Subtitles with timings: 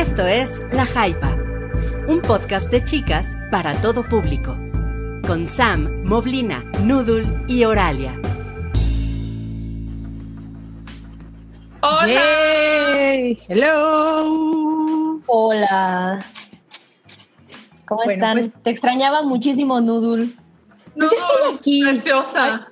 [0.00, 1.36] Esto es La Jaipa,
[2.08, 4.56] un podcast de chicas para todo público,
[5.26, 8.18] con Sam, Moblina, Noodle y Oralia.
[11.82, 12.06] Hola.
[12.06, 13.38] Yay.
[13.48, 15.20] Hello.
[15.26, 16.24] Hola.
[17.86, 18.38] ¿Cómo Bueno, están?
[18.38, 20.26] pues- Te extrañaba muchísimo, Noodle.
[20.94, 21.82] No, Pues estoy aquí.
[21.82, 22.68] Preciosa.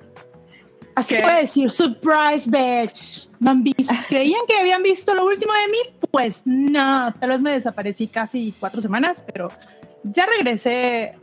[0.95, 1.21] Así ¿Qué?
[1.21, 3.29] puedo decir, surprise, bitch.
[3.39, 3.93] ¿No han visto?
[4.09, 5.98] ¿Creían que habían visto lo último de mí?
[6.11, 9.49] Pues no, tal vez me desaparecí casi cuatro semanas, pero
[10.03, 11.13] ya regresé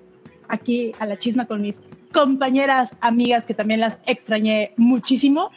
[0.48, 1.80] aquí a la chisma con mis
[2.12, 5.50] compañeras, amigas, que también las extrañé muchísimo.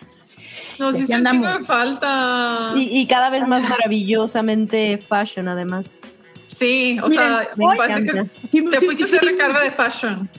[0.79, 1.65] Nos hiciste de andamos.
[1.67, 2.71] falta.
[2.75, 5.99] Y, y cada vez más maravillosamente fashion, además.
[6.47, 8.33] sí, o Miren, sea, me parece que encanta.
[8.49, 10.29] Si- te si- fuiste si- hacer recarga de fashion.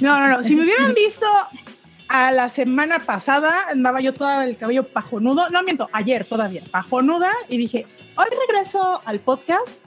[0.00, 0.42] No, no, no.
[0.42, 1.26] Si me hubieran visto
[2.08, 5.48] a la semana pasada, andaba yo todo el cabello pajonudo.
[5.50, 7.30] No miento, ayer todavía, pajonuda.
[7.48, 9.84] Y dije, hoy regreso al podcast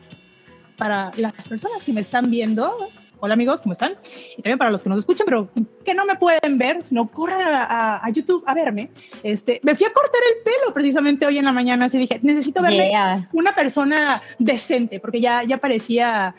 [0.78, 2.76] para las personas que me están viendo.
[3.22, 3.96] Hola amigos, ¿cómo están?
[4.38, 5.50] Y también para los que nos escuchan, pero
[5.84, 8.92] que no me pueden ver, sino corran a, a- a YouTube a verme.
[9.24, 12.62] Este, me fui a cortar el pelo precisamente hoy en la mañana, así dije, necesito
[12.62, 13.28] verme Yeah.
[13.34, 16.34] una persona decente, porque ya, ya parecía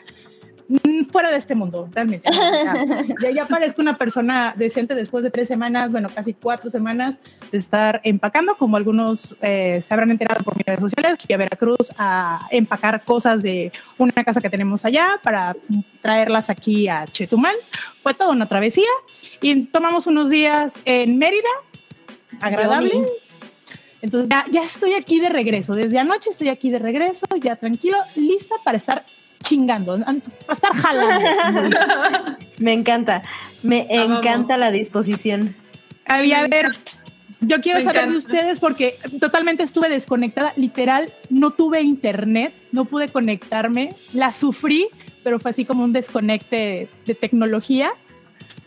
[1.11, 2.29] fuera de este mundo, realmente.
[3.21, 7.19] Ya, ya, parezco una persona decente después de tres semanas, bueno, casi cuatro semanas
[7.51, 11.19] de estar empacando, como algunos eh, se habrán enterado por mis redes sociales.
[11.25, 15.55] Fui a Veracruz a empacar cosas de una casa que tenemos allá para
[16.01, 17.55] traerlas aquí a Chetumal.
[18.01, 18.89] Fue toda una travesía
[19.41, 21.49] y tomamos unos días en Mérida,
[22.39, 22.93] agradable.
[24.01, 25.75] Entonces ya, ya estoy aquí de regreso.
[25.75, 29.05] Desde anoche estoy aquí de regreso, ya tranquilo, lista para estar
[29.55, 31.77] chingando, an- para estar jalando.
[32.59, 33.21] Me encanta.
[33.63, 34.19] Me Amamos.
[34.19, 35.55] encanta la disposición.
[36.05, 36.67] Ay, a ver,
[37.41, 38.17] yo quiero Me saber de encanta.
[38.33, 44.87] ustedes porque totalmente estuve desconectada, literal, no tuve internet, no pude conectarme, la sufrí,
[45.23, 47.91] pero fue así como un desconecte de tecnología.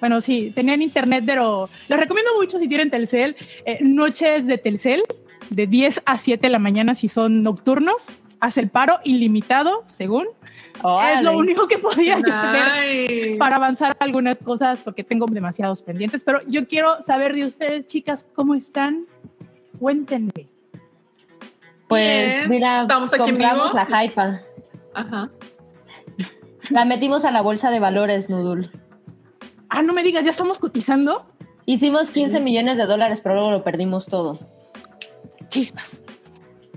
[0.01, 5.03] Bueno, sí, tenían internet, pero les recomiendo mucho si tienen Telcel, eh, noches de Telcel,
[5.51, 8.03] de 10 a 7 de la mañana si son nocturnos,
[8.45, 10.27] hace el paro ilimitado, según.
[11.15, 16.23] Es lo único que podía yo tener para avanzar algunas cosas porque tengo demasiados pendientes,
[16.25, 19.07] pero yo quiero saber de ustedes, chicas, ¿cómo están?
[19.79, 20.49] Cuéntenme.
[21.89, 22.51] Pues Bien.
[22.51, 23.77] mira, Estamos aquí compramos vivo.
[23.77, 24.41] la jaipa.
[24.95, 25.31] Ajá.
[26.71, 28.71] La metimos a la bolsa de valores, Noodle.
[29.71, 31.25] Ah, no me digas, ya estamos cotizando.
[31.67, 34.39] Hicimos 15 millones de dólares, pero luego lo perdimos todo.
[35.49, 36.03] Chispas.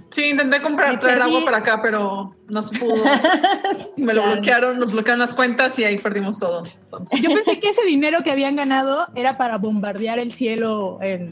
[0.09, 2.95] Sí, intenté comprar, traer agua para acá, pero no se pudo.
[3.97, 6.63] Me lo bloquearon, nos bloquearon las cuentas y ahí perdimos todo.
[6.65, 11.29] Entonces, Yo pensé que ese dinero que habían ganado era para bombardear el cielo en,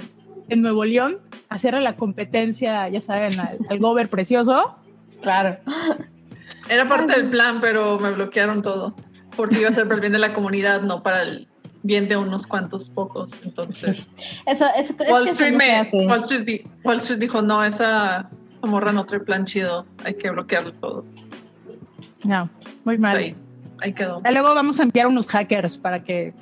[0.50, 1.20] en Nuevo León,
[1.50, 4.76] hacerle la competencia, ya saben, al, al gober precioso.
[5.22, 5.58] Claro.
[6.70, 8.94] era parte del plan, pero me bloquearon todo.
[9.38, 11.48] Porque iba a ser para el bien de la comunidad, no para el
[11.84, 13.32] bien de unos cuantos pocos.
[13.44, 14.10] Entonces,
[14.46, 16.08] Eso, eso, es Wall que eso Street, no me-.
[16.08, 18.30] Wall, Street, Wall Street dijo, no, esa
[18.66, 21.06] morra no trae plan chido, hay que bloquearlo todo.
[22.24, 22.46] No,
[22.84, 23.18] muy Pues mal.
[23.18, 23.36] ahí,
[23.82, 24.22] ahí quedó.
[24.28, 26.34] Y luego vamos a enviar unos hackers para que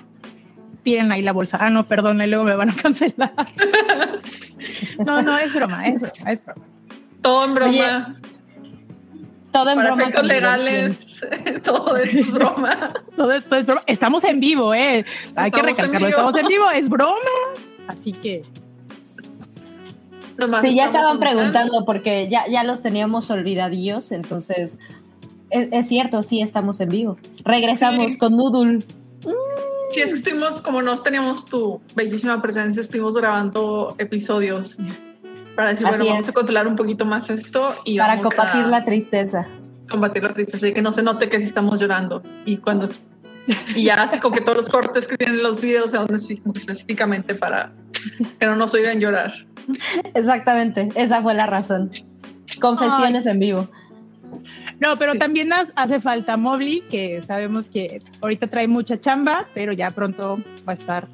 [0.83, 1.57] tiren ahí la bolsa.
[1.59, 3.33] Ah, no, perdón, y luego me van a cancelar.
[5.05, 6.61] No, no, es broma, es broma, es broma.
[7.21, 8.15] Todo en broma,
[9.51, 10.03] Todo en para broma.
[10.03, 11.25] efectos legales,
[11.63, 12.77] todo esto es broma.
[13.17, 13.81] Todo esto es broma.
[13.87, 15.03] Estamos en vivo, ¿eh?
[15.35, 16.07] Hay que Estamos recalcarlo.
[16.07, 17.17] Estamos en vivo, es broma.
[17.87, 18.43] Así que,
[20.37, 24.79] Nomás Sí, ya estaban preguntando porque ya, ya los teníamos olvidadillos, entonces
[25.49, 27.17] es, es cierto, sí estamos en vivo.
[27.45, 28.17] Regresamos Sí.
[28.17, 28.79] con Noodle.
[29.91, 34.75] Sí, es que estuvimos, como no teníamos tu bellísima presencia, estuvimos grabando episodios
[35.55, 36.29] para decir, Así bueno, vamos es.
[36.29, 39.47] a controlar un poquito más esto y para vamos combatir a la tristeza.
[39.89, 42.23] combatir la tristeza y que no se note que sí estamos llorando.
[42.45, 42.87] Y cuando
[43.75, 45.97] y ya así como que todos los cortes que tienen los videos se
[46.55, 47.71] específicamente para
[48.39, 49.31] que no nos oigan llorar.
[50.13, 51.91] Exactamente, esa fue la razón.
[52.59, 53.67] Confesiones en vivo.
[54.79, 55.19] no, pero Sí.
[55.19, 60.39] también nos hace falta Mobley, que sabemos que ahorita trae mucha chamba, pero ya pronto
[60.67, 61.07] va a estar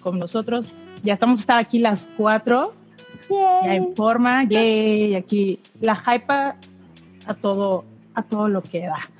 [0.00, 0.66] con nosotros.
[1.02, 2.74] Ya estamos a estar aquí las cuatro,
[3.64, 7.84] ya en forma, yay, aquí la hype a todo,
[8.14, 9.10] a todo lo que da.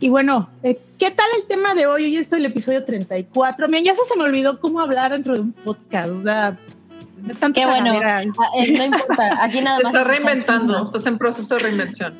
[0.00, 2.04] Y bueno, eh, ¿qué tal el tema de hoy?
[2.04, 3.66] Hoy es el episodio 34.
[3.68, 6.10] Miren, ya se, me olvidó cómo hablar dentro de un podcast.
[6.10, 6.56] O sea,
[7.54, 8.00] Qué bueno.
[8.04, 8.22] Ah,
[8.56, 9.94] eh, no importa, aquí nada Te más.
[9.94, 12.14] estás reinventando, estás en proceso de reinvención.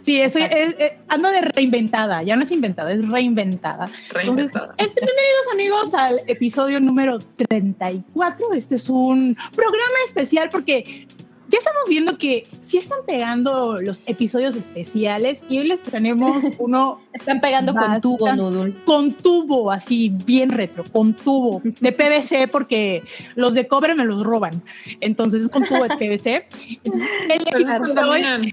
[0.00, 0.76] Sí, es, es-
[1.08, 2.22] ando de reinventada.
[2.22, 3.86] Ya no es inventada, es reinventada.
[3.86, 4.74] Entonces, Reinventada.
[4.78, 8.52] este, bienvenidos amigos al episodio número 34.
[8.52, 11.08] Este es un programa especial porque
[11.48, 17.00] ya estamos viendo que sí están pegando los episodios especiales y hoy les tenemos uno
[17.12, 18.74] Están pegando con tubo, Nudul.
[18.84, 23.02] con tubo, así bien retro, con tubo de PVC porque
[23.34, 24.62] los de cobre me los roban.
[25.00, 26.46] Entonces es con tubo de PVC.
[26.84, 28.52] Entonces, el episodio de hoy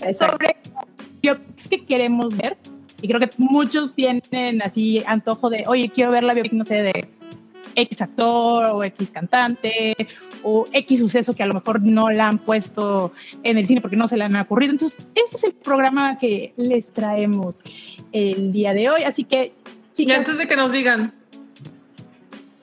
[0.00, 0.56] es sobre
[1.20, 2.56] biopics que queremos ver
[3.00, 6.74] y creo que muchos tienen así antojo de, oye, quiero ver la biopic, no sé,
[6.76, 7.08] de
[7.74, 9.94] X actor o X cantante
[10.42, 13.96] o X suceso que a lo mejor no la han puesto en el cine porque
[13.96, 14.72] no se le han ocurrido.
[14.72, 17.56] Entonces, este es el programa que les traemos
[18.12, 19.02] el día de hoy.
[19.04, 19.52] Así que,
[19.92, 21.12] Y chicas, antes de que nos digan,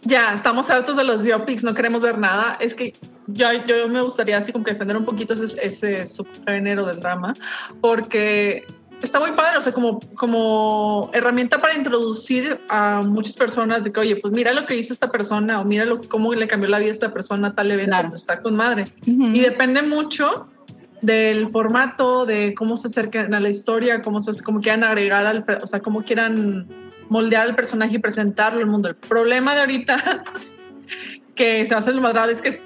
[0.01, 2.94] ya, estamos hartos de los biopics, no queremos ver nada, es que
[3.27, 7.33] yo, yo me gustaría así como que defender un poquito ese, ese subgénero del drama,
[7.81, 8.65] porque
[9.01, 14.00] está muy padre, o sea, como, como herramienta para introducir a muchas personas de que,
[14.00, 16.80] oye, pues mira lo que hizo esta persona o mira lo, cómo le cambió la
[16.80, 18.10] vida a esta persona tal evento, Claro.
[18.10, 18.86] pues, está con madre.
[19.06, 20.48] Y depende mucho
[21.01, 25.45] del formato, de cómo se acerquen a la historia, cómo, se, cómo quieran agregar al,
[25.62, 26.68] o sea, cómo quieran
[27.07, 28.90] moldear al personaje y presentarlo al mundo.
[28.90, 30.24] El problema de ahorita
[31.36, 32.62] que se hace lo más grave es que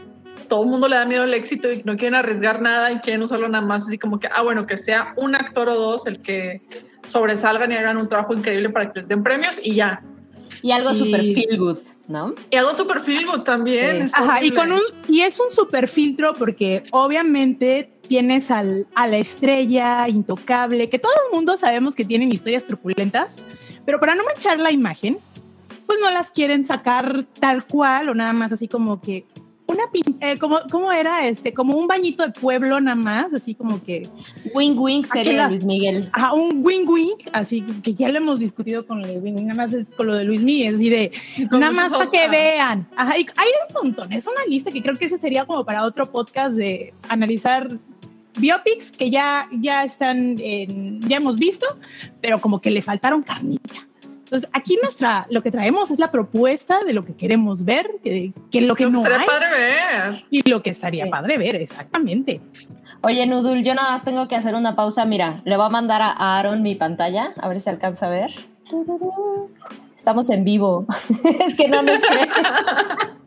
[0.53, 3.23] todo el mundo le da miedo al éxito y no quieren arriesgar nada y quieren
[3.23, 6.21] usarlo nada más así como que, ah, bueno, que sea un actor o dos el
[6.21, 6.61] que
[7.07, 10.03] sobresalgan y hagan un trabajo increíble para que les den premios y ya.
[10.61, 12.35] Y algo Y- super feel good, ¿no?
[12.51, 14.07] Y algo super feel good también.
[14.09, 14.13] Sí.
[14.15, 19.17] Ajá, y con un y es un super filtro porque obviamente tienes al, a la
[19.17, 23.37] estrella intocable, que todo el mundo sabemos que tienen historias truculentas,
[23.87, 25.17] pero para no manchar la imagen,
[25.87, 29.25] pues no las quieren sacar tal cual o nada más así como que
[29.73, 29.83] una
[30.21, 34.07] eh, como cómo era este como un bañito de pueblo nada más, así como que
[34.53, 36.09] Wing Wing serie Aquella- de Luis Miguel.
[36.13, 39.55] a un wing wing, así que ya lo hemos discutido con lo de wing, nada
[39.67, 41.11] más con lo de Luis Miguel, así de
[41.49, 42.87] con Nada más para que vean.
[42.95, 44.11] Ajá, y hay un montón.
[44.13, 47.67] Es una lista que creo que ese sería como para otro podcast de analizar
[48.39, 51.65] biopics que ya, ya están, en- ya hemos visto,
[52.21, 53.87] pero como que le faltaron carnita.
[54.33, 58.33] Entonces, aquí nuestra, lo que traemos es la propuesta de lo que queremos ver, que,
[58.51, 60.25] que lo que Lo que no estaría hay padre ver.
[60.31, 61.11] y lo que estaría Sí.
[61.11, 62.41] padre ver, exactamente.
[63.03, 65.05] Oye, Nudul, yo nada más tengo que hacer una pausa.
[65.05, 66.09] Mira, le voy a mandar a
[66.39, 68.31] Aaron mi pantalla, a ver si alcanza a ver.
[69.95, 70.87] Estamos en vivo.
[71.45, 72.29] es que no nos creen.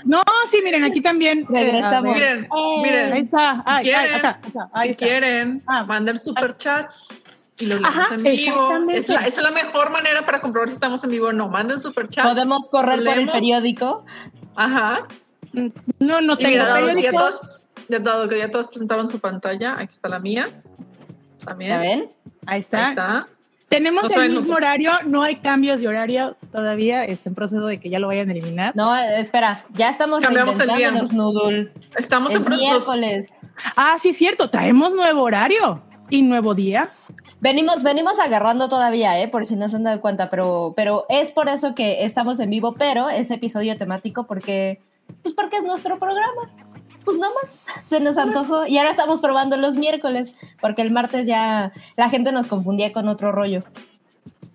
[0.04, 1.40] No, sí, miren, aquí también.
[1.40, 2.14] eh, Regresamos.
[2.16, 2.48] Miren,
[2.82, 3.12] miren.
[3.12, 3.62] ahí está.
[3.64, 4.36] Ay, Si ay, quieren,
[4.74, 5.06] ahí si está.
[5.06, 5.84] quieren, Ah.
[5.84, 7.24] manden superchats
[7.58, 8.90] y los Ajá, leemos en vivo.
[8.90, 11.48] Es la, es la mejor manera para comprobar si estamos en vivo o no.
[11.48, 12.28] Manden superchats.
[12.28, 14.04] Podemos correr por el periódico.
[14.56, 15.06] Ajá.
[15.98, 17.10] No, no tengo mira, que, ya periódico.
[17.18, 20.48] todos, ya dado que ya todos presentaron su pantalla, aquí está la mía.
[21.44, 21.70] También.
[21.70, 22.00] ¿Ya ven?
[22.46, 22.88] Ahí Ahí está.
[22.90, 23.28] está.
[23.68, 27.66] Tenemos No el mismo lo- horario, no hay cambios de horario todavía, está en proceso
[27.66, 28.76] de que ya lo vayan a eliminar.
[28.76, 30.92] No, espera, ya estamos Cambiamos el día.
[30.92, 31.72] Nudul.
[31.96, 32.70] Estamos Es en proceso.
[32.70, 33.28] miércoles.
[33.74, 36.90] Ah, sí, cierto, traemos nuevo horario y nuevo día.
[37.40, 39.28] Venimos, venimos agarrando todavía, ¿eh?
[39.28, 42.50] Por si no se han dado cuenta, pero, pero es por eso que estamos en
[42.50, 44.80] vivo, pero es episodio temático porque,
[45.22, 46.50] pues porque es nuestro programa.
[47.04, 48.66] Pues nada más, se nos antojó.
[48.66, 53.06] Y ahora estamos probando los miércoles, porque el martes ya la gente nos confundía con
[53.08, 53.62] otro rollo.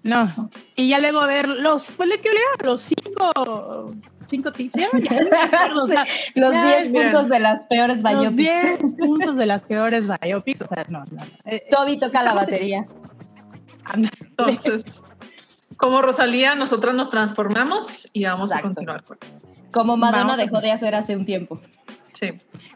[0.04, 3.94] No, y ya luego a ver los, pues de qué era, los cinco,
[4.32, 6.06] cinco tips, ya, ya no me acuerdo, o sea,
[6.36, 7.12] Los Ya, 10 miren.
[7.12, 8.36] puntos de las peores los biopics.
[8.36, 11.22] 10 puntos de las peores biopics, o sea, no, no.
[11.46, 12.86] eh, Toby toca la batería.
[13.94, 15.02] Entonces,
[15.78, 19.04] como Rosalía, nosotras nos transformamos y vamos a continuar.
[19.04, 19.18] con-
[19.72, 20.38] Como Madonna Vamos.
[20.38, 21.60] dejó de hacer hace un tiempo.
[22.14, 22.34] Sí.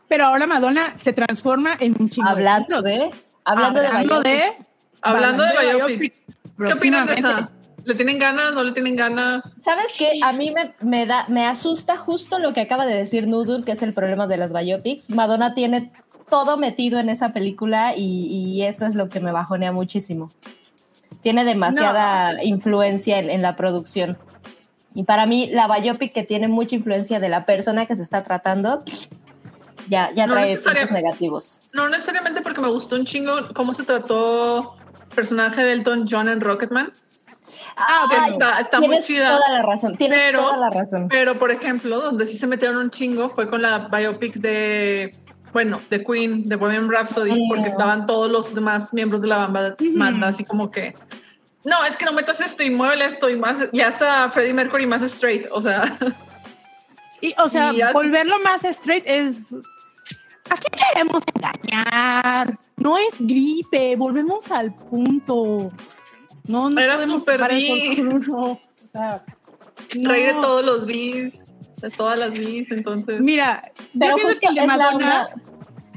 [0.08, 3.12] Pero ahora Madonna se transforma en un chingo Hablando de,
[3.44, 4.66] hablando, Hablando de, de- biopics.
[5.02, 6.24] Hablando de biopics,
[6.66, 7.50] ¿qué opinan de esa?
[7.86, 8.54] ¿Le tienen ganas?
[8.54, 9.56] ¿No le tienen ganas?
[9.62, 10.20] ¿Sabes qué?
[10.24, 13.74] A mí me, me da, me asusta justo lo que acaba de decir Noodle, que
[13.74, 15.10] es el problema de las biopics.
[15.10, 15.92] Madonna tiene
[16.30, 20.32] todo metido en esa película y, y eso es lo que me bajonea muchísimo.
[21.22, 24.18] Tiene demasiada influencia en, en la producción.
[24.96, 28.24] Y para mí, la biopic que tiene mucha influencia de la persona que se está
[28.24, 28.84] tratando,
[29.90, 31.62] ya, ya No trae puntos negativos.
[31.74, 34.76] No necesariamente porque me gustó un chingo cómo se trató
[35.10, 36.92] el personaje de Elton John en Rocketman.
[37.78, 38.28] Ah, bueno.
[38.28, 39.30] está, está muy tienes chida.
[39.38, 41.08] toda la razón, tienes Pero- toda la razón.
[41.10, 45.14] Pero, por ejemplo, donde sí se metieron un chingo fue con la biopic de,
[45.52, 47.48] bueno, de Queen, de Bohemian Rhapsody, Mm.
[47.50, 50.96] porque estaban todos los demás miembros de la banda, banda así como que,
[51.66, 54.86] no, es que no metas esto y muévele esto y más, ya está Freddie Mercury
[54.86, 55.98] más straight, o sea,
[57.22, 59.48] Y, o sea, Y volverlo más straight es.
[60.50, 62.50] ¿A qué queremos engañar?
[62.78, 65.72] No es gripe, volvemos al punto.
[66.48, 68.44] No, no Era con uno.
[68.44, 68.60] O
[68.92, 69.22] sea,
[69.94, 70.42] rey de no.
[70.42, 73.20] todos los bis, de todas las bis, entonces...
[73.22, 73.62] Mira,
[73.98, 75.06] Pero yo pienso justo que el de es la Madonna.
[75.06, 75.30] una-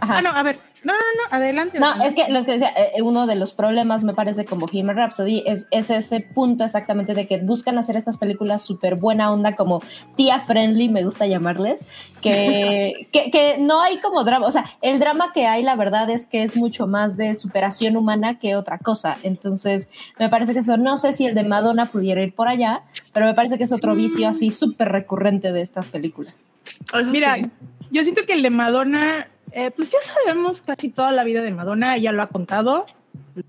[0.01, 1.79] Ah, no, a ver, no, no, no, adelante.
[1.79, 4.97] No, es que lo que decía, eh, uno de los problemas, me parece, como Bohemian
[4.97, 9.55] Rhapsody, es, es ese punto exactamente de que buscan hacer estas películas súper buena onda,
[9.55, 9.83] como
[10.17, 11.87] tía friendly, me gusta llamarles,
[12.23, 16.09] que, que, que, no hay como drama, o sea, el drama que hay, la verdad
[16.09, 19.19] es que es mucho más de superación humana que otra cosa.
[19.23, 22.83] Entonces, me parece que eso, no sé si el de Madonna pudiera ir por allá,
[23.13, 26.47] pero me parece que es otro vicio así súper recurrente de estas películas.
[27.07, 27.37] Mira,
[27.91, 29.29] yo siento que el de Madonna
[29.59, 32.87] eh, pues ya sabemos casi toda la vida de Madonna, ella lo ha contado,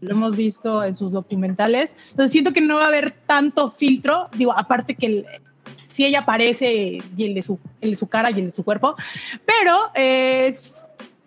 [0.01, 4.27] lo hemos visto en sus documentales, entonces siento que no va a haber tanto filtro,
[4.35, 5.23] digo, aparte que
[5.85, 8.63] si ella aparece y el de, su, el de su cara y el de su
[8.63, 8.95] cuerpo,
[9.45, 10.51] pero eh,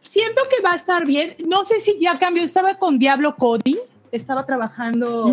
[0.00, 3.78] siento que va a estar bien, no sé si ya cambió, estaba con Diablo Cody,
[4.10, 5.32] estaba trabajando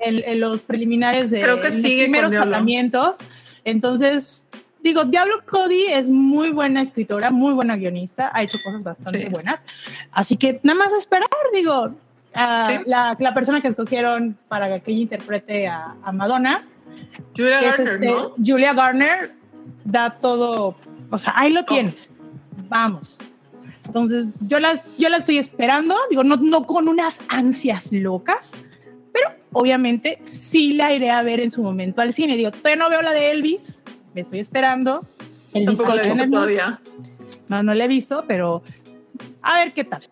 [0.00, 3.18] en, los preliminares de Creo que los primeros tratamientos,
[3.62, 4.42] entonces
[4.86, 9.64] digo, Diablo Cody es muy buena escritora, muy buena guionista, ha hecho cosas bastante buenas.
[10.12, 11.92] Así que nada más esperar, digo,
[12.34, 16.62] la, la, persona que escogieron para que ella interprete a, Madonna.
[17.36, 18.34] Julia Garner, este, ¿no?
[18.44, 19.32] Julia Garner
[19.84, 20.76] da todo,
[21.10, 22.12] o sea, ahí lo tienes.
[22.68, 23.16] Vamos.
[23.86, 28.52] Entonces, yo la, yo la estoy esperando, digo, no, no con unas ansias locas,
[29.12, 32.36] pero obviamente sí la iré a ver en su momento al cine.
[32.36, 33.82] Digo, todavía no veo la de Elvis,
[34.16, 35.04] me estoy esperando.
[35.52, 36.80] El disco todavía.
[37.48, 38.62] No, no lo he visto, pero
[39.42, 40.08] a ver qué tal.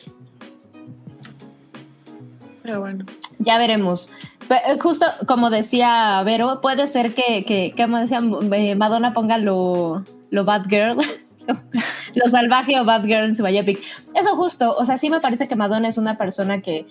[2.62, 3.06] Pero bueno.
[3.38, 4.10] Ya veremos.
[4.50, 10.04] Eh, justo como decía Vero, puede ser que, que, como decía eh, Madonna ponga lo,
[10.28, 10.98] lo Bad Girl,
[12.14, 13.80] lo salvaje o Bad Girl en su biopic.
[14.14, 16.86] Eso justo, o sea, sí me parece que Madonna es una persona que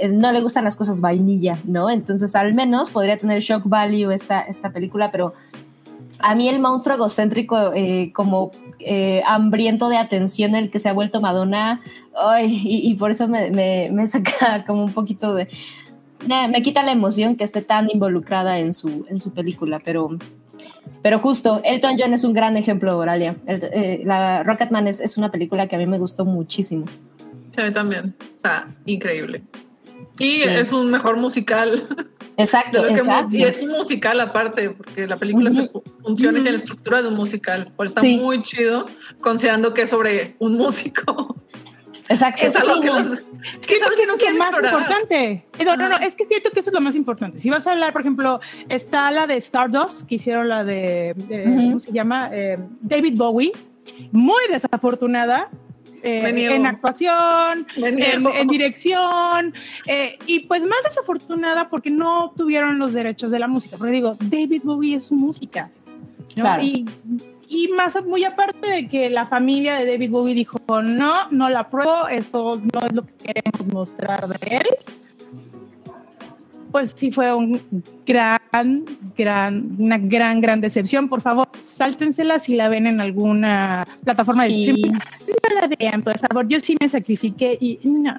[0.00, 1.90] eh, no le gustan las cosas vainilla, ¿no?
[1.90, 5.34] Entonces al menos podría tener shock value esta, esta película, pero
[6.22, 10.92] a mí el monstruo egocéntrico eh, como eh, hambriento de atención el que se ha
[10.92, 11.80] vuelto Madonna,
[12.14, 15.48] ay, y, por eso me, saca como un poquito de...
[16.26, 20.10] me quita la emoción que esté tan involucrada en su, en su película, pero,
[21.02, 23.36] pero justo, Elton John es un gran ejemplo, Oralia.
[23.46, 26.86] Eh, la Rocketman es, es una película que a mí me gustó muchísimo.
[27.56, 28.14] A mí también.
[28.36, 29.42] Está increíble.
[30.18, 31.82] Y es un mejor musical.
[32.36, 33.34] Exacto, exacto.
[33.34, 35.70] Y es un musical aparte, porque la película se
[36.02, 37.72] funciona en la estructura de un musical.
[37.76, 38.86] Por está muy chido,
[39.20, 41.36] considerando que es sobre un músico.
[42.10, 42.44] Exacto.
[42.44, 45.46] Es algo que, que no es más importante.
[45.64, 47.38] No, no, no, es que siento que eso es lo más importante.
[47.38, 51.14] Si vas a hablar, por ejemplo, está la de Stardust, que hicieron la de,
[51.44, 52.28] ¿cómo se llama?
[52.32, 53.52] Eh, David Bowie,
[54.10, 55.50] muy desafortunada,
[56.02, 59.54] eh, en actuación, en, dirección,
[59.86, 63.76] eh, y pues más desafortunada porque no tuvieron los derechos de la música.
[63.76, 65.70] Porque digo, David Bowie es su música.
[66.62, 66.86] Y,
[67.48, 71.60] y, más, muy aparte de que la familia de David Bowie dijo, no, no la
[71.60, 74.66] apruebo, esto no es lo que queremos mostrar de él
[76.70, 77.60] pues sí fue un
[78.06, 78.84] gran,
[79.16, 81.08] gran, una gran, gran decepción.
[81.08, 81.48] Por favor,
[81.80, 84.92] sáltensela si la ven en alguna plataforma de streaming.
[84.92, 86.46] No la vean, por favor.
[86.46, 88.14] Yo sí me sacrifiqué y no,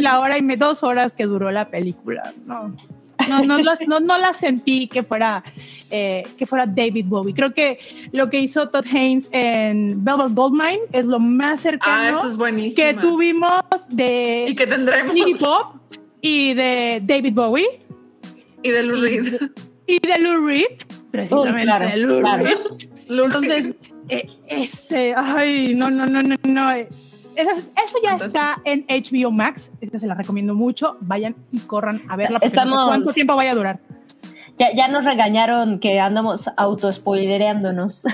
[0.00, 2.32] la hora y me dos horas que duró la película.
[2.46, 2.74] No.
[3.28, 5.42] No, no, no, no la sentí que fuera,
[5.90, 7.34] eh, que fuera David Bowie.
[7.34, 7.78] Creo que
[8.12, 13.62] lo que hizo Todd Haynes en Velvet Goldmine es lo más cercano ah, que tuvimos
[13.90, 15.80] de y que tendremos hip hop
[16.20, 17.80] y de David Bowie.
[18.62, 19.26] Y de Lou Reed.
[19.26, 19.50] Y, de
[20.20, 22.58] Lou Reed, precisamente de Lou Reed.
[23.08, 23.74] Entonces,
[24.08, 26.72] eh, ese, ay, no, no, no, no, no.
[26.72, 26.88] Eh,
[27.36, 29.70] eso, eso ya está en HBO Max.
[29.80, 30.96] Esta se la recomiendo mucho.
[31.00, 32.38] Vayan y corran a verla.
[32.42, 32.86] Estamos...
[32.86, 33.80] ¿Cuánto tiempo vaya a durar?
[34.58, 38.04] Ya, ya, nos regañaron que andamos autospoilereándonos.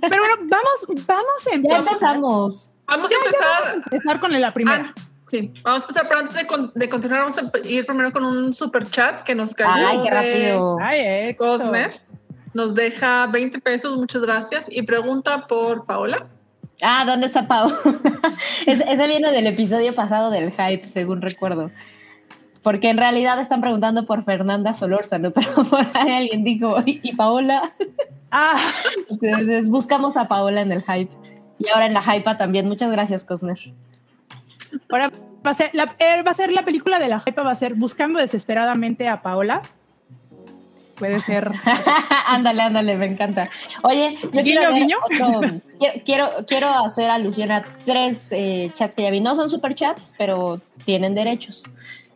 [0.00, 1.84] Pero bueno, vamos, vamos a empezar.
[1.84, 2.70] Ya empezamos.
[2.86, 3.62] Vamos a empezar.
[3.62, 4.92] vamos a empezar con la primera.
[4.96, 5.02] Ah,
[5.34, 6.36] Sí, vamos a empezar, pero antes
[6.74, 9.88] de, continuar, vamos a ir primero con un super chat que nos cayó.
[9.88, 10.76] Ay, qué rápido.
[10.80, 11.92] Ay, eh, Cosner.
[12.52, 14.66] Nos deja 20 pesos, muchas gracias.
[14.70, 16.28] Y pregunta por Paola.
[16.80, 17.76] Ah, ¿dónde está Paola?
[18.66, 21.72] ese viene del episodio pasado del hype, según recuerdo.
[22.62, 27.74] Porque en realidad están preguntando por Fernanda Solórzano, pero por ahí alguien dijo, ¿y Paola?
[28.30, 28.54] Ah.
[29.10, 31.10] Entonces buscamos a Paola en el hype.
[31.58, 32.68] Y ahora en la hype también.
[32.68, 33.58] Muchas gracias, Cosner.
[34.88, 35.10] Ahora
[35.44, 37.54] va a ser la, eh, va a ser la película de la hype, va a
[37.54, 39.62] ser Buscando desesperadamente a Paola.
[40.96, 41.50] Puede ser.
[42.26, 43.48] ándale, ándale, me encanta.
[43.82, 44.70] Oye, yo quiero,
[46.04, 49.20] quiero, quiero, hacer alusión a tres eh, chats que ya vi.
[49.20, 51.64] No son super chats, pero tienen derechos.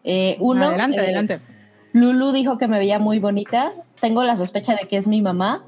[0.04, 0.68] Eh, uno.
[0.68, 1.40] Adelante, adelante.
[1.92, 3.72] Lulu dijo que me veía muy bonita.
[4.00, 5.64] Tengo la sospecha de que es mi mamá,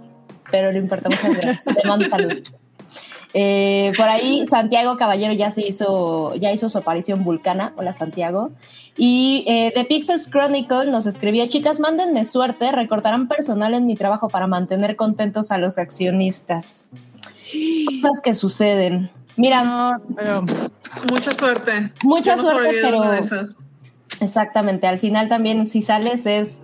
[0.51, 1.65] pero no importa, muchas gracias.
[1.83, 2.43] Te mando salud.
[3.33, 7.73] Eh, por ahí Santiago Caballero ya se hizo, ya hizo su aparición vulcana.
[7.77, 8.51] Hola Santiago.
[8.97, 14.29] Y eh, The Pixels Chronicle nos escribió, chicas, mándenme suerte, recortarán personal en mi trabajo
[14.29, 16.87] para mantener contentos a los accionistas.
[18.01, 19.11] Cosas que suceden.
[19.37, 20.43] Mira, No, pero
[21.11, 21.93] Mucha suerte.
[22.03, 23.05] Mucha suerte, pero-
[24.21, 26.61] exactamente, al final también si sales es,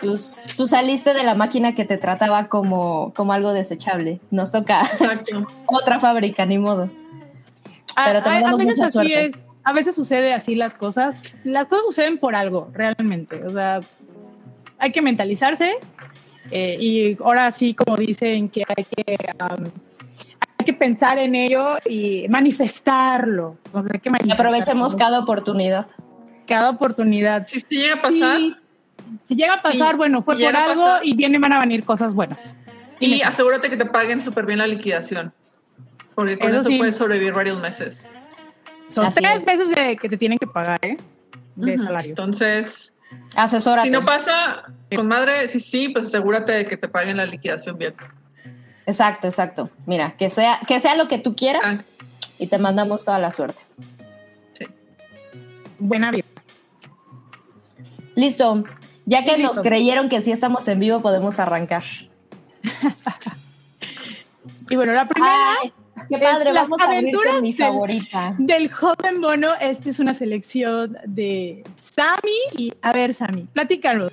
[0.00, 4.20] pues, tú saliste de la máquina que te trataba como, como algo desechable.
[4.30, 5.46] Nos toca Exacto.
[5.66, 6.90] otra fábrica, ni modo.
[8.04, 9.24] Pero a, a- veces mucha así suerte.
[9.26, 11.22] es, a veces sucede así las cosas.
[11.44, 13.42] Las cosas suceden por algo, realmente.
[13.44, 13.80] O sea,
[14.78, 15.76] hay que mentalizarse
[16.50, 19.64] eh, y ahora sí, como dicen, que hay que, um,
[20.58, 23.56] hay que pensar en ello y manifestarlo.
[23.72, 24.50] O sea, hay que Y manifestarlo.
[24.50, 25.86] aprovechemos cada oportunidad.
[26.46, 27.46] cada oportunidad.
[27.48, 28.54] Si sí llega a pasar, Sí,
[29.26, 31.06] si llega a pasar, Sí, bueno, fue si por algo pasar.
[31.06, 32.56] y vienen, van a venir cosas buenas.
[33.00, 35.32] y asegúrate que te paguen súper bien la liquidación.
[36.14, 36.78] Porque con Eso eso, sí.
[36.78, 38.06] puedes sobrevivir varios meses.
[38.88, 39.46] Son Así tres es.
[39.46, 40.96] meses de, que te tienen que pagar, ¿eh?
[41.56, 42.10] De salario.
[42.10, 42.94] Entonces,
[43.34, 43.88] Asesórate.
[43.88, 44.62] si no pasa,
[44.94, 47.94] con madre, sí, sí, pues asegúrate de que te paguen la liquidación bien.
[48.86, 49.68] Exacto, exacto.
[49.84, 51.84] Mira, que sea, que sea lo que tú quieras Ah.
[52.38, 53.60] y te mandamos toda la suerte.
[54.52, 54.66] Sí.
[55.78, 56.24] Buena vida.
[58.14, 58.64] Listo.
[59.06, 61.84] Ya que nos creyeron que sí estamos en vivo, podemos arrancar.
[64.68, 65.72] Y bueno, la primera Ay,
[66.08, 68.34] qué padre, es las vamos a abrir con mi favorita.
[68.38, 74.12] del joven bono, esta es una selección de Sammy y a ver, Sammy, platícanos.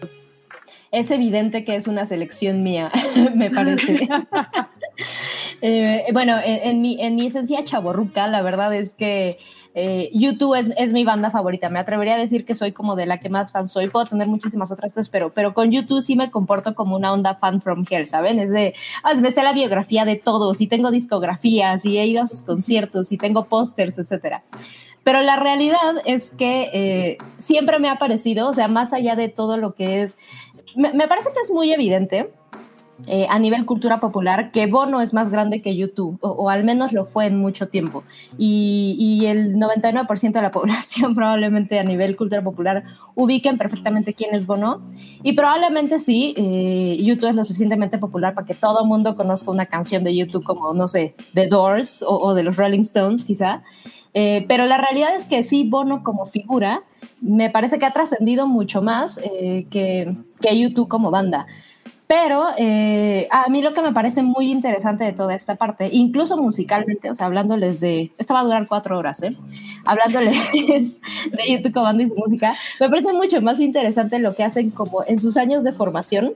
[0.92, 2.92] Es evidente que es una selección mía,
[3.36, 4.08] me parece.
[5.66, 9.40] Eh, bueno, en, en mi, en mi esencia chaborruca, la verdad es que
[9.76, 11.70] eh, YouTube es, es mi banda favorita.
[11.70, 13.90] Me atrevería a decir que soy como de la que más fan soy.
[13.90, 17.36] Puedo tener muchísimas otras cosas, pero, pero con YouTube sí me comporto como una onda
[17.36, 18.40] fan from hell, ¿saben?
[18.40, 22.24] Es de, ah, me sé la biografía de todos y tengo discografías y he ido
[22.24, 24.44] a sus conciertos y tengo pósters, etcétera.
[25.04, 29.28] Pero la realidad es que eh, siempre me ha parecido, o sea, más allá de
[29.28, 30.18] todo lo que es,
[30.76, 32.32] me, me parece que es muy evidente
[33.08, 36.94] eh, a nivel cultura popular que Bono es más grande que YouTube, o, al menos
[36.94, 38.04] lo fue en mucho tiempo.
[38.38, 42.84] Y, y el 99% de la población probablemente a nivel cultura popular
[43.16, 44.82] ubiquen perfectamente quién es Bono.
[45.22, 49.52] Y probablemente sí, eh, YouTube es lo suficientemente popular para que todo el mundo conozca
[49.52, 53.64] una canción de YouTube como, no sé, The Doors o, de los Rolling Stones quizá.
[54.14, 56.84] Eh, pero la realidad es que sí, Bono como figura
[57.20, 61.48] me parece que ha trascendido mucho más que, que YouTube como banda.
[62.08, 66.38] Pero eh, a mí lo que me parece muy interesante de toda esta parte, incluso
[66.38, 69.36] musicalmente, o sea, hablándoles de, esta va a durar cuatro horas, ¿eh?
[69.86, 74.44] Hablándoles de YouTube como banda y su música, me parece mucho más interesante lo que
[74.44, 76.34] hacen como en sus años de formación,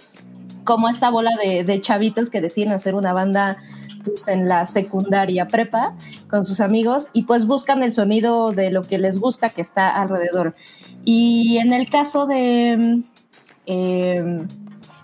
[0.64, 3.58] como esta bola de, de chavitos que deciden hacer una banda
[4.04, 5.94] pues, en la secundaria prepa
[6.30, 9.90] con sus amigos y pues buscan el sonido de lo que les gusta que está
[9.90, 10.56] alrededor.
[11.06, 13.04] Y en el caso de...
[13.66, 14.48] eh,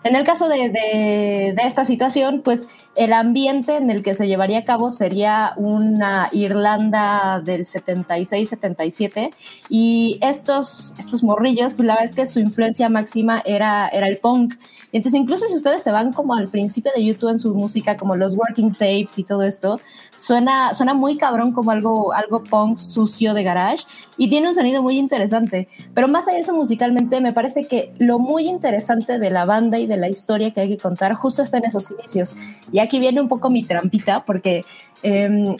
[0.04, 4.60] en el caso de, de, esta situación, pues el ambiente en el que se llevaría
[4.60, 9.34] a cabo sería una Irlanda del 76-77
[9.69, 14.17] y estos, estos morrillos, pues la verdad es que su influencia máxima era, era el
[14.19, 14.56] punk.
[14.91, 17.97] Y entonces incluso si ustedes se van como al principio de YouTube en su música,
[17.97, 19.79] como los working tapes y todo esto,
[20.15, 23.86] suena, suena muy cabrón como algo, algo punk sucio de garage
[24.17, 25.67] y tiene un sonido muy interesante.
[25.95, 29.79] Pero más allá de eso musicalmente, me parece que lo muy interesante de la banda
[29.79, 32.36] y de la historia que hay que contar justo está en esos inicios.
[32.71, 34.63] Y aquí viene un poco mi trampita, porque
[35.02, 35.56] eh,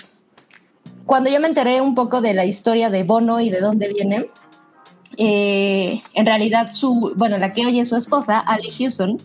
[1.06, 4.30] cuando yo me enteré un poco de la historia de Bono y de dónde viene,
[5.18, 9.18] eh, en realidad su, bueno, la que hoy es su esposa, Ali Houston,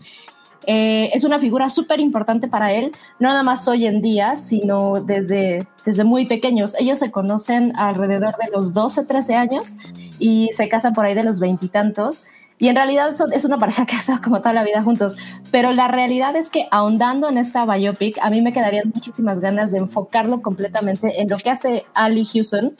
[0.67, 5.01] eh, es una figura súper importante para él, no nada más hoy en día, sino
[5.01, 6.75] desde, desde muy pequeños.
[6.77, 9.77] Ellos se conocen alrededor de los 12, 13 años
[10.19, 12.25] y se casan por ahí de los veintitantos.
[12.59, 15.17] Y, en realidad son, es una pareja que ha estado como toda la vida juntos.
[15.51, 19.71] Pero la realidad es que ahondando en esta biopic, a mí me quedarían muchísimas ganas
[19.71, 22.75] de enfocarlo completamente en lo que hace Ali Houston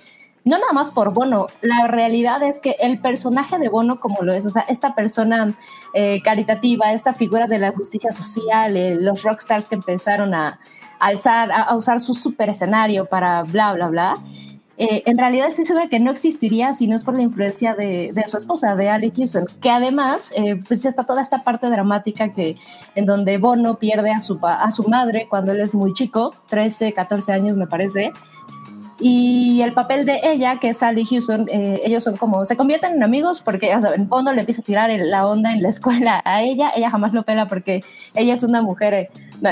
[0.46, 4.34] no nada más por Bono, la realidad es que el personaje de Bono como lo
[4.34, 5.54] es, o sea, esta persona
[5.94, 10.60] eh, caritativa, esta figura de la justicia social, eh, los rockstars que empezaron a,
[11.00, 14.14] alzar, a, usar su super escenario para bla, bla, bla,
[14.80, 18.14] eh, en realidad estoy segura que no existiría si no es por la influencia de,
[18.26, 22.56] su esposa, de Ali Houston, que además, eh, pues está toda esta parte dramática que,
[22.96, 26.94] en donde Bono pierde a su, a su madre cuando él es muy chico, 13,
[26.94, 28.14] 14 años me parece,
[29.02, 32.94] Y el papel de ella, que es Sally Houston, eh, ellos son como, se convierten
[32.94, 36.22] en amigos porque, ya saben, Bono le empieza a tirar la onda en la escuela
[36.26, 37.82] a ella, ella jamás lo pela porque
[38.16, 39.10] ella es una mujer, eh,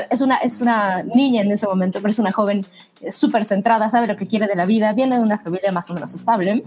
[0.10, 2.66] es, una, es una niña en ese momento, pero es una joven
[3.02, 5.90] eh, súper centrada, sabe lo que quiere de la vida, viene de una familia más
[5.90, 6.64] o menos estable.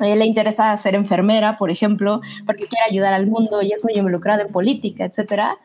[0.00, 4.42] Le interesa ser enfermera, por ejemplo, porque quiere ayudar al mundo y es muy involucrada
[4.42, 5.58] en política, etcétera.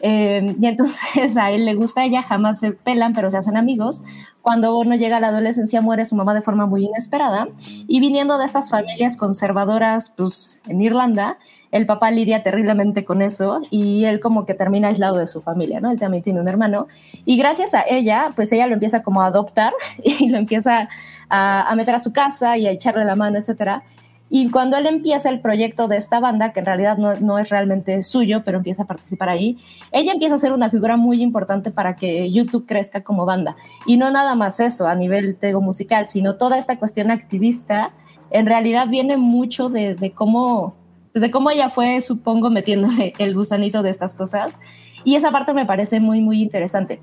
[0.00, 4.04] Eh, y entonces a él le gusta ella, jamás se pelan, pero se hacen amigos.
[4.42, 7.48] Cuando Bono llega a la adolescencia, muere su mamá de forma muy inesperada.
[7.86, 11.38] Y viniendo de estas familias conservadoras, pues en Irlanda,
[11.70, 15.80] el papá lidia terriblemente con eso y él como que termina aislado de su familia,
[15.80, 15.90] ¿no?
[15.90, 16.86] Él también tiene un hermano.
[17.24, 20.88] Y gracias a ella, pues ella lo empieza como a adoptar y lo empieza
[21.28, 23.82] a, a meter a su casa y a echarle la mano, etcétera.
[24.30, 27.48] Y cuando él empieza el proyecto de esta banda, que en realidad no, no, es
[27.48, 29.58] realmente suyo, pero empieza a participar ahí,
[29.90, 33.56] ella empieza a ser una figura muy importante para que YouTube crezca como banda.
[33.86, 37.92] Y no nada más eso a nivel tego musical, sino toda esta cuestión activista,
[38.30, 40.74] en realidad viene mucho de, de cómo,
[41.12, 44.60] pues de cómo ella fue, supongo, metiéndole el gusanito de estas cosas.
[45.04, 47.00] Y esa parte me parece muy, muy interesante.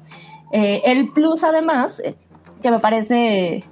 [0.51, 2.15] Eh, el plus, además, eh,
[2.61, 3.63] que me parece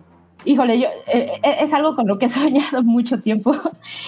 [0.45, 3.55] híjole, yo, eh, eh, es algo con lo que he soñado mucho tiempo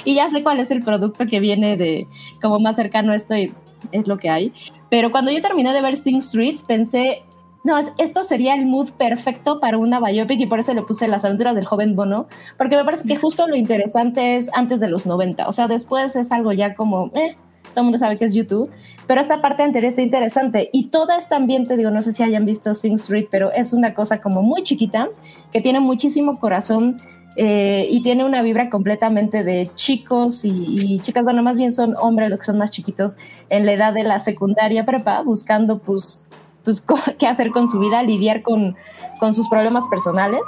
[0.04, 2.08] y ya sé cuál es el producto que viene de
[2.42, 3.54] como más cercano a esto y
[3.92, 4.54] es lo que hay.
[4.90, 7.24] Pero cuando yo terminé de ver Sing Street, pensé,
[7.64, 11.26] no, esto sería el mood perfecto para una biopic y por eso le puse las
[11.26, 15.06] aventuras del joven Bono, porque me parece que justo lo interesante es antes de los
[15.06, 17.36] 90, o sea, después es algo ya como, eh,
[17.76, 18.72] todo el mundo sabe que es YouTube,
[19.06, 22.46] pero esta parte anterior está interesante y todo este ambiente, digo, no sé si hayan
[22.46, 25.10] visto Sing Street, pero es una cosa como muy chiquita,
[25.52, 27.02] que tiene muchísimo corazón
[27.36, 31.96] eh, y tiene una vibra completamente de chicos y, y, chicas, bueno, más bien son
[31.98, 33.18] hombres los que son más chiquitos
[33.50, 36.26] en la edad de la secundaria prepa, buscando pues,
[36.64, 36.82] pues
[37.20, 38.76] qué hacer con su vida, lidiar con,
[39.20, 40.42] con sus problemas personales.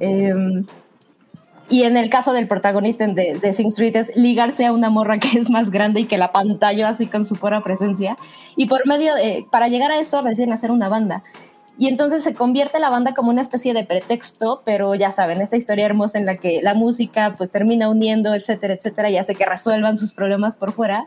[0.00, 0.32] Eh,
[1.70, 5.18] y en el caso del protagonista de, de Sing Street es ligarse a una morra
[5.18, 8.16] que es más grande y que la pantalla así con su pura presencia.
[8.56, 11.22] Y por medio de, para llegar a eso deciden hacer una banda.
[11.80, 15.56] Y entonces se convierte la banda como una especie de pretexto, pero ya saben, esta
[15.56, 19.46] historia hermosa en la que la música pues termina uniendo, etcétera, etcétera, y hace que
[19.46, 21.06] resuelvan sus problemas por fuera.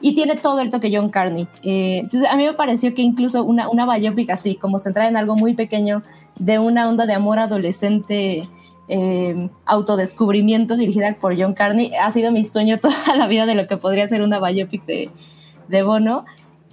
[0.00, 1.48] Y tiene todo el toque John Carney.
[1.62, 5.16] Eh, entonces a mí me pareció que incluso una, una biopic así, como centrada en
[5.16, 6.02] algo muy pequeño,
[6.38, 8.48] de una onda de amor adolescente
[8.88, 11.92] eh, autodescubrimiento dirigida por John Carney.
[11.94, 15.10] Ha sido mi sueño toda la vida de lo que podría ser una biopic de,
[15.68, 16.24] de Bono.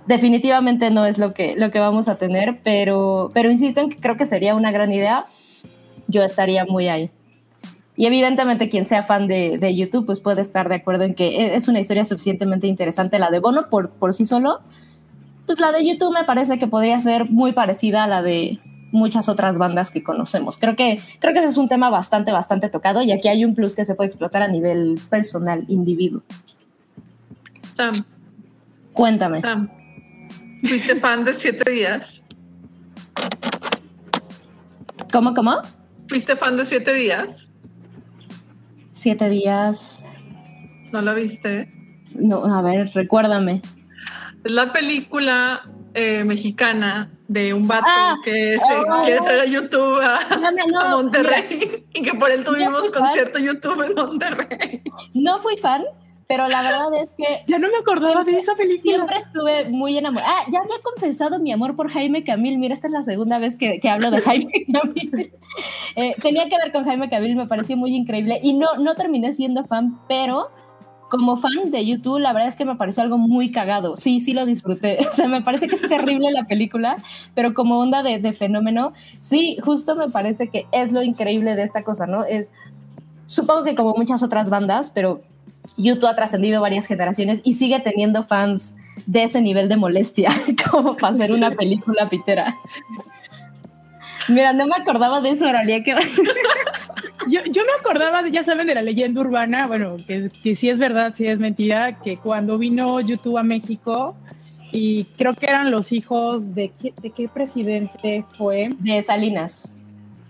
[0.08, 3.97] Definitivamente no es lo que, lo que vamos a tener, pero, pero insisto en que
[3.97, 5.26] creo que sería una gran idea.
[6.08, 7.12] Yo estaría muy ahí.
[7.95, 11.56] Y evidentemente quien sea fan de, de, YouTube pues puede estar de acuerdo en que
[11.56, 14.62] es una historia suficientemente interesante la de Bono por, por sí solo.
[15.45, 18.60] Pues la de YouTube me parece que podría ser muy parecida a la de,
[18.91, 20.58] muchas otras bandas que conocemos.
[20.58, 23.56] Creo que, creo que ese es un tema bastante, bastante tocado y aquí hay un
[23.56, 26.21] plus que se puede explotar a nivel personal, individuo.
[27.75, 28.06] Sam.
[28.93, 29.41] Cuéntame.
[29.41, 29.69] Sam.
[30.62, 32.23] ¿Fuiste fan de Siete Días?
[35.12, 35.62] ¿Cómo, cómo?
[36.08, 37.51] ¿Fuiste fan de Siete Días?
[38.91, 40.06] Siete Días.
[40.91, 41.71] ¿No la viste?
[42.13, 43.62] No, a ver, recuérdame.
[44.43, 50.01] La película eh, mexicana de un vato ah, que se oh, quiere traer a YouTube
[50.01, 53.43] a, no, no, a Monterrey mira, y que por él tuvimos no concierto fan.
[53.43, 54.82] YouTube en Monterrey.
[55.13, 55.84] No fui fan,
[56.32, 57.43] pero la verdad es que...
[57.47, 58.93] Ya no me acordaba siempre, de esa película.
[58.93, 60.32] Siempre estuve muy enamorada.
[60.32, 62.58] Ah, ya había confesado mi amor por Jaime Camil.
[62.58, 65.34] Mira, esta es la segunda vez que, que hablo de Jaime Camil.
[65.97, 68.39] eh, tenía que ver con Jaime Camil, me pareció muy increíble.
[68.41, 70.51] Y no, no terminé siendo fan, pero
[71.12, 73.97] como fan de YouTube, la verdad es que me pareció algo muy cagado.
[73.97, 74.97] Sí, sí lo disfruté.
[75.12, 76.95] O sea, me parece que es terrible la película,
[77.36, 81.84] pero como onda de, fenómeno, sí, justo me parece que es lo increíble de esta
[81.84, 82.24] cosa, ¿no?
[82.24, 82.50] Es,
[83.28, 85.21] supongo que como muchas otras bandas, pero
[85.76, 90.30] YouTube ha trascendido varias generaciones y sigue teniendo fans de ese nivel de molestia,
[90.71, 92.56] como para hacer una película pitera.
[94.28, 95.84] Mira, no me acordaba de eso, Aralia.
[95.84, 95.96] Que...
[97.28, 100.78] yo, yo, me acordaba, ya saben, de la leyenda urbana, bueno, que, que sí es
[100.78, 104.16] verdad, sí es mentira, que cuando vino YouTube a México,
[104.72, 108.70] y creo que eran los hijos de, ¿de qué presidente fue?
[108.80, 109.70] De Salinas.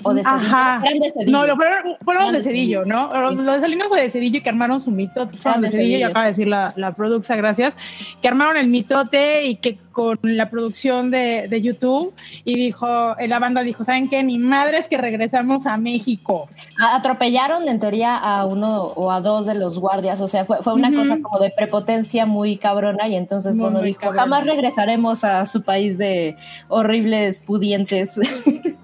[0.04, 0.46] O de Cedillo.
[0.46, 0.82] Ajá.
[0.86, 1.32] Eran de Cedillo.
[1.32, 3.14] No, lo fueron, fueron de Cedillo, ¿no?
[3.14, 5.38] Los, los, de Salinas o de Cedillo que armaron su mitote.
[5.38, 7.76] Fueron de, de Cedillo, y acaba de decir la, la produxa, gracias.
[8.22, 12.14] Que armaron el mitote y que con la producción de, de, YouTube
[12.46, 14.24] y dijo, la banda dijo, ¿saben qué?
[14.24, 16.46] Ni madres que regresamos a México.
[16.80, 20.74] Atropellaron en teoría a uno o a dos de los guardias, o sea, fue, fue
[20.74, 20.98] una uh -huh.
[20.98, 24.22] cosa como de prepotencia muy cabrona y entonces, muy, bueno, dijo, cabrona.
[24.22, 26.36] jamás regresaremos a su país de
[26.70, 28.20] horribles pudientes.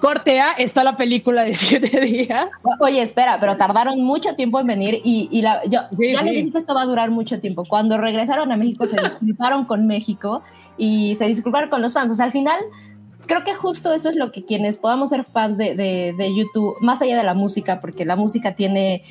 [0.00, 2.48] Cortea, está la película de siete días.
[2.80, 6.32] Oye, espera, pero tardaron mucho tiempo en venir y, y la, yo Sí, ya les
[6.32, 6.38] sí.
[6.40, 7.64] dije que esto va a durar mucho tiempo.
[7.64, 10.42] Cuando regresaron a México se disculparon con México
[10.78, 12.10] y se disculparon con los fans.
[12.12, 12.58] O sea, al final
[13.26, 16.76] creo que justo eso es lo que quienes podamos ser fans de, de, de YouTube,
[16.80, 19.04] más allá de la música, porque la música tiene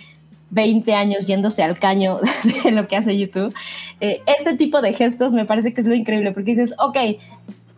[0.52, 2.18] 20 años yéndose al caño
[2.64, 3.54] de lo que hace YouTube,
[4.02, 6.98] eh, este tipo de gestos me parece que es lo increíble, porque dices, ok,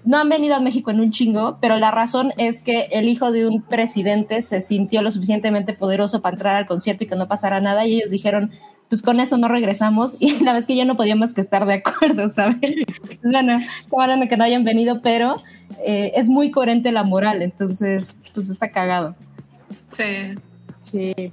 [0.04, 3.32] no han venido a México en un chingo, pero la razón es que el hijo
[3.32, 7.28] de un presidente se sintió lo suficientemente poderoso para entrar al concierto y que no
[7.28, 8.52] pasara nada, y ellos dijeron,
[8.90, 11.66] pues con eso no regresamos, y la vez que yo no podía más que estar
[11.66, 12.60] de acuerdo, ¿sabes?
[13.24, 13.60] Bueno,
[13.90, 15.42] bueno que no hayan venido, pero
[15.86, 19.16] eh, es muy coherente la moral, entonces, pues está cagado.
[19.92, 20.36] Sí.
[20.84, 21.32] Sí.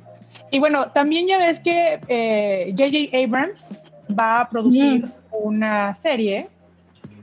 [0.51, 3.17] Y bueno, también ya ves que eh, J.J.
[3.25, 3.79] Abrams
[4.19, 6.49] va a producir una serie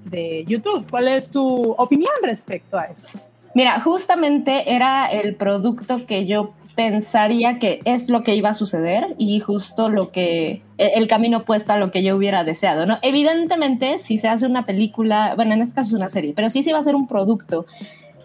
[0.06, 0.86] de YouTube.
[0.90, 3.08] ¿Cuál es tu opinión respecto a eso?
[3.54, 9.16] Mira, justamente era el producto que yo pensaría que es lo que iba a suceder
[9.18, 13.00] y justo lo que e- el camino opuesto a lo que yo hubiera deseado, ¿no?
[13.02, 16.64] Evidentemente, si se hace una película, bueno, en este caso es una serie, pero si
[16.64, 17.66] se va a hacer un producto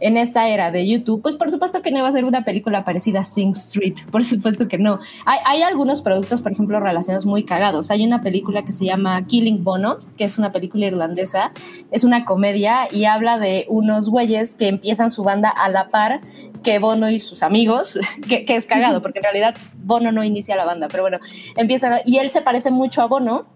[0.01, 2.85] en esta era de YouTube, pues por supuesto que no va a ser una película
[2.85, 5.01] parecida a Sing Street, por supuesto que no.
[5.27, 7.91] Hay, hay algunos productos, por ejemplo, relacionados muy cagados.
[7.91, 11.53] Hay una película que se llama Killing Bono, que es una película irlandesa,
[11.91, 16.21] es una comedia y habla de unos güeyes que empiezan su banda a la par
[16.63, 20.57] que Bono y sus amigos, que, que es cagado, porque en realidad Bono no inicia
[20.57, 21.19] la banda, pero bueno,
[21.57, 23.47] empiezan, y él se parece mucho a Bono,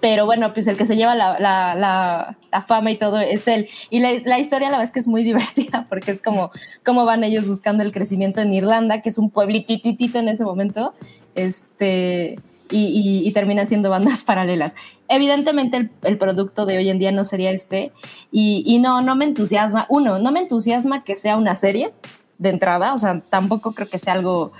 [0.00, 3.68] pero bueno, pues el que se lleva la, la, la, fama y todo es él.
[3.90, 6.50] Y la, historia la vez que es muy divertida, porque es como
[6.84, 10.94] cómo van ellos buscando el crecimiento en Irlanda, que es un pueblititito en ese momento,
[11.34, 12.38] este,
[12.72, 14.74] y termina siendo bandas paralelas.
[15.08, 17.92] Evidentemente el, el, producto de hoy en día no sería este,
[18.30, 21.92] y, y no, no me entusiasma, uno, no me entusiasma que sea una serie
[22.38, 24.52] de entrada, o sea, tampoco creo que sea algo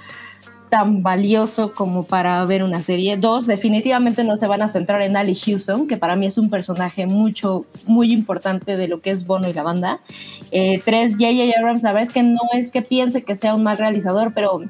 [0.70, 3.16] tan valioso como para ver una serie.
[3.16, 6.48] Dos, definitivamente no se van a centrar en Ali Houston, que para mí es un
[6.48, 10.00] personaje mucho, muy importante de lo que es Bono y la banda.
[10.52, 11.58] Eh, tres, J.J.
[11.58, 14.62] Abrams, la verdad es que no es que piense que sea un mal realizador, pero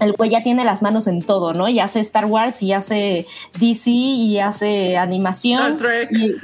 [0.00, 1.68] el güey ya tiene las manos en todo, ¿no?
[1.68, 3.26] Y hace Star Wars, y hace
[3.58, 5.72] DC, y hace animación.
[5.72, 6.08] Star Trek.
[6.12, 6.34] Y,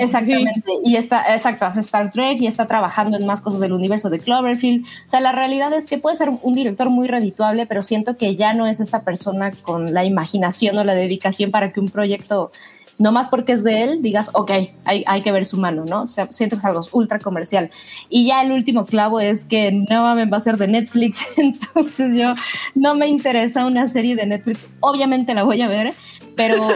[0.00, 0.72] exactamente.
[0.84, 4.18] Y está, exacto, hace Star Trek y está trabajando en más cosas del universo de
[4.18, 4.84] Cloverfield.
[4.84, 8.36] O sea, la realidad es que puede ser un director muy redituable, pero siento que
[8.36, 12.52] ya no es esta persona con la imaginación o la dedicación para que un proyecto
[12.98, 14.50] no más porque es de él, digas, ok,
[14.84, 16.06] hay, hay, que ver su mano, ¿no?
[16.08, 17.70] Siento que es algo ultra comercial.
[18.08, 22.34] Y ya el último clavo es que no va a ser de Netflix, entonces yo
[22.74, 24.66] no me interesa una serie de Netflix.
[24.80, 25.94] Obviamente la voy a ver,
[26.34, 26.68] pero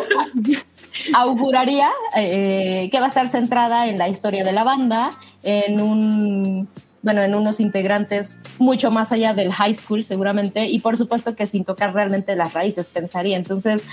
[1.15, 5.11] auguraría eh, que va a estar centrada en la historia de la banda,
[5.43, 6.69] en un
[7.03, 11.47] bueno, en unos integrantes mucho más allá del high school seguramente y por supuesto que
[11.47, 13.37] sin tocar realmente las raíces pensaría.
[13.37, 13.87] Entonces,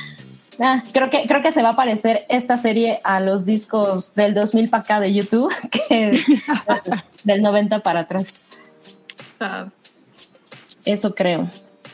[0.62, 4.33] Ah, creo, que, creo que se va a parecer esta serie a los discos del
[4.33, 6.21] 2000 para acá de YouTube, que
[7.23, 8.33] del 90 para atrás.
[9.39, 9.67] Ah.
[10.83, 11.49] Eso creo.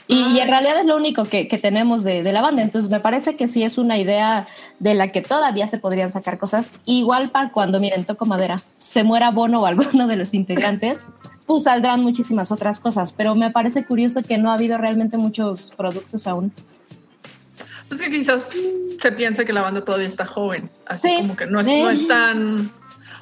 [0.07, 2.61] Y, y, en realidad es lo único que, que tenemos de, de, la banda.
[2.61, 4.47] Entonces me parece que sí es una idea
[4.79, 6.69] de la que todavía se podrían sacar cosas.
[6.85, 10.99] Igual para cuando, miren, toco madera, se muera Bono o alguno de los integrantes,
[11.47, 13.13] pues saldrán muchísimas otras cosas.
[13.13, 16.53] Pero me parece curioso que no ha habido realmente muchos productos aún.
[17.91, 18.55] Es que quizás
[18.99, 21.15] se piensa que la banda todavía está joven, así sí.
[21.17, 22.71] como que no es, no es tan...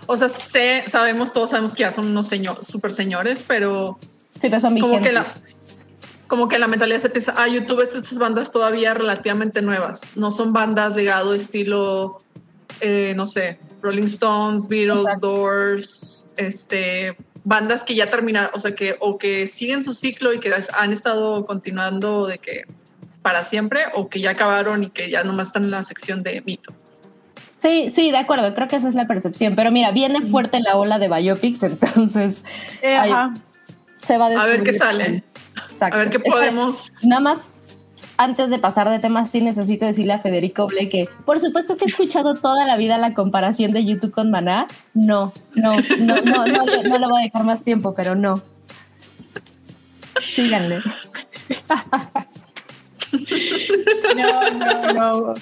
[0.06, 4.00] O sea, sé, sabemos, todos sabemos que ya son unos señor, super señores, pero...
[4.40, 5.26] Sí, pero son como que la
[6.34, 10.52] Como que la mentalidad se piensa, ah, YouTube, estas bandas todavía relativamente nuevas, no son
[10.52, 12.18] bandas legado estilo,
[12.82, 15.28] eh, no sé, Rolling Stones, Beatles, Exacto.
[15.28, 20.40] Doors, este, bandas que ya terminaron, o sea, que o que siguen su ciclo y
[20.40, 22.64] que han estado continuando de que
[23.22, 26.42] para siempre o que ya acabaron y que ya nomás están en la sección de
[26.44, 26.74] mito.
[27.60, 30.78] Sí, sí, de acuerdo, creo que esa es la percepción, pero mira, viene fuerte la
[30.78, 32.44] ola de biopics, entonces
[32.82, 33.12] eh, ay,
[34.04, 35.24] se va a, a ver qué sale.
[35.64, 36.00] Exacto.
[36.00, 36.92] A ver qué podemos.
[37.04, 37.56] Nada más,
[38.18, 41.86] antes de pasar de temas, sí necesito decirle a Federico Ble que, por supuesto que
[41.86, 44.68] he escuchado toda la vida la comparación de YouTube con Maná.
[44.94, 48.42] No, no, no, no, no, no, no le voy a dejar más tiempo, pero no.
[50.34, 50.82] Síganle.
[54.16, 55.34] No, no, no.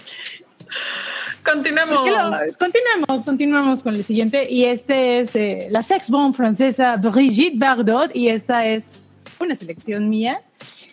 [1.44, 2.10] Continuemos.
[2.58, 4.50] Continuamos, continuamos con el siguiente.
[4.50, 8.16] Y este es eh, la sex bomb francesa Brigitte Bardot.
[8.16, 9.00] Y esta es
[9.40, 10.42] una selección mía.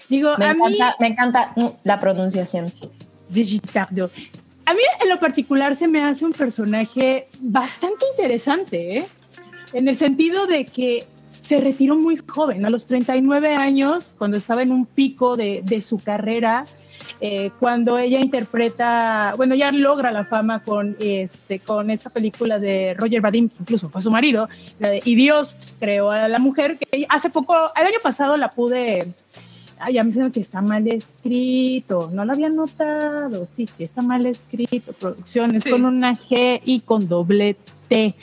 [0.08, 0.94] Digo, me a encanta, mí.
[1.00, 2.72] Me encanta la pronunciación.
[3.28, 4.12] Brigitte Bardot.
[4.64, 9.06] A mí, en lo particular, se me hace un personaje bastante interesante, ¿eh?
[9.72, 11.06] En el sentido de que
[11.40, 15.80] se retiró muy joven, a los 39 años, cuando estaba en un pico de, de
[15.80, 16.66] su carrera,
[17.20, 22.94] eh, cuando ella interpreta, bueno, ya logra la fama con, este, con esta película de
[22.94, 26.78] Roger Vadim, que incluso fue su marido, la de Y Dios creó a la mujer,
[26.78, 29.08] que hace poco, el año pasado la pude,
[29.80, 34.02] ay, ya me dicen que está mal escrito, no lo había notado, sí, sí, está
[34.02, 35.70] mal escrito, producciones Sí.
[35.70, 37.56] con una G y con doble
[37.88, 38.14] T.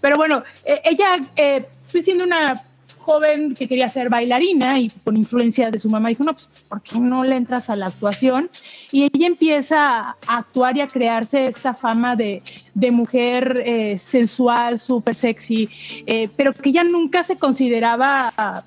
[0.00, 2.62] Pero bueno, eh, ella, eh, siendo una
[3.00, 6.82] joven que quería ser bailarina y con influencia de su mamá dijo, no, pues, ¿por
[6.82, 8.50] qué no le entras a la actuación?
[8.92, 12.42] Y ella empieza a actuar y a crearse esta fama de,
[12.74, 15.68] de mujer eh, sensual, súper sexy,
[16.06, 18.64] eh, pero que ella nunca se consideraba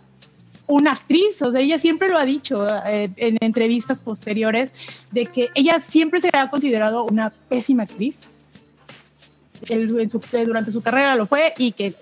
[0.67, 4.73] una actriz, o sea, ella siempre lo ha dicho eh, en entrevistas posteriores,
[5.11, 8.21] de que ella siempre se ha considerado una pésima actriz.
[10.45, 11.93] Durante su carrera lo fue y que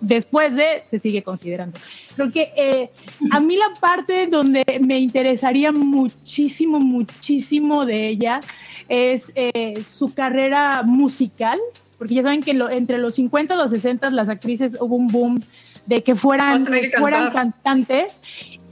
[0.00, 1.78] después de se sigue considerando.
[2.14, 2.90] Creo que eh,
[3.30, 8.40] a mí la parte donde me interesaría muchísimo, muchísimo de ella
[8.88, 11.58] es eh, su carrera musical,
[11.98, 15.08] porque ya saben que lo- entre los 50 y los 60 las actrices hubo un
[15.08, 15.40] boom
[15.86, 18.20] de que fueran, que fueran cantantes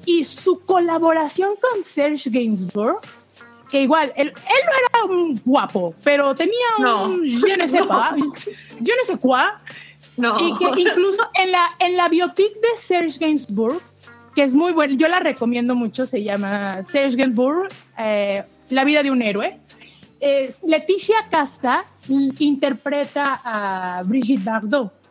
[0.07, 3.01] y su colaboración con Serge Gainsbourg
[3.71, 4.35] que igual, él, él
[5.07, 7.07] no era un guapo, pero tenía No.
[7.07, 8.33] un je ne sais No.
[8.79, 9.41] je ne sais quoi,
[10.17, 10.37] No.
[10.39, 13.81] y que incluso en la, en la biopic de Serge Gainsbourg,
[14.35, 19.03] que es muy buena, yo la recomiendo mucho, se llama Serge Gainsbourg, eh, La vida
[19.03, 19.59] de un héroe.
[20.21, 25.04] Eh, Leticia Casta interpreta a Brigitte Bardot.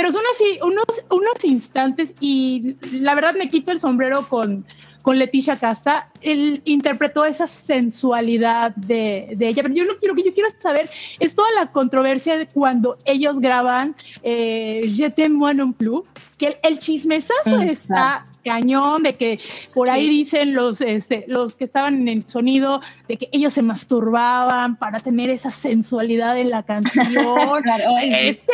[0.00, 4.64] Pero son así unos, unos instantes y la verdad me quito el sombrero con,
[5.02, 6.08] con Leticia Casta.
[6.22, 9.62] Él interpretó esa sensualidad de, de ella.
[9.62, 13.40] Pero yo lo quiero que yo quiero saber es toda la controversia de cuando ellos
[13.40, 16.00] graban eh, Je t'aime moi non plus,
[16.38, 19.38] que el, el chismesazo está cañón de que
[19.74, 20.08] por ahí Sí.
[20.10, 25.00] dicen los, este, los que estaban en el sonido de que ellos se masturbaban para
[25.00, 27.62] tener esa sensualidad en la canción.
[27.62, 27.84] Claro.
[28.02, 28.52] Este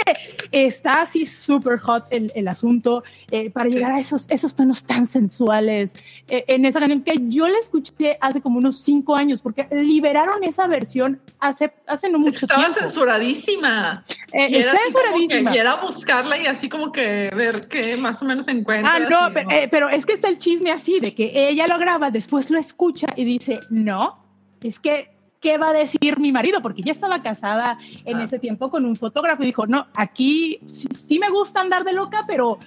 [0.53, 3.77] está así súper hot el, el asunto eh, para Sí.
[3.77, 5.95] llegar a esos, esos tonos tan sensuales
[6.29, 10.43] eh, en esa canción que yo la escuché hace como unos cinco años porque liberaron
[10.45, 12.81] esa versión hace, hace no mucho estaba tiempo.
[12.81, 14.05] censuradísima.
[14.33, 15.55] Eh, Y era como que- censuradísima.
[15.55, 18.95] Y era buscarla y así como que ver qué más o menos encuentra.
[18.95, 21.79] Ah, no, pero, eh, pero es que está el chisme así, de que ella lo
[21.79, 24.19] graba, después lo escucha y dice, no,
[24.63, 25.11] es que,
[25.41, 26.61] ¿qué va a decir mi marido?
[26.63, 28.25] Porque ya estaba casada en Ah.
[28.25, 31.93] ese tiempo con un fotógrafo y dijo, no, aquí sí, sí me gusta andar de
[31.93, 32.59] loca, pero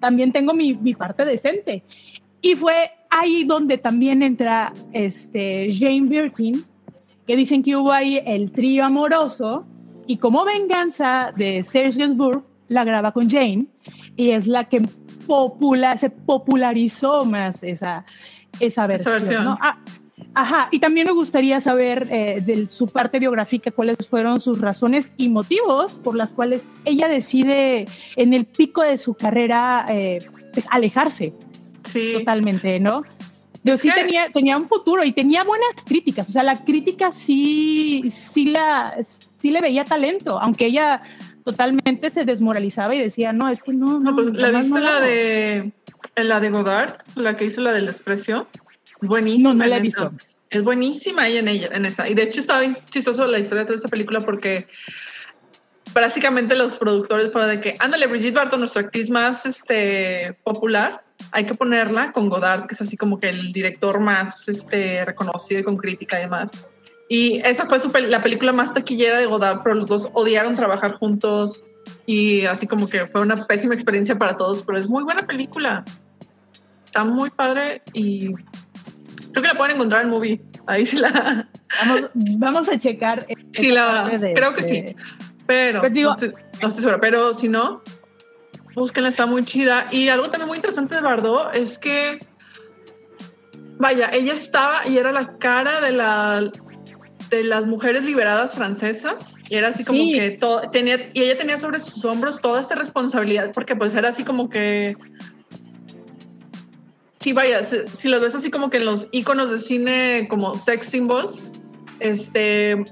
[0.00, 1.82] también tengo mi, mi parte decente.
[2.40, 6.64] Y fue ahí donde también entra este, Jane Birkin,
[7.26, 9.66] que dicen que hubo ahí el trío amoroso
[10.06, 13.66] y como venganza de Serge Gainsbourg, la graba con Jane
[14.16, 14.82] y es la que
[15.26, 18.04] popula- se popularizó más esa,
[18.60, 19.12] esa versión.
[19.14, 19.44] versión.
[19.44, 19.58] ¿no?
[19.60, 19.78] Ah,
[20.34, 25.10] ajá, y también me gustaría saber eh, de su parte biográfica cuáles fueron sus razones
[25.16, 30.18] y motivos por las cuales ella decide en el pico de su carrera eh,
[30.52, 31.32] pues, alejarse
[31.84, 32.12] sí.
[32.14, 33.02] totalmente, ¿no?
[33.64, 36.56] Yo Es sí que- tenía, tenía un futuro y tenía buenas críticas, o sea, la
[36.64, 38.96] crítica sí, sí, la,
[39.36, 41.02] sí le veía talento, aunque ella
[41.52, 44.80] totalmente se desmoralizaba y decía, no, es que no, No, no, pues, ¿La viste no
[44.80, 45.06] la hago".
[45.06, 45.72] de
[46.16, 46.96] la de Godard?
[47.16, 48.46] La que hizo la del desprecio.
[49.00, 49.50] Buenísima.
[49.50, 49.82] No, no la he esa.
[49.82, 50.12] visto.
[50.50, 52.08] Es buenísima ella en ella, en esa.
[52.08, 54.66] Y de hecho estaba bien chistoso la historia de esta película porque
[55.94, 61.46] básicamente los productores fueron de que, ándale, Brigitte Bardot, nuestra actriz más este, popular, hay
[61.46, 65.64] que ponerla con Godard, que es así como que el director más este, reconocido y
[65.64, 66.66] con crítica y demás.
[67.08, 70.54] Y esa fue su pel- la película más taquillera de Godard, pero los dos odiaron
[70.54, 71.64] trabajar juntos
[72.06, 75.84] y así como que fue una pésima experiencia para todos, pero es muy buena película.
[76.84, 80.40] Está muy padre y creo que la pueden encontrar en movie.
[80.66, 81.48] Ahí sí la,
[81.86, 83.26] Vamos, vamos a checar.
[83.52, 84.96] sí la, de- creo que de- sí,
[85.46, 87.80] pero Pues digo- no, estoy, no estoy segura, pero si no,
[88.74, 89.86] búsquenla, está muy chida.
[89.90, 92.18] Y algo también muy interesante de Bardot es que,
[93.78, 96.50] vaya, ella estaba y era la cara de la
[97.30, 100.12] de las mujeres liberadas francesas y era así como Sí.
[100.18, 104.08] que todo tenía y ella tenía sobre sus hombros toda esta responsabilidad porque pues era
[104.08, 104.96] así como que
[107.20, 110.54] sí vaya si, si los ves así como que en los iconos de cine como
[110.56, 111.50] sex symbols
[112.00, 112.84] este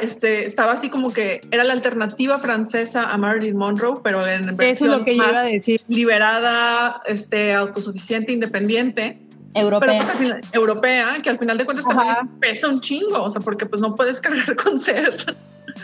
[0.00, 4.50] este estaba así como que era la alternativa francesa a Marilyn Monroe pero en Eso
[4.50, 5.80] es versión lo que yo iba a más decir.
[5.88, 9.18] liberada este autosuficiente independiente
[9.54, 9.98] pero Europea.
[10.04, 11.96] pues, final- europea, que al final de cuentas Ajá.
[12.16, 15.14] también pesa un chingo, o sea, porque pues no puedes cargar con ser.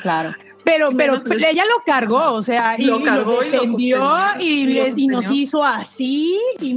[0.02, 0.34] Claro.
[0.62, 4.40] Pero, pero, pero ella lo cargó, o sea, y Lo cargó y lo defendió sostenió,
[4.40, 6.74] y, y lo les- y nos hizo así y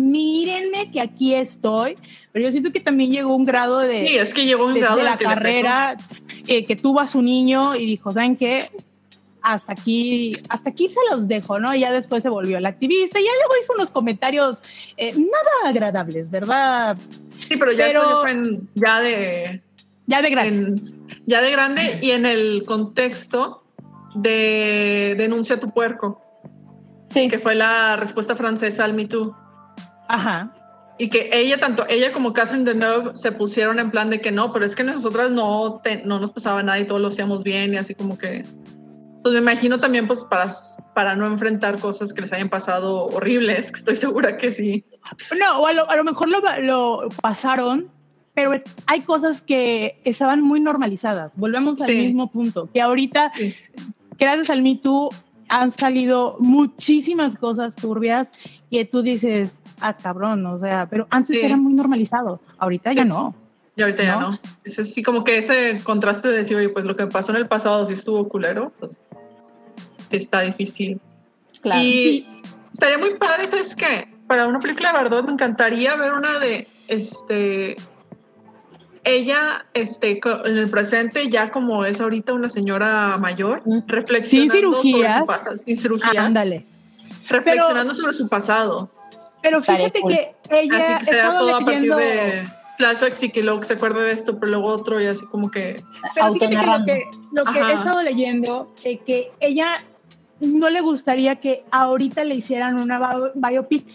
[0.00, 1.96] mírenme que aquí estoy.
[2.32, 4.80] Pero yo siento que también llegó un grado de, Sí, es que llegó un de,
[4.80, 5.96] grado de en la carrera
[6.46, 8.70] eh, que tuvo a su niño y dijo, ¿saben qué?
[9.42, 11.74] Hasta aquí, hasta aquí se los dejo, ¿no?
[11.74, 14.60] Ya después se volvió el activista y ya luego hizo unos comentarios
[14.96, 16.96] eh, nada agradables, ¿verdad?
[17.48, 19.60] Sí, pero ya pero- eso en- ya de
[20.06, 20.54] Ya de grande.
[20.54, 20.80] en-
[21.26, 23.64] ya de grande y en el contexto
[24.14, 26.20] de denuncia tu puerco,
[27.10, 27.28] Sí.
[27.28, 29.34] que fue la respuesta francesa al Me Too.
[30.08, 30.54] Ajá.
[30.98, 34.52] Y que ella, tanto ella como Catherine Deneuve, se pusieron en plan de que no,
[34.52, 37.74] pero es que nosotras no, te- no nos pasaba nada y todo lo hacíamos bien
[37.74, 38.44] y así como que...
[39.22, 40.50] Pues me imagino también pues para,
[40.94, 44.84] para no enfrentar cosas que les hayan pasado horribles, que estoy segura que sí.
[45.38, 47.88] No, o a lo, a lo mejor lo, lo pasaron,
[48.34, 48.52] pero
[48.86, 51.30] hay cosas que estaban muy normalizadas.
[51.36, 51.96] Volvemos al Sí.
[51.98, 53.54] mismo punto, que ahorita, Sí.
[54.18, 55.10] gracias al Me Too,
[55.48, 58.30] han salido muchísimas cosas turbias
[58.70, 61.44] que tú dices, ah, cabrón, o sea, pero antes Sí.
[61.44, 63.34] era muy normalizado, ahorita ya no.
[63.74, 64.38] Y ahorita ya ¿No?
[64.64, 67.48] Es así como que ese contraste de decir, oye, pues lo que pasó en el
[67.48, 69.02] pasado sí estuvo culero, pues
[70.10, 71.00] está difícil.
[71.62, 71.80] Claro.
[71.82, 72.26] Y
[72.70, 74.08] estaría muy padre, ¿sabes qué?
[74.26, 77.76] Para una película de Bardot me encantaría ver una de, este,
[79.04, 84.82] ella, este, en el presente, ya como es ahorita una señora mayor, reflexionando Sin sobre
[84.82, 85.16] cirugías.
[85.16, 86.66] su pasado, sin cirugías, Ándale.
[87.28, 88.90] reflexionando sobre su pasado.
[89.42, 90.12] Pero fíjate cool.
[90.12, 92.48] que ella Así que será estaba todo a partir de
[92.82, 95.82] flashbacks y que luego se acuerde de esto, pero luego otro y así como que...
[96.14, 99.76] Pero que lo que, lo que he estado leyendo, eh, que ella
[100.40, 103.86] no le gustaría que ahorita le hicieran una bio- biopic,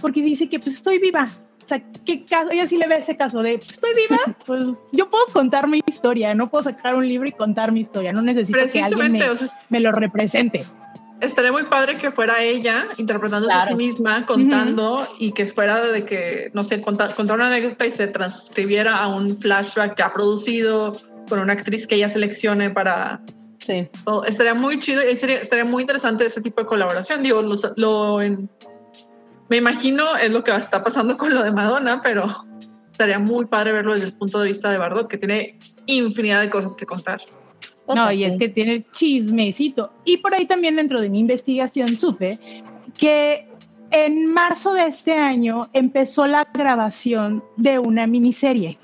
[0.00, 1.28] porque dice que pues estoy viva.
[1.64, 2.50] O sea, ¿qué caso?
[2.50, 5.80] Ella sí le ve ese caso de, pues, estoy viva, pues yo puedo contar mi
[5.86, 9.28] historia, no puedo sacar un libro y contar mi historia, no necesito que alguien me,
[9.28, 10.64] o sea, me lo represente.
[11.22, 16.04] Estaría muy padre que fuera ella interpretándose a sí misma, contando y que fuera de
[16.04, 20.92] que, no sé, contar, contar una anécdota y se transcribiera a un flashback ya producido
[21.28, 23.20] con una actriz que ella seleccione para
[23.58, 23.88] Sí.
[24.04, 24.24] todo.
[24.24, 27.22] Estaría muy chido y sería, estaría muy interesante ese tipo de colaboración.
[27.22, 28.50] Digo, lo, lo en-
[29.48, 32.26] me imagino es lo que está pasando con lo de Madonna, pero
[32.90, 36.50] estaría muy padre verlo desde el punto de vista de Bardot, que tiene infinidad de
[36.50, 37.20] cosas que contar.
[37.88, 39.92] No, y es que tiene chismecito.
[40.04, 42.38] Y por ahí también dentro de mi investigación supe
[42.98, 43.48] que
[43.90, 48.78] en marzo de este año empezó la grabación de una miniserie.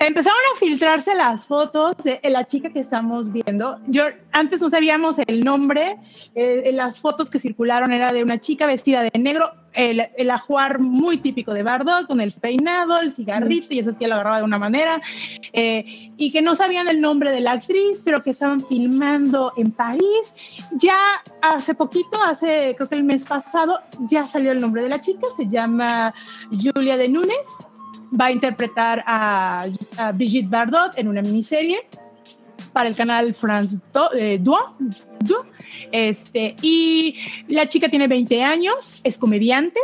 [0.00, 3.78] Empezaron a filtrarse las fotos de la chica que estamos viendo.
[3.86, 5.98] Yo antes no sabíamos el nombre.
[6.34, 11.18] eh, las fotos que circularon era de una chica vestida de negro, el, ajuar muy
[11.18, 14.44] típico de Bardot, con el peinado, el cigarrito, y eso es que la agarraba de
[14.44, 15.00] una manera
[15.52, 19.70] eh, y que no sabían el nombre de la actriz, pero que estaban filmando en
[19.70, 20.34] París.
[20.72, 20.98] Ya
[21.42, 25.26] hace poquito, hace creo que el mes pasado, ya salió el nombre de la chica,
[25.36, 26.14] se llama
[26.50, 27.46] Julia de Núñez,
[28.18, 29.66] va a interpretar a,
[29.98, 31.86] a Brigitte Bardot en una miniserie
[32.72, 34.62] para el canal France Do- eh, Deux.
[35.92, 37.16] Este, y
[37.48, 39.80] la chica tiene 20 años, es comediante,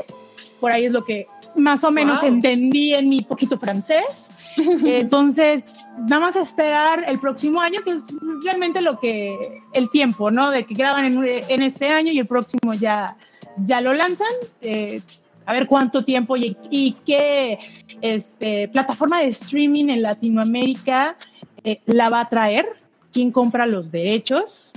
[0.61, 2.29] por ahí es lo que más o menos Wow.
[2.29, 4.29] entendí en mi poquito francés.
[4.57, 5.64] Entonces,
[6.09, 8.03] nada más esperar el próximo año, que es
[8.45, 10.51] realmente lo que, el tiempo, ¿no?
[10.51, 13.16] De que graban en, en este año y el próximo ya,
[13.64, 14.29] ya lo lanzan.
[14.62, 15.01] Eh,
[15.47, 17.59] a ver cuánto tiempo y, qué
[18.03, 21.16] este, plataforma de streaming en Latinoamérica
[21.64, 22.66] eh, la va a traer,
[23.12, 24.72] quién compra los derechos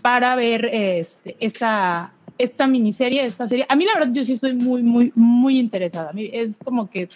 [0.00, 3.66] para ver este, esta, esta miniserie, esta serie.
[3.68, 6.12] A mí la verdad yo sí estoy muy, muy, muy interesada.
[6.16, 7.08] Es como que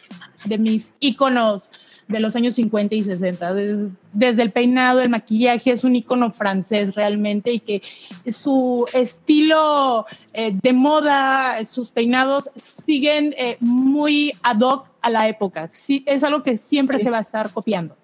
[0.44, 1.70] de mis íconos
[2.08, 3.54] de los años 50 y 60.
[3.54, 7.82] Des- desde el peinado, el maquillaje, es un ícono francés realmente y que
[8.30, 15.70] su estilo eh, de moda, sus peinados siguen eh, muy ad hoc a la época.
[15.72, 17.04] Sí, es algo que siempre Sí.
[17.04, 17.96] se va a estar copiando.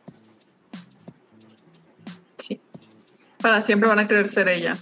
[2.39, 2.61] Sí.
[3.41, 4.75] Para siempre van a querer ser ella.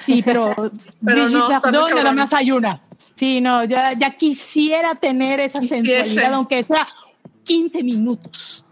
[0.00, 0.54] Sí, pero,
[1.04, 1.48] Pero no,
[1.90, 2.80] nada más hay una.
[3.14, 5.84] Sí, no, ya, ya quisiera tener esa Quisiese.
[6.04, 6.88] sensualidad, aunque sea
[7.44, 8.64] 15 minutos.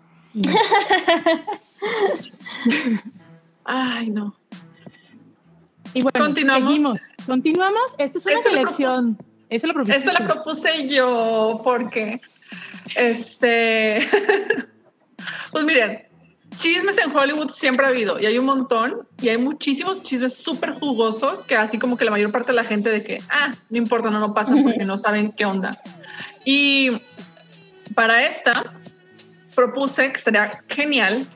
[3.64, 4.34] Ay, no.
[5.94, 6.68] Y bueno, Continuamos.
[6.70, 6.98] seguimos.
[7.26, 7.82] Continuamos.
[7.98, 9.18] Esta es una Esta la selección.
[9.48, 10.32] Esta la propusiste Esta la tú.
[10.34, 12.20] propuse yo porque,
[12.94, 14.06] este,
[15.50, 16.06] pues miren,
[16.56, 20.74] chismes en Hollywood siempre ha habido y hay un montón y hay muchísimos chismes súper
[20.74, 23.76] jugosos que así como que la mayor parte de la gente de que, ah, no
[23.78, 25.76] importa, no, no pasan porque no saben qué onda.
[26.44, 26.92] Y
[27.94, 28.64] para esta
[29.54, 31.26] propuse que estaría genial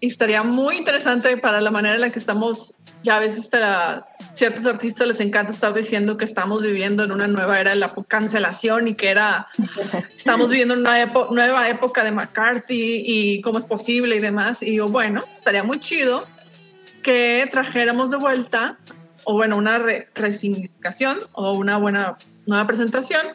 [0.00, 4.00] y estaría muy interesante para la manera en la que estamos, ya a veces a
[4.34, 7.92] ciertos artistas les encanta estar diciendo que estamos viviendo en una nueva era de la
[8.06, 9.48] cancelación y que era,
[10.16, 14.62] estamos viviendo una nueva época de McCarthy y cómo es posible y demás.
[14.62, 16.24] Y yo, bueno, estaría muy chido
[17.02, 18.76] que trajéramos de vuelta,
[19.24, 19.82] o bueno, una
[20.14, 23.26] resignificación o una buena nueva presentación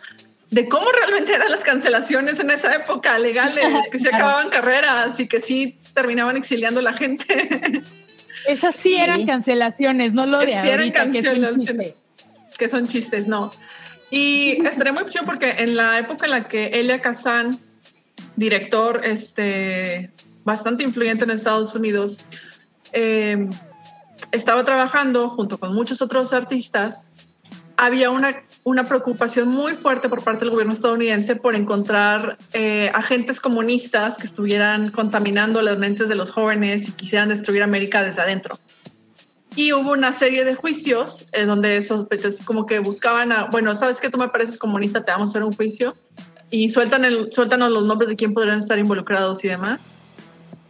[0.53, 5.27] de cómo realmente eran las cancelaciones en esa época legales, que se acababan carreras y
[5.27, 7.81] que sí terminaban exiliando a la gente.
[8.47, 11.95] Esas sí, eran cancelaciones, no lo de ahorita, que son chistes.
[12.57, 13.51] Que son chistes, no.
[14.11, 17.57] Y estaría muy chido porque en la época en la que Elia Kazan,
[18.35, 20.11] director este,
[20.43, 22.19] bastante influyente en Estados Unidos,
[22.91, 23.49] eh,
[24.31, 27.05] estaba trabajando junto con muchos otros artistas,
[27.77, 33.41] había una una preocupación muy fuerte por parte del gobierno estadounidense por encontrar eh, agentes
[33.41, 38.57] comunistas que estuvieran contaminando las mentes de los jóvenes y quisieran destruir América desde adentro.
[39.55, 43.99] Y hubo una serie de juicios en donde sospechas como que buscaban a, bueno, sabes
[43.99, 45.95] que tú me pareces comunista, te vamos a hacer un juicio
[46.49, 49.97] y sueltan el, sueltan los nombres de quién podrían estar involucrados y demás.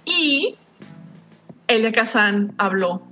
[0.03, 0.55] Y
[1.67, 3.03] Elia Kazan habló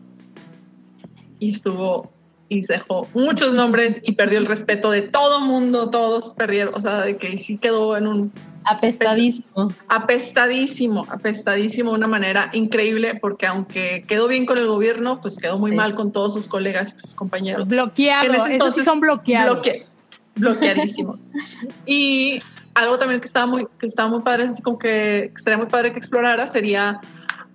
[1.40, 2.12] y estuvo
[2.52, 6.82] y se dejó muchos nombres y perdió el respeto de todo mundo, todos perdieron, o
[6.82, 8.34] sea, de que sí quedó en un...
[8.66, 9.72] Apestadísimo.
[9.88, 15.58] Apestadísimo, apestadísimo de una manera increíble, porque aunque quedó bien con el gobierno, pues quedó
[15.58, 17.70] muy mal con todos sus colegas y sus compañeros.
[17.70, 19.66] Bloqueados, entonces son bloqueados.
[20.36, 21.22] bloqueadísimos.
[21.86, 22.42] y
[22.74, 25.94] algo también que estaba muy, que estaba muy padre, así como que sería muy padre
[25.94, 27.00] que explorara, sería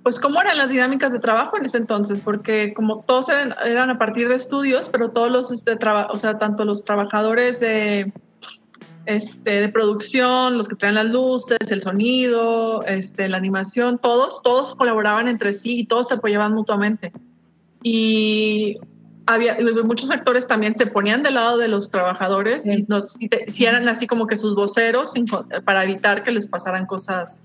[0.07, 3.99] pues cómo eran las dinámicas de trabajo en ese entonces, porque como todos eran, a
[3.99, 8.13] partir de estudios, pero todos los, este, o sea, tanto los trabajadores de,
[9.07, 14.77] este, de producción, los que traen las luces, el sonido, este, la animación, todos, todos
[14.77, 17.11] colaboraban entre sí y todos se apoyaban mutuamente.
[17.83, 18.79] Y
[19.27, 23.89] había muchos actores también se ponían del lado de los trabajadores y, nos, si eran
[23.89, 25.15] así como que sus voceros
[25.65, 27.41] para evitar que les pasaran cosas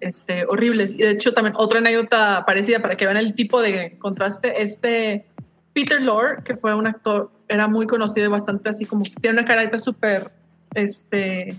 [0.00, 0.92] este, horribles.
[0.92, 4.62] Y de hecho, también otra anécdota parecida para que vean el tipo de contraste.
[4.62, 5.26] Este
[5.72, 9.44] Peter Lorre, que fue un actor, era muy conocido y bastante así como tiene una
[9.44, 10.30] carita súper
[10.74, 11.56] este,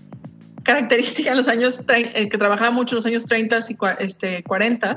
[0.64, 4.96] característica en los años, eh, que trabajaba mucho en los años 30 y este, 40.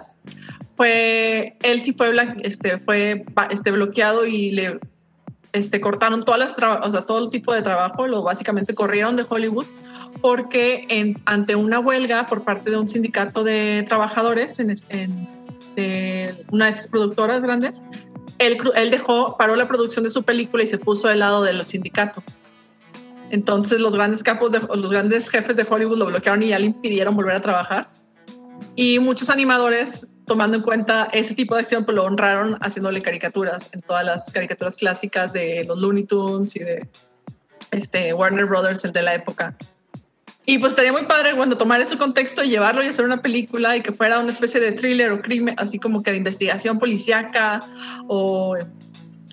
[0.77, 2.13] Fue, él sí fue,
[2.43, 4.81] este, fue este, bloqueado y le
[5.53, 9.25] este, cortaron todas las, o sea, todo el tipo de trabajo, lo básicamente corrieron de
[9.29, 9.67] Hollywood
[10.23, 14.75] porque en, ante una huelga por parte de un sindicato de trabajadores en,
[15.77, 17.83] de una de estas productoras grandes,
[18.39, 21.61] él, él, dejó, paró la producción de su película y se puso del lado del
[21.67, 22.23] sindicato.
[23.31, 26.67] Entonces los grandes capos, de, los grandes jefes de Hollywood lo bloquearon y ya le
[26.67, 27.91] impidieron volver a trabajar.
[28.77, 33.71] Y muchos animadores, tomando en cuenta ese tipo de acción, pues lo honraron haciéndole caricaturas
[33.73, 36.89] en todas las caricaturas clásicas de los Looney Tunes y de
[37.73, 39.57] este, Warner Brothers, el de la época.
[40.45, 43.77] Y pues estaría muy padre cuando tomar ese contexto y llevarlo y hacer una película
[43.77, 47.61] y que fuera una especie de thriller o crimen, así como que de investigación policíaca
[48.09, 48.57] o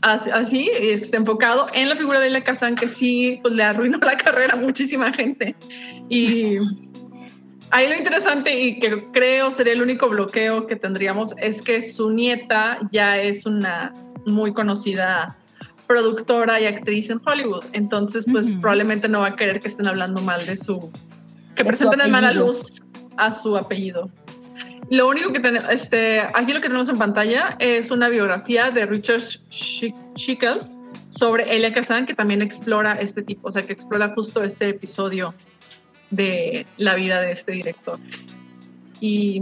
[0.01, 4.17] así, este, enfocado en la figura de la Kazan que sí pues, le arruinó la
[4.17, 5.55] carrera a muchísima gente.
[6.09, 6.57] Y
[7.71, 12.11] ahí lo interesante y que creo sería el único bloqueo que tendríamos es que su
[12.11, 13.93] nieta ya es una
[14.25, 15.35] muy conocida
[15.89, 17.65] productora y actriz en Hollywood.
[17.73, 20.91] Entonces, pues probablemente no va a querer que estén hablando mal de su.
[21.55, 22.83] que presenten en mala luz
[23.17, 24.07] a su apellido.
[24.91, 28.85] Lo único que tenemos, este, aquí lo que tenemos en pantalla es una biografía de
[28.85, 30.59] Richard Schickel
[31.09, 35.33] sobre Elia Kazan, que también explora este tipo, o sea, que explora justo este episodio
[36.11, 37.97] de la vida de este director.
[39.01, 39.41] Y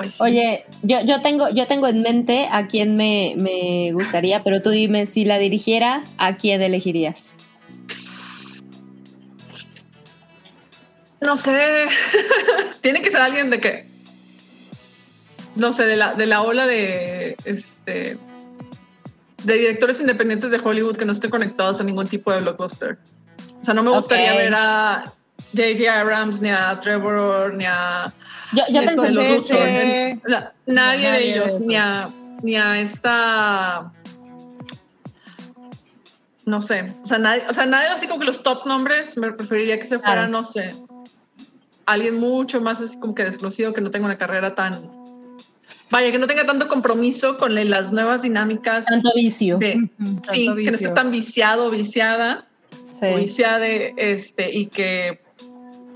[0.00, 4.70] pues Oye, yo, yo, tengo, yo tengo en mente a quién me, gustaría, pero tú
[4.70, 7.34] dime, si la dirigiera, ¿a quién elegirías?
[11.20, 11.86] No sé,
[12.80, 13.84] tiene que ser alguien de que,
[15.54, 18.16] no sé, de la, de la ola de, este,
[19.44, 22.96] de directores independientes de Hollywood que no estén conectados a ningún tipo de blockbuster.
[23.60, 25.04] O sea, no me gustaría ver a
[25.54, 26.00] J.J.
[26.00, 28.10] Abrams, ni a Trevor, ni a
[28.52, 30.20] yo, yo pensé
[30.66, 32.04] nadie, de ellos, ni a,
[32.42, 33.92] ni a esta
[36.46, 39.32] no sé, o sea, nadie, o sea, nadie así como que los top nombres, me
[39.32, 40.72] preferiría que se fuera, no sé,
[41.86, 44.90] alguien mucho más así como que desconocido, que no tenga una carrera tan,
[45.90, 48.84] vaya, que no tenga tanto compromiso con las nuevas dinámicas.
[48.86, 49.58] Tanto vicio.
[49.60, 52.46] sí, que no esté tan viciado, viciada,
[52.98, 53.06] sí.
[53.16, 55.20] viciada, este, y que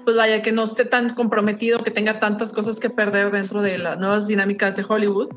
[0.05, 3.79] pues vaya, que no esté tan comprometido, que tenga tantas cosas que perder dentro de
[3.79, 5.29] las nuevas dinámicas de Hollywood,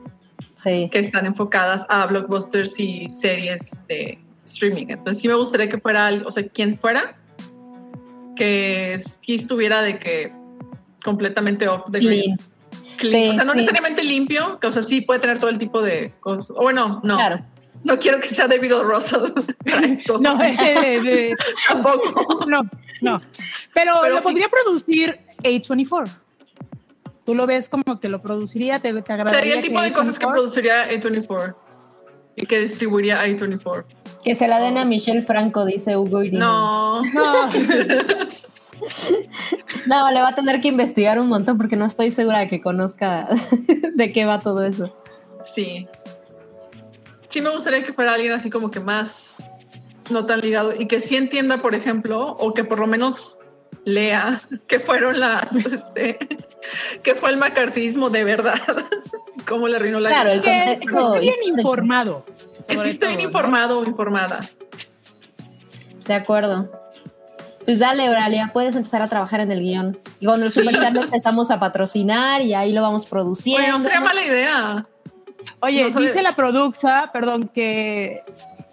[0.55, 0.89] Sí.
[0.91, 4.87] que están enfocadas a blockbusters y series de streaming.
[4.89, 7.15] Entonces sí me gustaría que fuera, o sea, quien fuera,
[8.35, 10.31] que sí estuviera de que
[11.03, 12.23] completamente off the grid.
[12.23, 12.39] Clean.
[12.97, 13.23] Clean.
[13.23, 13.57] Sí, o sea, no sí.
[13.57, 16.51] necesariamente limpio, que o sea, sí puede tener todo el tipo de cosas.
[16.51, 17.15] O bueno, no.
[17.15, 17.45] Claro.
[17.83, 18.83] No quiero que sea David O.
[18.83, 19.31] Russell
[19.65, 20.17] para esto.
[20.17, 21.35] No, ese de, de-
[21.67, 22.45] tampoco.
[22.45, 22.61] no,
[23.01, 23.21] no.
[23.73, 24.23] Pero, Pero lo sí.
[24.23, 26.09] podría producir A24.
[27.25, 29.39] Tú lo ves como que lo produciría, te, te agradaría.
[29.39, 30.31] Sería el tipo de cosas que A24?
[30.31, 31.55] produciría A24
[32.37, 33.85] y que distribuiría A24.
[34.23, 37.01] Que se la den a Michelle Franco, dice Hugo Irino.
[37.03, 37.13] No.
[37.13, 37.49] No,
[39.87, 42.61] No, le va a tener que investigar un montón porque no estoy segura de que
[42.61, 43.27] conozca
[43.95, 44.95] de qué va todo eso.
[45.43, 45.87] Sí.
[47.29, 49.43] Sí me gustaría que fuera alguien así como que más
[50.09, 53.37] no tan ligado y que sí entienda, por ejemplo, o que por lo menos
[53.83, 56.17] lea que fueron las, este,
[57.03, 58.61] que fue el macartismo de verdad,
[59.47, 62.25] cómo le arruinó la Claro, el que contexto esté bien informado.
[62.67, 64.49] que sí esté bien informado o informada.
[66.05, 66.71] De acuerdo.
[67.65, 69.99] Pues dale, Oralia, puedes empezar a trabajar en el guion.
[70.21, 73.61] Y con el Superchat lo empezamos a patrocinar y ahí lo vamos produciendo.
[73.61, 74.87] Oye, no sería mala idea.
[75.61, 78.23] Oye, No dice la produxa, perdón, que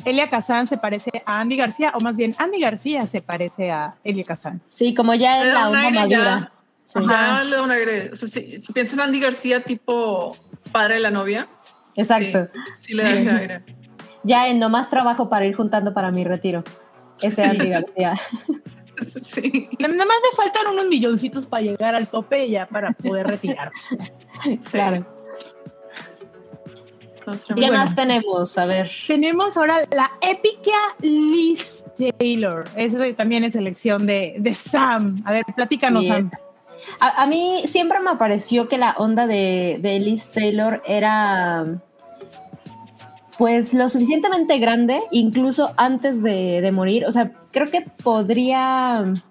[0.05, 3.95] Elia Kazan se parece a Andy García, o más bien Andy García se parece a
[4.05, 4.61] Elia Kazan.
[4.69, 6.53] Sí, como ya da la un onda aire madura.
[6.85, 8.11] Sí, Ya le da un aire.
[8.13, 10.37] O sea, si, si piensas en Andy García, tipo
[10.73, 11.49] padre de la novia,
[11.97, 12.49] Exacto.
[12.55, 13.63] sí, sí le da ese aire.
[14.23, 16.63] Ya en nomás trabajo para ir juntando para mi retiro.
[17.23, 18.21] Ese Andy García.
[19.23, 19.69] Sí.
[19.81, 23.73] Nada más me faltan unos milloncitos para llegar al tope ya para poder retirar.
[24.71, 25.05] Claro.
[27.25, 27.73] ¿Qué bueno.
[27.73, 28.57] más tenemos?
[28.59, 28.91] A ver.
[29.07, 31.85] Tenemos ahora la épica Liz
[32.19, 32.65] Taylor.
[32.77, 35.23] Esa también es elección de, de Sam.
[35.25, 36.31] A ver, platícanos, Sí, Sam.
[37.01, 41.65] A, a mí siempre me pareció que la onda de, de Liz Taylor era
[43.39, 47.07] pues lo suficientemente grande, incluso antes de, de morir.
[47.07, 49.23] O sea, creo que podría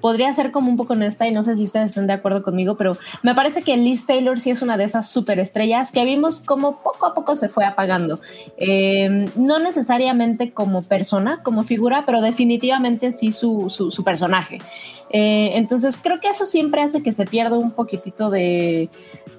[0.00, 2.76] podría ser como un poco honesta y no sé si ustedes están de acuerdo conmigo,
[2.76, 6.82] pero me parece que Liz Taylor sí es una de esas superestrellas que vimos como
[6.82, 8.20] poco a poco se fue apagando.
[8.56, 14.58] Eh, no necesariamente como persona, como figura, pero definitivamente sí su, su, personaje.
[15.10, 18.88] Eh, entonces creo que eso siempre hace que se pierda un poquitito de,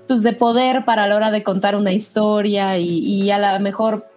[0.08, 4.08] pues, de poder para la hora de contar una historia y, y a lo mejor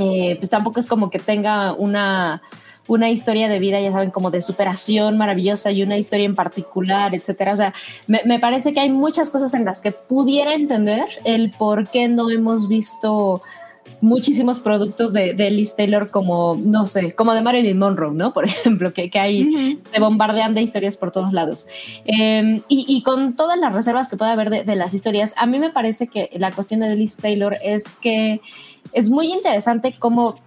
[0.00, 2.42] eh, pues tampoco es como que tenga una
[2.90, 7.14] una historia de vida, ya saben, como de superación maravillosa y una historia en particular,
[7.14, 7.54] etcétera.
[7.54, 7.72] O sea,
[8.08, 12.08] me, me, parece que hay muchas cosas en las que pudiera entender el por qué
[12.08, 13.42] no hemos visto
[14.00, 18.32] muchísimos productos de, de Liz Taylor como, no sé, como de Marilyn Monroe, ¿no?
[18.34, 19.78] Por ejemplo, que, que uh -huh.
[19.92, 21.66] se bombardean de historias por todos lados.
[22.06, 25.46] Eh, y, y, con todas las reservas que puede haber de, de las historias, a
[25.46, 28.40] mí me parece que la cuestión de Liz Taylor es que
[28.92, 30.40] es muy interesante cómo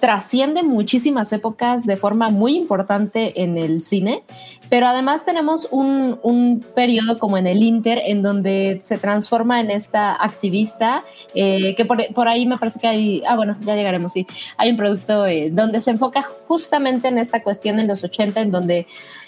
[0.00, 4.22] trasciende muchísimas épocas de forma muy importante en el cine,
[4.70, 9.70] pero además tenemos un, un periodo como en el Inter en donde se transforma en
[9.70, 11.02] esta activista,
[11.34, 14.26] eh, que por, por, ahí me parece que hay, ah bueno, ya llegaremos, sí,
[14.56, 18.50] hay un producto eh, donde se enfoca justamente en esta cuestión en los 80, en
[18.50, 18.86] donde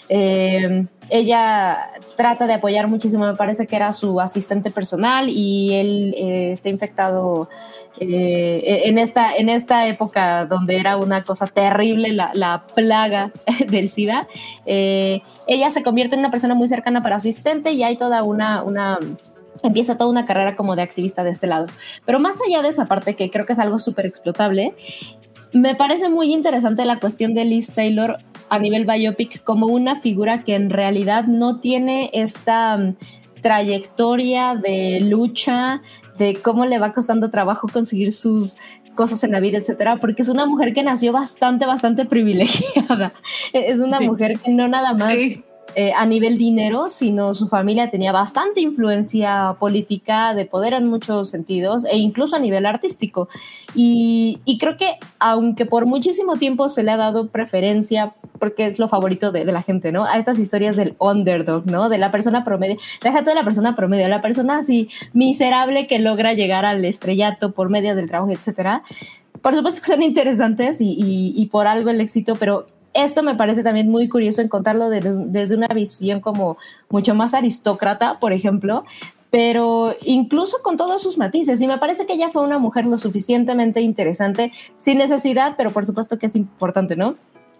[0.09, 6.15] eh, ella trata de apoyar muchísimo, me parece que era su asistente personal y él
[6.17, 7.49] eh, está infectado
[7.99, 13.31] eh, en, esta, en esta época donde era una cosa terrible la, la plaga
[13.67, 14.27] del SIDA,
[14.65, 18.23] eh, ella se convierte en una persona muy cercana para su asistente y hay toda
[18.23, 18.99] una, una
[19.61, 21.67] empieza toda una carrera como de activista de este lado.
[22.05, 24.73] Pero más allá de esa parte, que creo que es algo súper explotable,
[25.53, 28.17] me parece muy interesante la cuestión de Liz Taylor
[28.49, 32.95] a nivel biopic como una figura que en realidad no tiene esta um,
[33.41, 35.81] trayectoria de lucha,
[36.23, 38.57] de cómo le va costando trabajo conseguir sus
[38.95, 43.13] cosas en la vida, etcétera, porque es una mujer que nació bastante, bastante privilegiada.
[43.51, 44.07] Es una sí.
[44.07, 45.43] mujer que no nada más sí.
[45.75, 51.29] Eh, a nivel dinero, sino su familia tenía bastante influencia política, de poder en muchos
[51.29, 53.27] sentidos, e incluso a nivel artístico.
[53.73, 58.87] Y, creo que, aunque por muchísimo tiempo se le ha dado preferencia, porque es lo
[58.87, 60.05] favorito de, de, la gente, ¿no?
[60.05, 61.89] A estas historias del underdog, ¿no?
[61.89, 66.33] De la persona promedio, deja toda la persona promedio, la persona así miserable que logra
[66.33, 68.83] llegar al estrellato por medio del trabajo, etcétera.
[69.41, 73.89] Por supuesto que son interesantes y por algo el éxito, pero esto me parece también
[73.89, 76.57] muy curioso encontrarlo de, desde una visión como
[76.89, 78.85] mucho más aristócrata, por ejemplo,
[79.31, 81.59] pero incluso con todos sus matices.
[81.59, 85.85] Y me parece que ella fue una mujer lo suficientemente interesante, sin necesidad, pero por
[85.85, 87.15] supuesto que es importante, ¿no?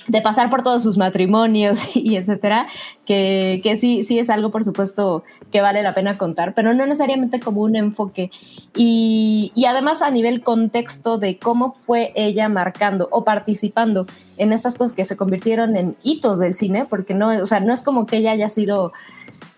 [0.08, 2.68] de pasar por todos sus matrimonios y etcétera,
[3.06, 6.86] que, que, sí, sí es algo, por supuesto, que vale la pena contar, pero no
[6.86, 8.32] necesariamente como un enfoque.
[8.76, 14.06] Y, y además a nivel contexto de cómo fue ella marcando o participando
[14.38, 17.74] en estas cosas que se convirtieron en hitos del cine, porque no, o sea, no
[17.74, 18.94] es como que ella haya sido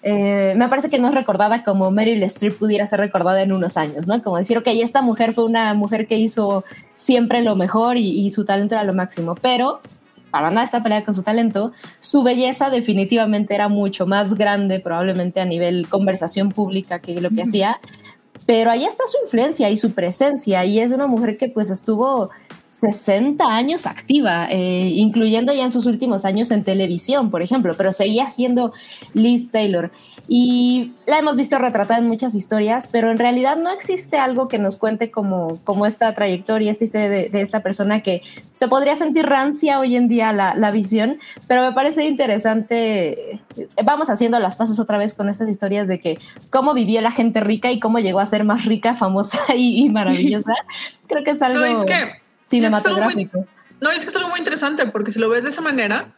[0.08, 3.76] eh, me parece que no es recordada como Meryl Streep pudiera ser recordada en unos
[3.76, 4.22] años, ¿no?
[4.22, 6.64] Como decir, ok, esta mujer fue una mujer que hizo
[6.96, 9.82] siempre lo mejor y, y su talento era lo máximo, pero
[10.30, 11.72] para nada está peleada con su talento,
[12.02, 17.42] su belleza definitivamente era mucho más grande, probablemente a nivel conversación pública que lo que
[17.42, 17.80] hacía,
[18.46, 22.30] pero ahí está su influencia y su presencia, y es una mujer que pues estuvo
[22.68, 27.92] 60 años activa, eh, incluyendo ya en sus últimos años en televisión, por ejemplo, pero
[27.92, 28.74] seguía siendo
[29.14, 29.92] Liz Taylor.
[30.28, 34.58] Y la hemos visto retratada en muchas historias, pero en realidad no existe algo que
[34.58, 38.96] nos cuente como, como esta trayectoria, esta historia de, de esta persona que se podría
[38.96, 43.40] sentir rancia hoy en día la, la, visión, pero me parece interesante.
[43.84, 46.18] Vamos haciendo las pasos otra vez con estas historias de que
[46.50, 49.90] cómo vivió la gente rica y cómo llegó a ser más rica, famosa y, y
[49.90, 50.54] maravillosa.
[51.08, 51.60] Creo que es algo...
[51.60, 53.40] No, es que cinematográfico.
[53.40, 55.62] Es muy, no, es que es algo muy interesante porque si lo ves de esa
[55.62, 56.14] manera,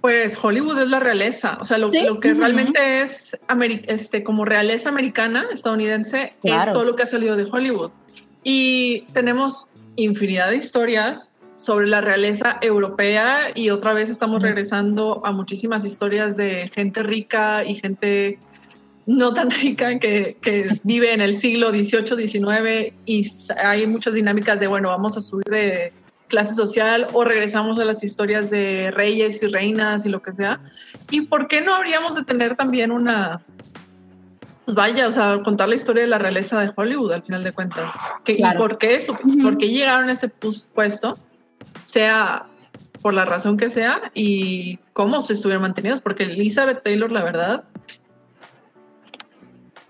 [0.00, 2.00] pues Hollywood es la realeza, o sea, lo, ¿Sí?
[2.02, 2.38] lo que uh -huh.
[2.38, 3.38] realmente es
[3.86, 6.64] este, como realeza americana, estadounidense, claro.
[6.64, 7.90] es todo lo que ha salido de Hollywood.
[8.42, 15.32] Y tenemos infinidad de historias sobre la realeza europea y otra vez estamos regresando a
[15.32, 18.38] muchísimas historias de gente rica y gente
[19.10, 23.26] no tan rica que, que, vive en el siglo XVIII, XIX y
[23.62, 25.92] hay muchas dinámicas de, bueno, vamos a subir de
[26.28, 30.60] clase social o regresamos a las historias de reyes y reinas y lo que sea.
[31.10, 33.42] ¿Y por qué no habríamos de tener también una,
[34.64, 37.52] pues vaya, o sea, contar la historia de la realeza de Hollywood al final de
[37.52, 37.92] cuentas?
[38.24, 38.58] ¿Qué, claro.
[38.58, 41.14] ¿Y por qué, eso, por qué llegaron a ese puesto?
[41.82, 42.46] Sea
[43.02, 47.64] por la razón que sea y cómo se estuvieron mantenidos, porque Elizabeth Taylor, la verdad,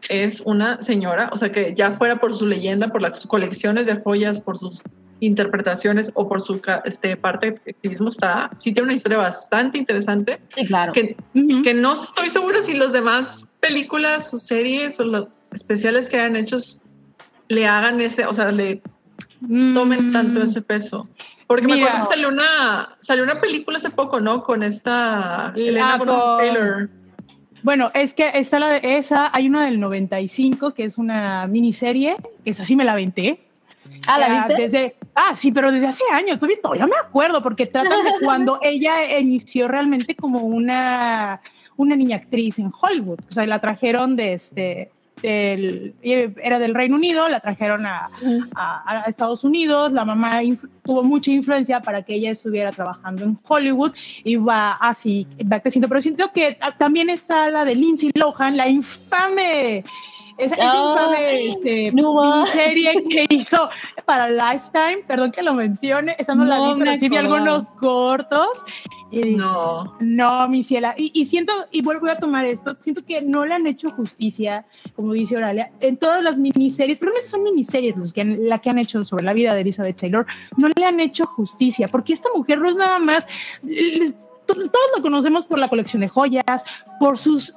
[0.08, 3.96] es una señora, o sea, que ya fuera por su leyenda, por las colecciones de
[3.96, 4.82] joyas, por sus
[5.20, 10.40] interpretaciones o por su este, parte de activismo, está, sí tiene una historia bastante interesante.
[10.54, 10.92] Sí, claro.
[10.92, 11.62] Que, uh -huh.
[11.62, 16.36] que no estoy segura si las demás películas o series o los especiales que hayan
[16.36, 16.56] hecho
[17.48, 18.80] le hagan ese, o sea, le
[19.74, 20.12] tomen mm.
[20.12, 21.08] tanto ese peso.
[21.46, 21.76] Porque Mira.
[21.76, 24.44] me acuerdo que salió una, salió una película hace poco, ¿no?
[24.44, 25.98] Con esta Elena
[26.38, 26.88] Taylor.
[27.62, 32.16] Bueno, es que está la de esa, hay una del 95 que es una miniserie,
[32.44, 33.40] que esa sí me la aventé.
[34.06, 34.62] Ah, ¿la viste?
[34.62, 38.58] Desde, ah, sí, pero desde hace años, todavía, todavía me acuerdo, porque trata de cuando
[38.62, 41.40] ella inició realmente como una,
[41.76, 43.20] una niña actriz en Hollywood.
[43.28, 44.90] O sea, la trajeron de este,
[45.22, 48.08] del, era del Reino Unido, la trajeron a,
[48.54, 50.40] a, a Estados Unidos, la mamá
[50.82, 53.92] tuvo mucha influencia para que ella estuviera trabajando en Hollywood
[54.24, 58.68] y va así, va creciendo, pero siento que también está la de Lindsay Lohan, la
[58.68, 59.84] infame
[60.40, 62.46] esa, esa oh, infame este, no.
[62.46, 63.68] serie que hizo
[64.04, 67.70] para Lifetime, perdón que lo mencione, esa no, no la vi, pero sí vi algunos
[67.72, 68.64] cortos.
[69.12, 70.94] Y dices, no, no, mi ciela.
[70.96, 74.66] Y, y, siento, y vuelvo a tomar esto, siento que no le han hecho justicia,
[74.94, 78.60] como dice Oralia, en todas las miniseries, pero no son miniseries los que han, la
[78.60, 80.26] que han hecho sobre la vida de Elizabeth Taylor,
[80.56, 83.26] no le han hecho justicia, porque esta mujer no es nada más
[84.54, 86.64] todos lo conocemos por la colección de joyas,
[86.98, 87.52] por sus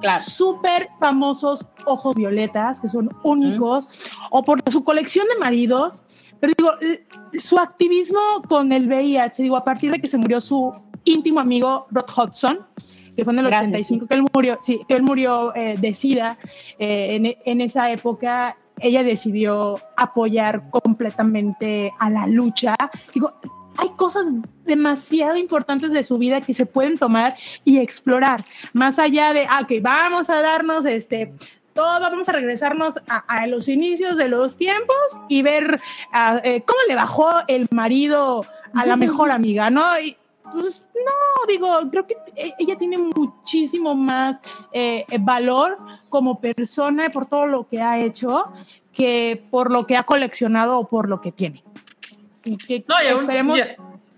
[0.00, 0.22] claro.
[0.24, 4.26] súper famosos ojos violetas, que son únicos, mm.
[4.30, 6.02] o por su colección de maridos.
[6.40, 6.72] Pero digo,
[7.38, 10.72] su activismo con el VIH, digo, a partir de que se murió su
[11.04, 12.66] íntimo amigo Rod Hudson,
[13.14, 14.08] que fue en el Gracias, 85, sí.
[14.08, 16.38] que él murió, sí, que él murió eh, de SIDA
[16.78, 22.74] eh, en, en esa época, ella decidió apoyar completamente a la lucha.
[23.14, 23.32] Digo,
[23.76, 24.26] hay cosas
[24.64, 29.60] demasiado importantes de su vida que se pueden tomar y explorar, más allá de, ah,
[29.62, 31.32] ok, vamos a darnos este,
[31.72, 34.96] todo, vamos a regresarnos a, a los inicios de los tiempos
[35.28, 35.80] y ver
[36.12, 38.44] uh, eh, cómo le bajó el marido
[38.74, 39.98] a la mejor amiga, ¿no?
[40.00, 40.16] Y,
[40.50, 44.38] pues, no, digo, creo que e, ella tiene muchísimo más
[44.72, 48.44] eh, valor como persona por todo lo que ha hecho
[48.92, 51.64] que por lo que ha coleccionado o por lo que tiene.
[52.42, 53.58] Así que no, y aún, esperemos.
[53.58, 53.62] Y,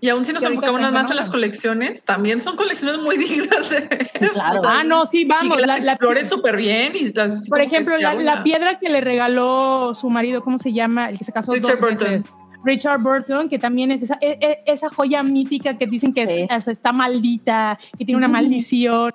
[0.07, 3.69] y aún si nos enfocamos nada más en las colecciones, también son colecciones muy dignas
[3.69, 3.87] de
[4.31, 4.59] claro.
[4.59, 5.61] o sea, ah, no, sí, vamos.
[5.61, 6.93] la, la flores súper bien.
[6.95, 11.09] Y las, por ejemplo, la, la, piedra que le regaló su marido, ¿cómo se llama?
[11.09, 12.11] El que se casó Richard dos Burton.
[12.11, 12.31] Veces.
[12.63, 16.71] Richard Burton, que también es esa, e, e, esa joya mítica que dicen que sí.
[16.71, 19.11] está maldita, que tiene una maldición.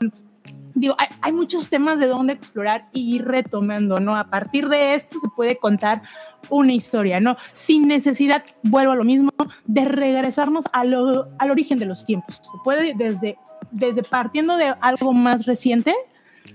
[0.74, 4.16] Digo, hay, hay, muchos temas de dónde explorar y ir retomando, ¿no?
[4.16, 6.02] A partir de esto se puede contar
[6.48, 7.36] una historia, ¿no?
[7.52, 9.30] Sin necesidad, vuelvo a lo mismo,
[9.66, 12.36] de regresarnos a lo, al origen de los tiempos.
[12.36, 13.36] Se puede desde,
[13.70, 15.94] desde partiendo de algo más reciente,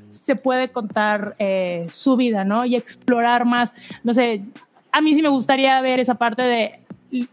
[0.10, 2.66] se puede contar eh, su vida, ¿no?
[2.66, 3.72] Y explorar más,
[4.04, 4.44] no sé,
[4.92, 6.80] a mí sí me gustaría ver esa parte de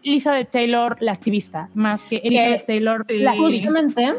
[0.05, 3.19] Elizabeth Taylor, la activista, más que Elizabeth Taylor, sí.
[3.19, 4.15] la Justamente,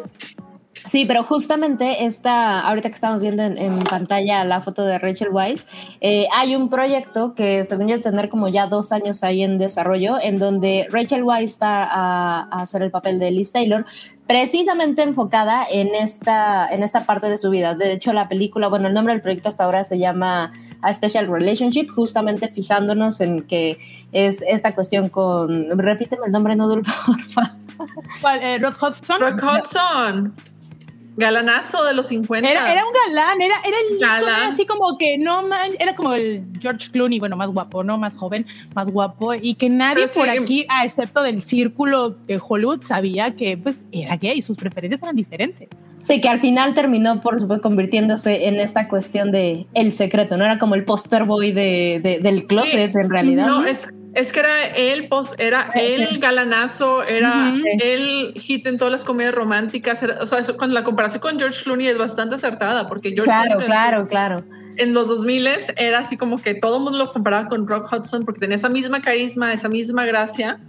[0.85, 5.29] Sí, pero justamente esta, ahorita que estamos viendo en, en pantalla la foto de Rachel
[5.29, 5.65] Weisz,
[6.01, 10.17] eh, hay un proyecto que según yo tener como ya dos años ahí en desarrollo,
[10.21, 13.85] en donde Rachel Weisz va a, a, hacer el papel de Liz Taylor,
[14.27, 17.75] precisamente enfocada en esta, en esta parte de su vida.
[17.75, 21.27] De hecho, la película, bueno, el nombre del proyecto hasta ahora se llama A Special
[21.27, 23.77] Relationship, justamente fijándonos en que
[24.11, 26.67] es esta cuestión con, repíteme el nombre, no
[27.05, 27.55] porfa.
[28.21, 28.43] ¿Cuál?
[28.43, 29.21] Eh, Rod Hudson.
[29.21, 30.52] Rod Hudson.
[31.15, 32.49] Galanazo de los 50.
[32.49, 34.53] Era, era un galán, era, era el galán.
[34.53, 37.97] así como que no man, era como el George Clooney, bueno, más guapo, ¿no?
[37.97, 42.41] Más joven, más guapo, y que nadie sí, por aquí, a excepto del círculo de
[42.45, 45.69] Hollywood, sabía que pues era gay y sus preferencias eran diferentes.
[46.03, 50.43] Sí, que al final terminó, por supuesto, convirtiéndose en esta cuestión de el secreto, ¿no?
[50.45, 53.47] Era como el poster boy de, de, del closet, sí, en realidad.
[53.47, 53.67] No, ¿no?
[53.67, 57.81] es es que era él, post, era el galanazo, era uh -huh.
[57.81, 60.03] el hit en todas las comedias románticas.
[60.03, 63.23] Era, o sea, eso, cuando la comparación con George Clooney es bastante acertada, porque George
[63.23, 64.43] claro, Clooney claro, claro.
[64.77, 65.47] En los 2000
[65.77, 68.69] era así como que todo el mundo lo comparaba con Rock Hudson porque tenía esa
[68.69, 70.59] misma carisma, esa misma gracia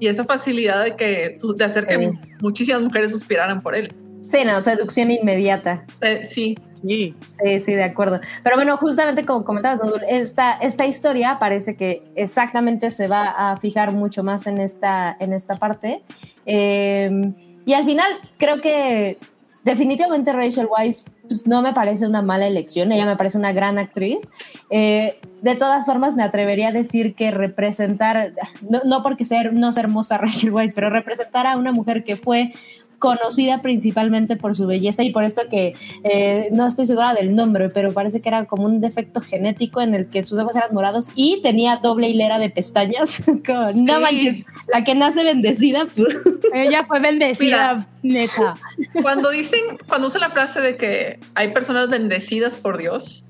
[0.00, 1.90] y esa facilidad de que de hacer sí.
[1.90, 3.92] que muchísimas mujeres suspiraran por él.
[4.28, 5.84] Sí, no, seducción inmediata.
[6.02, 6.56] Eh, sí.
[6.80, 7.14] Sí.
[7.42, 8.20] sí, sí, de acuerdo.
[8.42, 13.92] Pero bueno, justamente como comentabas, esta, esta historia parece que exactamente se va a fijar
[13.92, 16.02] mucho más en esta, en esta parte.
[16.46, 17.32] Eh,
[17.66, 18.08] y al final
[18.38, 19.18] creo que
[19.62, 23.78] definitivamente Rachel Weisz pues, no me parece una mala elección, ella me parece una gran
[23.78, 24.30] actriz.
[24.70, 28.32] Eh, de todas formas, me atrevería a decir que representar,
[28.68, 32.16] no, no porque ser, no ser hermosa Rachel Weisz, pero representar a una mujer que
[32.16, 32.52] fue
[32.98, 35.74] conocida principalmente por su belleza y por esto que
[36.04, 39.94] eh, no estoy segura del nombre, pero parece que era como un defecto genético en
[39.94, 43.22] el que sus ojos eran morados y tenía doble hilera de pestañas.
[43.46, 43.82] como, sí.
[43.82, 45.86] No manches, la que nace bendecida.
[45.94, 46.16] Pues.
[46.54, 48.54] Ella fue bendecida, Mira, neta.
[49.02, 53.27] Cuando dicen, cuando usa la frase de que hay personas bendecidas por Dios,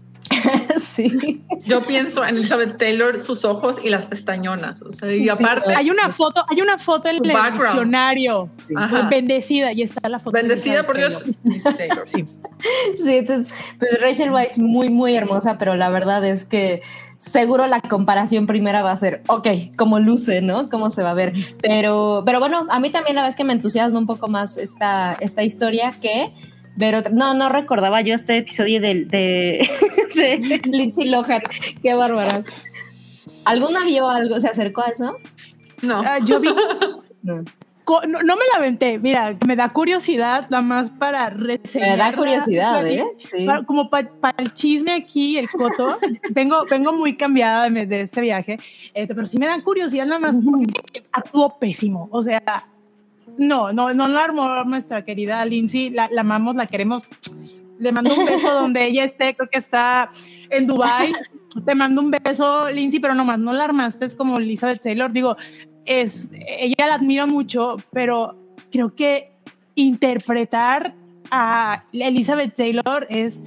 [0.79, 1.43] sí.
[1.67, 4.83] Yo pienso en Elizabeth Taylor, sus ojos y las pestañonas.
[4.83, 5.69] O sea, y aparte.
[5.69, 7.63] Sí, hay una foto, hay una foto en el background.
[7.63, 8.51] diccionario.
[8.67, 8.75] Sí.
[9.11, 10.33] Bendecida, y está la foto.
[10.33, 11.25] Bendecida por Dios.
[11.77, 12.03] Taylor.
[12.09, 12.25] sí.
[12.99, 16.83] sí, entonces, pues Rachel Weisz muy, muy hermosa, pero la verdad es que
[17.19, 20.71] seguro la comparación primera va a ser, ok, cómo luce, ¿no?
[20.71, 21.33] Cómo se va a ver.
[21.61, 25.17] Pero, pero bueno, a mí también la vez que me entusiasma un poco más esta,
[25.21, 26.33] esta historia que
[26.79, 29.69] pero no, no recordaba yo este episodio de, de,
[30.15, 31.43] de Lindsay Lohan.
[31.83, 32.43] Qué bárbara.
[33.45, 34.41] ¿Alguna vio algo?
[34.41, 35.17] ¿Se acercó a eso?
[35.83, 36.01] No.
[36.01, 36.49] Uh, yo vi.
[37.23, 37.45] no.
[38.07, 41.93] No, no, me la aventé, mira, me da curiosidad nada más para reseñar.
[41.93, 43.03] Me da curiosidad, ¿eh?
[43.33, 43.47] Sí.
[43.47, 45.99] Para, como para pa el chisme aquí, el coto.
[46.33, 48.59] vengo, vengo muy cambiada de, de este viaje,
[48.93, 52.11] este, pero sí me da curiosidad nada más porque actuó pésimo.
[52.13, 52.43] O sea,
[53.39, 57.05] no, no, no la armó nuestra querida Lindsay, la, la amamos, la queremos.
[57.79, 60.11] Le mando un beso donde ella esté, creo que está
[60.51, 61.13] en Dubai.
[61.65, 65.13] Te mando un beso, Lindsay, pero nomás no la armaste, es como Elizabeth Taylor.
[65.13, 65.37] Digo,
[65.85, 68.37] es, ella la admiro mucho, pero
[68.71, 69.31] creo que
[69.77, 70.95] interpretar
[71.31, 73.41] a Elizabeth Taylor es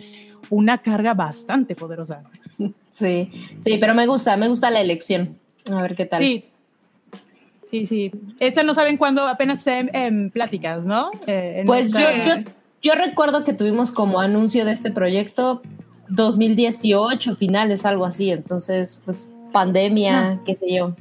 [0.49, 2.23] una carga bastante poderosa.
[2.91, 3.31] Sí,
[3.63, 5.37] sí, pero me gusta, me gusta la elección.
[5.71, 6.21] A ver qué tal.
[6.21, 6.45] Sí,
[7.72, 8.11] Sí, sí.
[8.39, 11.09] Esta no saben cuándo, apenas en, en pláticas, ¿no?
[11.26, 12.51] Eh, pues yo, yo,
[12.82, 15.61] yo, recuerdo que tuvimos como anuncio de este proyecto
[16.09, 18.30] 2018, finales, algo así.
[18.30, 20.43] Entonces, pues pandemia, no.
[20.43, 20.95] qué sé yo.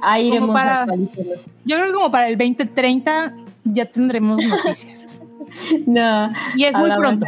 [0.00, 1.34] Ahí iremos para, actualizando.
[1.64, 3.34] Yo creo que como para el 2030
[3.64, 5.22] ya tendremos noticias.
[5.86, 6.32] no.
[6.56, 7.26] Y es muy pronto.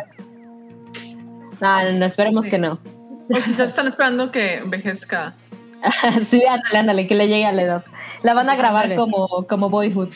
[1.61, 2.51] No, no, no, esperemos sí.
[2.51, 2.81] que no.
[3.29, 5.35] O quizás están esperando que envejezca
[6.25, 7.85] sí, ándale, ándale, que le llegue a la edad.
[8.23, 10.11] La van a grabar como, como Boyhood.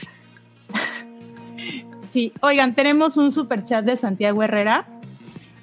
[2.11, 4.87] Sí, oigan, tenemos un super chat de Santiago Herrera.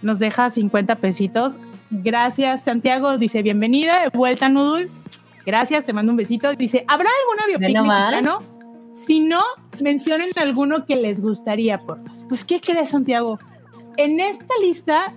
[0.01, 1.53] Nos deja 50 pesitos.
[1.89, 3.17] Gracias, Santiago.
[3.17, 4.89] Dice, bienvenida, de vuelta, Nudul.
[5.45, 6.53] Gracias, te mando un besito.
[6.55, 8.37] Dice, ¿habrá alguna biopic no mexicano?
[8.95, 9.41] Si no,
[9.81, 12.27] mencionen alguno que les gustaría, por favor.
[12.27, 13.39] Pues, ¿qué crees, Santiago?
[13.97, 15.13] En esta lista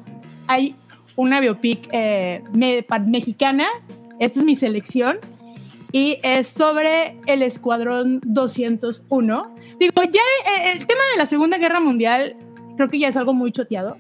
[0.47, 0.74] hay
[1.16, 3.66] una biopic eh, me, mexicana
[4.19, 5.19] esta es mi selección
[5.93, 9.55] y es sobre el Escuadrón 201.
[9.79, 12.37] Digo, ya eh, el tema de la Segunda Guerra Mundial
[12.77, 13.97] creo que ya es algo muy choteado,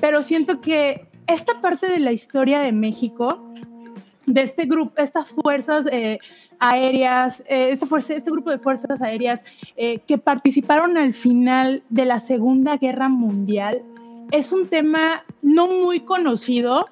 [0.00, 3.42] pero siento que esta parte de la historia de México,
[4.26, 6.18] de este grupo, estas fuerzas eh,
[6.58, 9.42] aéreas, eh, este, fuerza, este grupo de fuerzas aéreas
[9.76, 13.82] eh, que participaron al final de la Segunda Guerra Mundial,
[14.30, 16.88] es un tema no muy conocido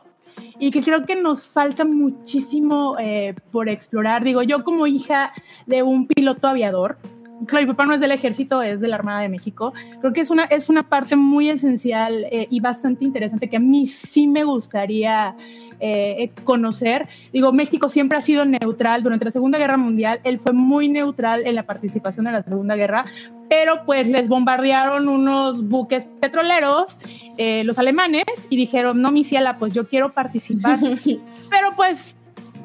[0.59, 4.25] y que creo que nos falta muchísimo eh, por explorar.
[4.25, 5.33] Digo, yo como hija
[5.67, 6.99] de un piloto aviador,
[7.47, 9.73] claro, mi papá no es del ejército, es de la Armada de México.
[10.01, 13.61] Creo que es una, es una parte muy esencial eh, y bastante interesante que a
[13.61, 15.35] mí sí me gustaría
[15.81, 17.09] eh, conocer.
[17.33, 20.21] Digo, México siempre ha sido neutral durante la Segunda Guerra Mundial.
[20.23, 23.05] Él fue muy neutral en la participación de la Segunda Guerra,
[23.49, 26.97] pero pues les bombardearon unos buques petroleros,
[27.37, 30.79] eh, los alemanes, y dijeron, no, mi ciela, pues yo quiero participar.
[31.51, 32.17] pero pues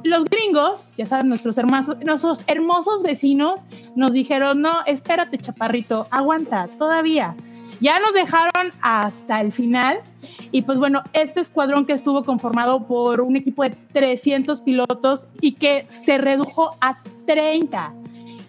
[0.04, 3.62] los gringos, ya saben, nuestros hermosos, nuestros hermosos vecinos,
[3.96, 7.36] nos dijeron, no, espérate, chaparrito, aguanta, todavía.
[7.80, 10.00] Ya nos dejaron hasta el final.
[10.52, 15.54] Y pues bueno, este escuadrón que estuvo conformado por un equipo de 300 pilotos y
[15.54, 17.94] que se redujo a 30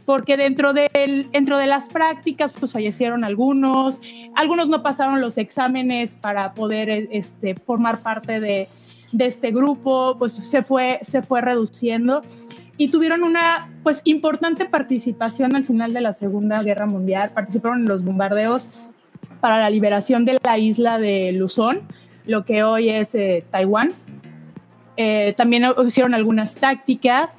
[0.08, 4.00] porque dentro, del, dentro de las prácticas pues fallecieron algunos,
[4.34, 8.68] algunos no pasaron los exámenes para poder este, formar parte de,
[9.12, 12.20] de este grupo, pues se fue, se fue reduciendo
[12.76, 17.88] y tuvieron una pues importante participación al final de la Segunda Guerra Mundial, participaron en
[17.88, 18.62] los bombardeos
[19.40, 21.80] para la liberación de la isla de Luzón,
[22.24, 23.92] lo que hoy es eh, Taiwán.
[24.96, 27.34] Eh, también hicieron algunas tácticas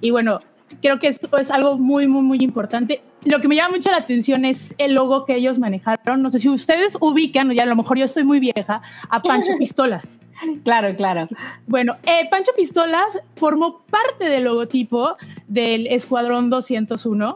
[0.00, 0.40] y bueno,
[0.80, 3.02] creo que esto es algo muy, muy, muy importante.
[3.24, 6.22] Lo que me llama mucho la atención es el logo que ellos manejaron.
[6.22, 9.52] No sé si ustedes ubican, ya a lo mejor yo estoy muy vieja, a Pancho
[9.58, 10.20] Pistolas.
[10.64, 11.28] Claro, claro.
[11.66, 15.16] Bueno, eh, Pancho Pistolas formó parte del logotipo
[15.46, 17.34] del Escuadrón 201,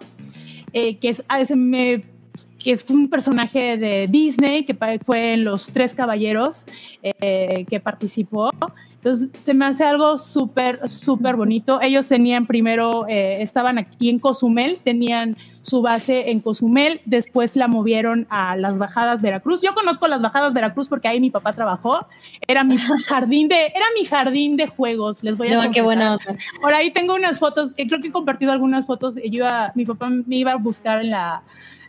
[0.72, 1.22] eh, que es,
[1.54, 2.02] me
[2.58, 6.64] que es un personaje de Disney, que fue en Los Tres Caballeros,
[7.02, 8.50] eh, que participó.
[9.06, 11.80] Entonces, se me hace algo súper, súper bonito.
[11.80, 17.68] Ellos tenían primero, eh, estaban aquí en Cozumel, tenían su base en Cozumel, después la
[17.68, 19.60] movieron a las Bajadas Veracruz.
[19.62, 22.04] Yo conozco las Bajadas Veracruz porque ahí mi papá trabajó.
[22.48, 25.22] Era mi jardín de, era mi jardín de juegos.
[25.22, 26.18] Les voy a no, qué bueno.
[26.60, 29.14] Por ahí tengo unas fotos, eh, creo que he compartido algunas fotos.
[29.30, 29.46] Yo
[29.76, 31.44] mi papá me iba a buscar en la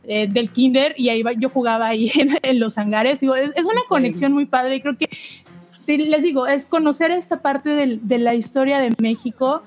[0.10, 2.12] eh, del kinder y ahí yo jugaba ahí
[2.44, 3.20] en, los hangares.
[3.20, 5.10] Digo, es, es, una conexión muy padre y creo que
[5.96, 9.64] les digo, es conocer esta parte de, la historia de México,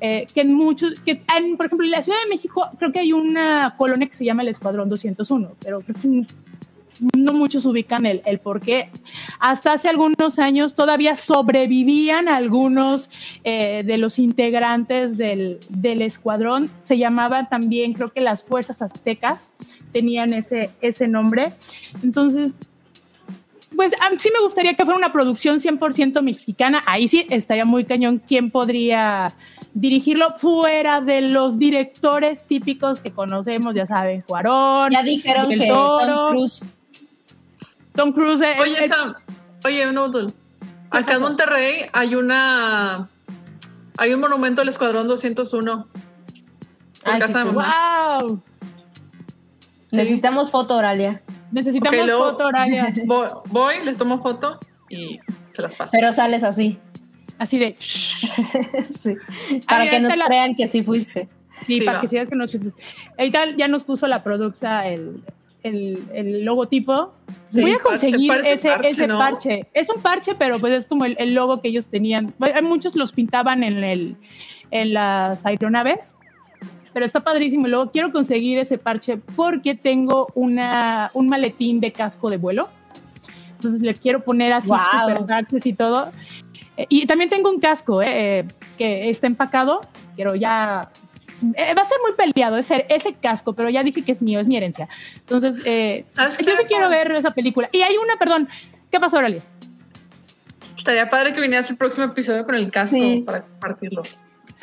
[0.00, 1.22] eh, que en muchos, que
[1.56, 4.42] por ejemplo, en la Ciudad de México creo que hay una colonia que se llama
[4.42, 5.92] el Escuadrón 201, pero que
[7.16, 8.90] no muchos ubican el, el por qué.
[9.38, 13.10] Hasta hace algunos años todavía sobrevivían algunos
[13.44, 16.70] eh, de los integrantes del, del, escuadrón.
[16.82, 19.50] Se llamaban también, creo que las Fuerzas Aztecas
[19.92, 21.52] tenían ese, ese nombre.
[22.02, 22.54] Entonces,
[23.76, 26.82] pues a mí sí me gustaría que fuera una producción 100% mexicana.
[26.86, 29.32] Ahí sí estaría muy cañón quién podría
[29.74, 34.90] dirigirlo fuera de los directores típicos que conocemos, ya saben, Cuarón.
[34.92, 36.68] Ya dijeron que Tom Cruise.
[37.94, 38.42] Tom Cruise.
[38.42, 39.14] Eh, oye, Sam,
[39.64, 40.10] oye, no,
[40.90, 43.08] acá en Monterrey hay una
[43.96, 45.86] hay un monumento al Escuadrón 201.
[47.04, 48.18] En Ay, casa de mamá.
[48.20, 48.42] ¡Wow!
[49.90, 51.22] Necesitamos foto, Oralia.
[51.52, 52.92] Necesitamos okay, luego, foto, Oralia.
[53.06, 55.18] Voy, voy, les tomo foto y
[55.52, 55.90] se las paso.
[55.92, 56.78] Pero sales así.
[57.38, 57.74] Así de.
[57.78, 59.16] sí.
[59.66, 60.26] Para Ay, que nos la...
[60.26, 61.28] crean que sí fuiste.
[61.66, 62.00] Sí, sí para va.
[62.02, 62.54] que sigas que nos
[63.18, 65.22] Ahorita ya nos puso la producta el,
[65.62, 67.12] el, el logotipo.
[67.48, 69.18] Sí, Voy a conseguir parche, ese, parche, ese ¿no?
[69.18, 69.66] parche.
[69.74, 72.34] Es un parche, pero pues es como el, el, logo que ellos tenían.
[72.62, 74.16] Muchos los pintaban en, el,
[74.70, 76.14] en las aeronaves
[76.92, 77.66] pero está padrísimo.
[77.66, 82.68] Y luego quiero conseguir ese parche porque tengo una, un maletín de casco de vuelo.
[83.54, 84.78] Entonces le quiero poner así wow.
[85.08, 86.10] super parches y todo.
[86.76, 88.46] Eh, y también tengo un casco eh,
[88.78, 89.80] que está empacado,
[90.16, 90.90] pero ya
[91.54, 94.40] eh, va a ser muy peleado ese, ese, casco, pero ya dije que es mío,
[94.40, 94.88] es mi herencia.
[95.14, 97.68] Entonces, eh, yo sí quiero ver esa película.
[97.72, 98.48] Y hay una, perdón,
[98.90, 99.42] ¿qué pasó, Aurelia?
[100.76, 103.22] Estaría padre que vinieras el próximo episodio con el casco sí.
[103.24, 104.02] para compartirlo.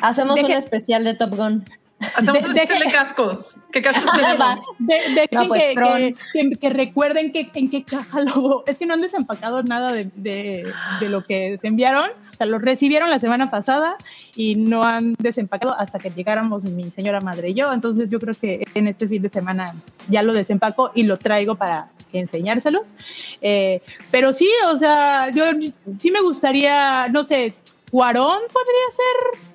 [0.00, 0.52] Hacemos Deje...
[0.52, 1.64] un especial de Top Gun.
[2.00, 3.56] Hacemos de, un especial de cascos.
[3.72, 4.60] ¿Qué cascos tenemos?
[4.78, 8.64] De, de no, pues, que, que, que, que, recuerden que, en qué caja lo...
[8.66, 10.72] Es que no han desempacado nada de,
[11.02, 12.10] lo que se enviaron.
[12.32, 13.96] O sea, lo recibieron la semana pasada
[14.36, 17.72] y no han desempacado hasta que llegáramos mi señora madre y yo.
[17.72, 19.74] Entonces yo creo que en este fin de semana
[20.08, 22.82] ya lo desempaco y lo traigo para enseñárselos.
[23.40, 23.82] Eh,
[24.12, 25.44] pero sí, o sea, yo
[25.98, 27.54] sí me gustaría, no sé,
[27.90, 29.47] Cuarón podría ser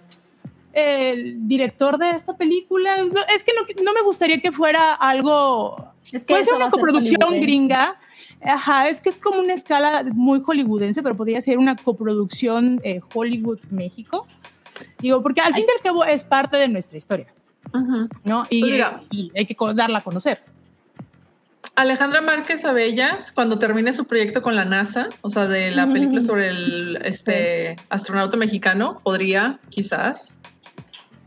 [0.74, 2.98] el director de esta película.
[3.34, 5.94] Es que no, no me gustaría que fuera algo.
[6.12, 7.98] Es que puede ser una coproducción gringa.
[8.46, 13.00] Ajá, es que es como una escala muy hollywoodense, pero podría ser una coproducción eh,
[13.14, 14.28] Hollywood-México.
[15.00, 17.28] Digo, porque al fin y al cabo es parte de nuestra historia.
[18.26, 18.44] ¿no?
[18.50, 19.02] Y, Pues mira.
[19.10, 20.42] y hay que darla a conocer.
[21.76, 26.22] Alejandra Márquez Abella, cuando termine su proyecto con la NASA, o sea, de la película
[26.22, 30.36] sobre el este, astronauta mexicano, podría, quizás.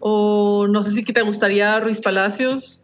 [0.01, 2.81] O no sé si te gustaría Ruiz Palacios.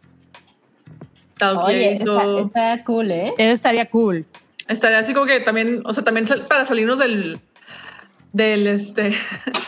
[1.65, 3.33] Oye, hizo- está, está cool, ¿eh?
[3.37, 4.25] Eso estaría cool.
[4.67, 7.37] Estaría así como que también, o sea, también para salirnos del,
[8.31, 9.11] del este,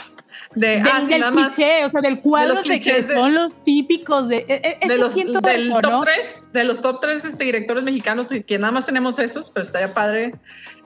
[0.56, 3.08] de, Del, ah, sí, del nada más, o sea, del cuadro los de, que clichés
[3.10, 4.38] de- son los típicos de...
[4.38, 6.02] e- e- es de que los, siento del eso, top ¿no?
[6.02, 9.66] 3, de los top 3 este, directores mexicanos, y que nada más tenemos esos, pero
[9.66, 10.34] estaría padre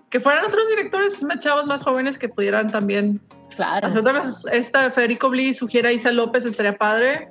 [0.09, 3.21] que fueran otros directores más chavos, más jóvenes, que pudieran también
[3.59, 3.87] Claro.
[4.21, 4.53] hacer.
[4.53, 7.27] Esta Federico Bli sugiere a Isa López, estaría padre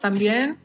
[0.00, 0.58] también.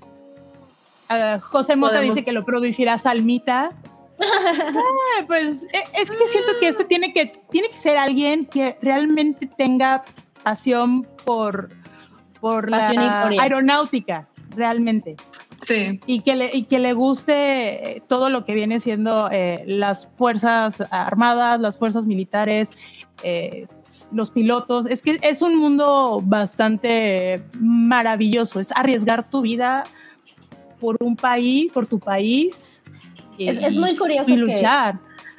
[1.41, 3.69] José Mota Podemos- dice que lo producirá Salmita.
[4.19, 8.75] Ah, pues e- es que siento que esto tiene que, tiene que ser alguien que
[8.81, 10.03] realmente tenga
[10.43, 11.69] pasión por,
[12.41, 13.41] por Pasión la historia.
[13.43, 15.15] aeronáutica, realmente.
[15.65, 19.63] Sí, Y que, le, y que le guste eh, todo lo que viene siendo eh,
[19.67, 22.69] las fuerzas armadas, las fuerzas militares,
[23.23, 23.67] eh,
[24.11, 24.85] los pilotos.
[24.89, 28.59] Es que es un mundo bastante maravilloso.
[28.59, 29.83] Es arriesgar tu vida
[30.79, 32.81] por un país, por tu país.
[33.37, 34.61] y- Es, es muy curioso y que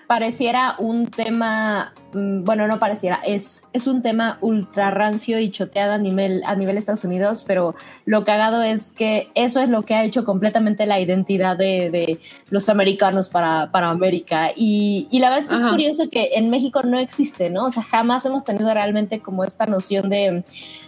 [0.07, 5.99] pareciera un tema, bueno, no pareciera, es, es un tema ultra rancio y choteado a
[5.99, 7.75] nivel, a nivel Estados Unidos, pero
[8.07, 12.19] lo cagado es que eso es lo que ha hecho completamente la identidad de, de
[12.51, 14.53] los americanos para, para América.
[14.57, 15.67] Y, y la verdad es que Ajá.
[15.67, 17.67] es curioso que en México no existe, ¿no?
[17.67, 20.45] O sea, jamás hemos tenido realmente como esta noción de,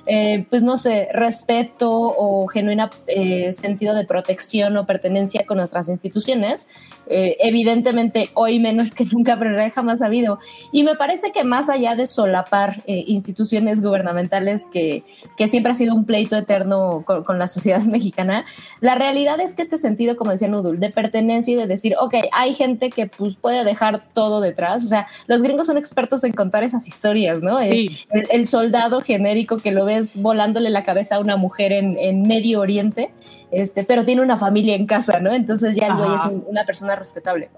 [0.07, 5.89] eh, pues no sé, respeto o genuina eh, sentido de protección o pertenencia con nuestras
[5.89, 6.67] instituciones.
[7.09, 10.39] Eh, evidentemente, hoy menos que nunca, pero jamás ha habido.
[10.73, 15.05] Y me parece que más allá de solapar eh, instituciones gubernamentales, que,
[15.37, 18.45] que siempre ha sido un pleito eterno con, con la sociedad mexicana,
[18.81, 22.15] la realidad es que este sentido, como decía Nudul, de pertenencia y de decir, ok,
[22.33, 24.85] hay gente que pues, puede dejar todo detrás.
[24.85, 27.59] O sea, los gringos son expertos en contar esas historias, ¿no?
[27.61, 27.99] Sí.
[28.11, 32.23] el, el soldado genérico que lo ves volándole la cabeza a una mujer en, en
[32.23, 33.11] Medio Oriente,
[33.51, 35.33] este, pero tiene una familia en casa, ¿no?
[35.33, 37.51] Entonces ya el güey es un- una persona respetable.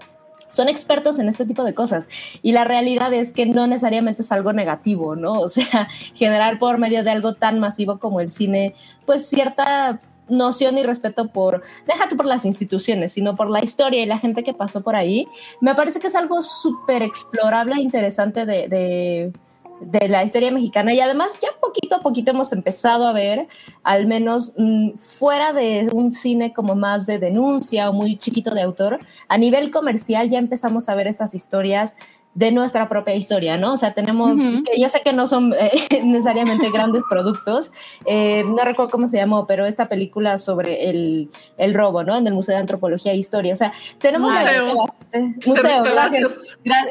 [0.53, 2.07] Son expertos en este tipo de cosas
[2.41, 5.33] y la realidad es que no necesariamente es algo negativo, ¿no?
[5.43, 8.75] O sea, generar por medio de algo tan masivo como el cine,
[9.05, 9.99] pues cierta
[10.29, 14.19] noción y respeto por, deja tú por las instituciones, sino por la historia y la
[14.19, 15.27] gente que pasó por ahí,
[15.59, 19.33] me parece que es algo súper explorable e interesante de, de,
[19.81, 23.47] de la historia mexicana y además ya poquito a poquito hemos empezado a ver,
[23.83, 28.61] al menos mm, fuera de un cine como más de denuncia o muy chiquito de
[28.61, 31.95] autor, a nivel comercial ya empezamos a ver estas historias
[32.35, 33.73] de nuestra propia historia, ¿no?
[33.73, 34.63] O sea, tenemos, Ujú.
[34.63, 35.71] que yo sé que no son eh,
[36.03, 37.71] necesariamente grandes productos,
[38.05, 42.15] eh, no recuerdo cómo se llamó, pero esta película sobre el, el robo, ¿no?
[42.17, 43.53] En el Museo de Antropología e Historia.
[43.53, 45.83] O sea, tenemos Museo.
[45.83, 45.83] gracias.
[45.83, 46.57] Palacios.
[46.65, 46.89] Gra-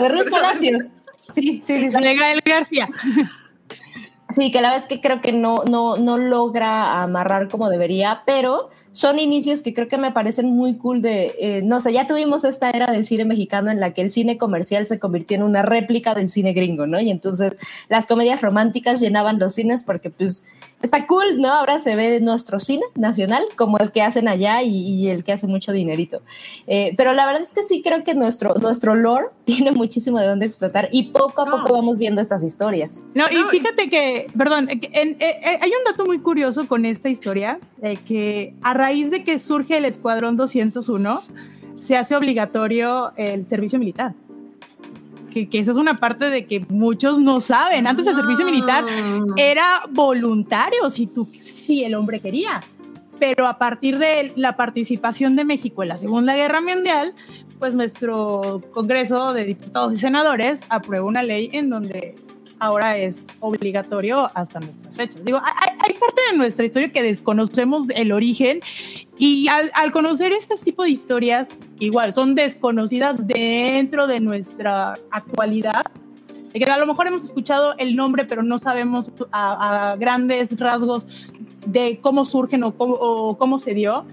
[0.00, 0.08] De
[1.32, 1.90] Sí, sí, sí.
[1.90, 2.02] sí.
[2.02, 2.88] De Gael García.
[4.30, 8.22] Sí, que la verdad es que creo que no, no, no logra amarrar como debería,
[8.26, 12.06] pero son inicios que creo que me parecen muy cool de, eh, no sé, ya
[12.06, 15.42] tuvimos esta era del cine mexicano en la que el cine comercial se convirtió en
[15.42, 17.00] una réplica del cine gringo, ¿no?
[17.00, 17.58] Y entonces
[17.88, 20.46] las comedias románticas llenaban los cines porque pues
[20.84, 21.50] está cool, ¿no?
[21.52, 25.32] Ahora se ve nuestro cine nacional como el que hacen allá y, y el que
[25.32, 26.20] hace mucho dinerito.
[26.66, 30.26] Eh, pero la verdad es que sí creo que nuestro, nuestro lore tiene muchísimo de
[30.26, 31.50] dónde explotar y poco a No.
[31.62, 33.02] poco vamos viendo estas historias.
[33.14, 36.84] No, y fíjate que, perdón, que en- eh, eh, hay un dato muy curioso con
[36.84, 41.22] esta historia, de que a raíz de que surge el Escuadrón 201,
[41.78, 44.14] se hace obligatorio el servicio militar.
[45.34, 47.88] Que, que esa es una parte de que muchos no saben.
[47.88, 49.24] Antes el servicio militar Ah.
[49.36, 52.60] era voluntario si, tú, si el hombre quería.
[53.18, 57.14] Pero a partir de la participación de México en la Segunda Guerra Mundial,
[57.58, 62.14] pues nuestro Congreso de Diputados y Senadores aprueba una ley en donde
[62.60, 65.24] ahora es obligatorio hasta nuestras fechas.
[65.24, 68.60] Digo, hay, hay parte de nuestra historia que desconocemos el origen
[69.18, 75.82] y al, al conocer este tipo de historias, igual son desconocidas dentro de nuestra actualidad,
[76.52, 81.06] que a lo mejor hemos escuchado el nombre, pero no sabemos a, a grandes rasgos
[81.66, 84.04] de cómo surgen o cómo, o cómo se dio,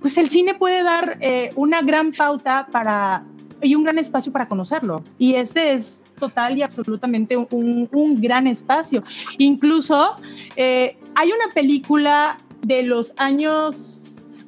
[0.00, 3.24] pues el cine puede dar eh, una gran pauta para
[3.62, 5.02] y un gran espacio para conocerlo.
[5.18, 9.02] Y este es total y absolutamente un, un gran espacio.
[9.38, 10.14] Incluso
[10.56, 13.95] eh, hay una película de los años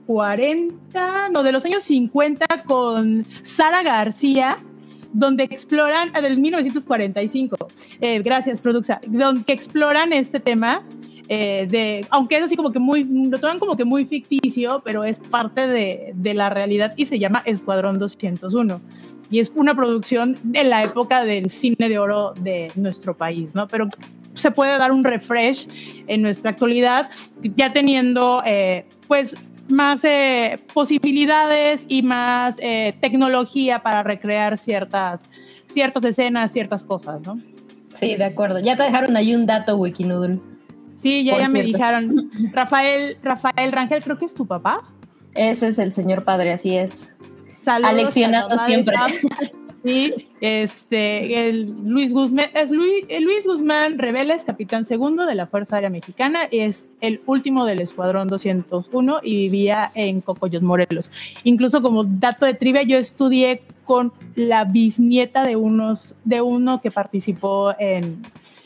[0.08, 4.56] 40, no, de los años 50 con Sara García,
[5.12, 7.56] donde exploran, del 1945,
[8.00, 10.82] eh, gracias, Produxa, donde exploran este tema.
[11.28, 15.04] Eh, de, aunque es así como que muy, lo toman como que muy ficticio, pero
[15.04, 18.80] es parte de, de la realidad y se llama Escuadrón 201
[19.30, 23.68] y es una producción de la época del cine de oro de nuestro país, ¿no?
[23.68, 23.88] Pero
[24.32, 25.68] se puede dar un refresh
[26.06, 27.10] en nuestra actualidad,
[27.56, 29.34] ya teniendo, eh, pues,
[29.70, 35.20] más eh, posibilidades y más eh, tecnología para recrear ciertas,
[35.66, 37.40] ciertas escenas, ciertas cosas, ¿no?
[37.94, 38.60] Sí, de acuerdo.
[38.60, 40.40] Ya te dejaron ahí un dato, Wikinoodle.
[40.96, 42.30] Sí, ya, ya me dijeron.
[42.52, 44.82] Rafael, Rafael Rangel, creo que es tu papá.
[45.34, 47.12] Ese es el señor padre, así es.
[47.66, 48.96] Aleccionando siempre.
[49.84, 55.76] Sí, este, el Luis Guzmán, es Luis, Luis Guzmán Reveles, capitán segundo de la Fuerza
[55.76, 61.10] Aérea Mexicana, es el último del Escuadrón 201 y vivía en Cocoyos, Morelos.
[61.44, 66.90] Incluso como dato de trivia, yo estudié con la bisnieta de unos, de uno que
[66.90, 68.20] participó en,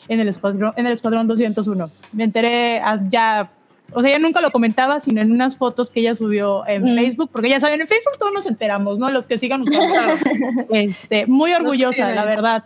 [0.08, 1.90] en el Escuadrón, en el Escuadrón 201.
[2.14, 2.80] Me enteré
[3.10, 3.50] ya
[3.94, 6.96] o sea, ella nunca lo comentaba, sino en unas fotos que ella subió en mm.
[6.96, 9.10] Facebook, porque ya saben, en Facebook todos nos enteramos, ¿no?
[9.10, 10.14] Los que sigan usando.
[10.70, 12.64] este, muy orgullosa, la verdad,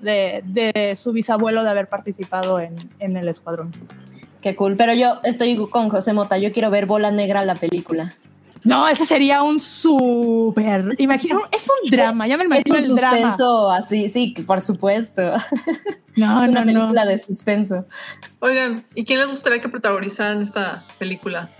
[0.00, 3.70] de, de, su bisabuelo de haber participado en, en, el escuadrón.
[4.40, 8.14] Qué cool, pero yo estoy con José Mota, yo quiero ver Bola Negra la película.
[8.64, 10.94] No, ese sería un súper.
[10.98, 15.22] Imagino, es un drama, ya me imagino es un suspenso así, sí, por supuesto.
[16.16, 17.86] No, es una no, película de suspenso.
[18.40, 21.50] Oigan, ¿y quién les gustaría que protagonizaran esta película?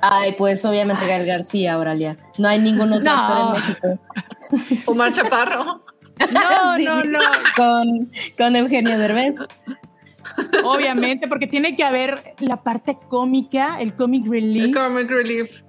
[0.00, 2.16] Ay, pues obviamente Gael García, Auralia.
[2.38, 4.82] No hay ningún otro actor en México.
[4.90, 5.84] Omar Chaparro.
[6.32, 7.18] No, no, no.
[7.56, 9.36] Con, con Eugenio Derbez.
[10.64, 14.64] Obviamente, porque tiene que haber la parte cómica, el comic relief.
[14.64, 15.62] El comic relief.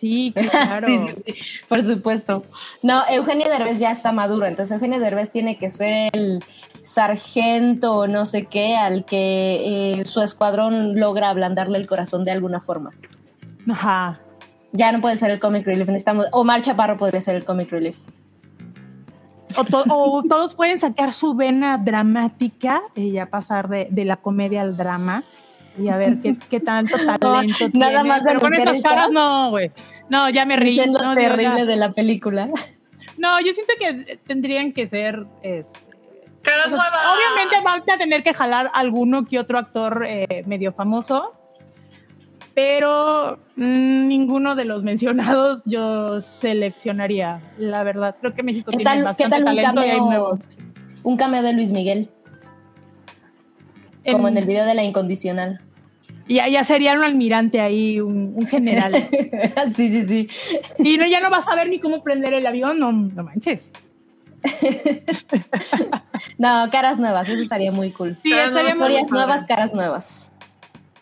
[0.00, 0.86] Sí, claro.
[0.86, 2.44] sí, sí, sí, por supuesto.
[2.82, 6.42] No, Eugenio Derbez ya está maduro, entonces Eugenio Derbez tiene que ser el
[6.82, 12.30] sargento o no sé qué al que eh, su escuadrón logra ablandarle el corazón de
[12.30, 12.92] alguna forma.
[13.70, 14.20] Ajá.
[14.72, 16.26] Ya no puede ser el comic relief, necesitamos.
[16.32, 17.98] Omar Chaparro podría ser el comic relief.
[19.56, 24.76] O, todos pueden sacar su vena dramática y ya pasar de, de la comedia al
[24.78, 25.24] drama
[25.78, 29.50] y a ver qué, qué tanto talento no, Nada más Pero con estas caras no,
[29.50, 29.70] güey.
[30.08, 30.86] No, ya me río.
[30.86, 32.48] No, terrible de la película.
[33.18, 35.26] No, yo siento que tendrían que ser...
[35.42, 35.68] Es,
[36.42, 37.06] caras nuevas.
[37.14, 41.34] Obviamente vamos a tener que jalar alguno que otro actor eh, medio famoso,
[42.54, 48.16] pero mmm, ninguno de los mencionados yo seleccionaría, la verdad.
[48.20, 50.40] Creo que México tiene tal, bastante ¿qué tal talento un cameo, y hay nuevos.
[51.02, 52.10] Un cameo de Luis Miguel.
[54.10, 55.60] Como en el video de la incondicional.
[56.26, 59.08] Y ya sería un almirante ahí, un, un general.
[59.74, 60.28] sí, sí, sí.
[60.78, 63.70] Y no, ya no vas a ver ni cómo prender el avión, no, no manches.
[66.38, 68.16] no, caras nuevas, eso estaría muy cool.
[68.22, 70.30] Sí, Caras estaría muy Historias nuevas, caras nuevas.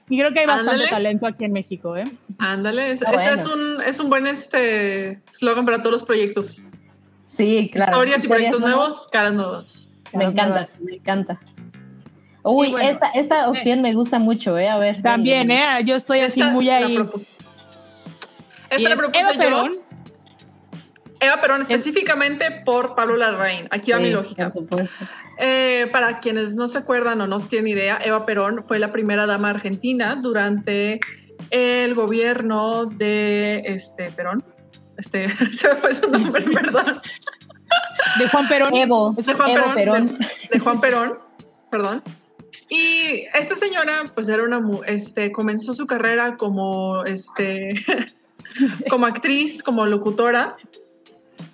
[0.08, 0.90] Y creo que hay bastante Ándale.
[0.90, 2.04] talento aquí en México, ¿eh?
[2.38, 6.62] Ándale, es- Ah, ese es un, es un buen este eslogan para todos los proyectos.
[7.26, 7.92] Sí, claro.
[7.92, 9.88] Historias y proyectos nuevos, caras nuevas.
[10.14, 10.80] Me encanta, nuevas.
[10.80, 11.38] me encanta.
[12.50, 14.68] Uy, bueno, esta, esta opción me gusta mucho, ¿eh?
[14.68, 15.02] A ver.
[15.02, 15.50] También.
[15.50, 15.82] ¿eh?
[15.84, 16.94] Yo estoy así muy la ahí.
[16.94, 16.98] Y
[18.70, 19.38] Esta la es propuse Eva yo.
[19.38, 19.70] Perón.
[21.20, 23.66] Eva Perón, específicamente por Pablo Larraín.
[23.70, 24.44] Aquí va mi lógica.
[24.44, 25.04] Por supuesto.
[25.38, 29.26] Eh, para quienes no se acuerdan o no tienen idea, Eva Perón fue la primera
[29.26, 31.00] dama argentina durante
[31.50, 34.44] el gobierno de este Perón.
[34.96, 37.00] Este, se me fue su nombre, perdón.
[38.18, 38.74] De Juan Perón.
[38.74, 40.06] Evo, de Juan Evo Perón, Perón.
[40.06, 41.18] De, de Juan Perón,
[41.70, 42.02] perdón.
[42.69, 47.74] Y esta señora, pues era una, este, comenzó su carrera como, este,
[48.90, 50.57] como actriz, como locutora.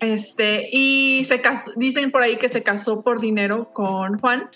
[0.00, 4.48] Este, y se casó, dicen por ahí que se casó por dinero con Juan,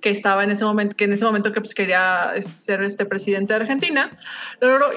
[0.00, 3.06] que estaba en ese momento, que en ese momento que pues quería este, ser este
[3.06, 4.10] presidente de Argentina,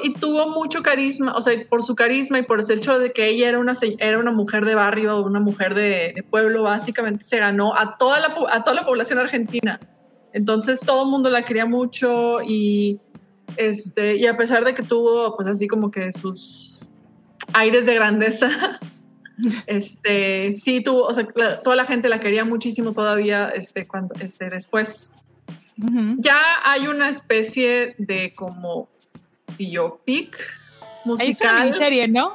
[0.03, 3.29] y tuvo mucho carisma, o sea, por su carisma y por el hecho de que
[3.29, 7.37] ella era una, era una mujer de barrio, una mujer de, de pueblo, básicamente se
[7.37, 9.79] ganó a toda, la, a toda la población argentina.
[10.33, 12.99] Entonces todo el mundo la quería mucho y,
[13.55, 16.87] este, y a pesar de que tuvo pues así como que sus
[17.53, 18.49] aires de grandeza,
[19.67, 24.13] este, sí tuvo, o sea, la- toda la gente la quería muchísimo todavía este, cuando,
[24.19, 25.13] este, después
[26.17, 28.89] ya hay una especie de como
[29.57, 30.35] biopic
[31.19, 31.61] Ahí es una musical.
[31.65, 32.33] miniserie, ¿no?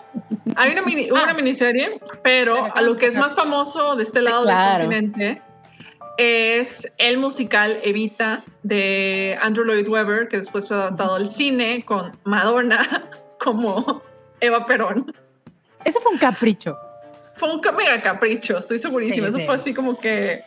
[0.57, 1.25] Hay una, mini- hubo Ah.
[1.25, 4.89] una miniserie, pero a lo que es más famoso de este Sí, lado claro.
[4.89, 5.43] del continente
[6.19, 12.13] es el musical Evita de Andrew Lloyd Webber, que después fue adaptado al cine con
[12.25, 13.09] Madonna
[13.41, 14.03] como
[14.41, 15.13] Eva Perón.
[15.85, 16.77] Eso fue un capricho.
[17.37, 19.27] Fue un mega capricho, estoy segurísima.
[19.29, 19.47] Sí, Eso sí.
[19.47, 20.43] fue así como que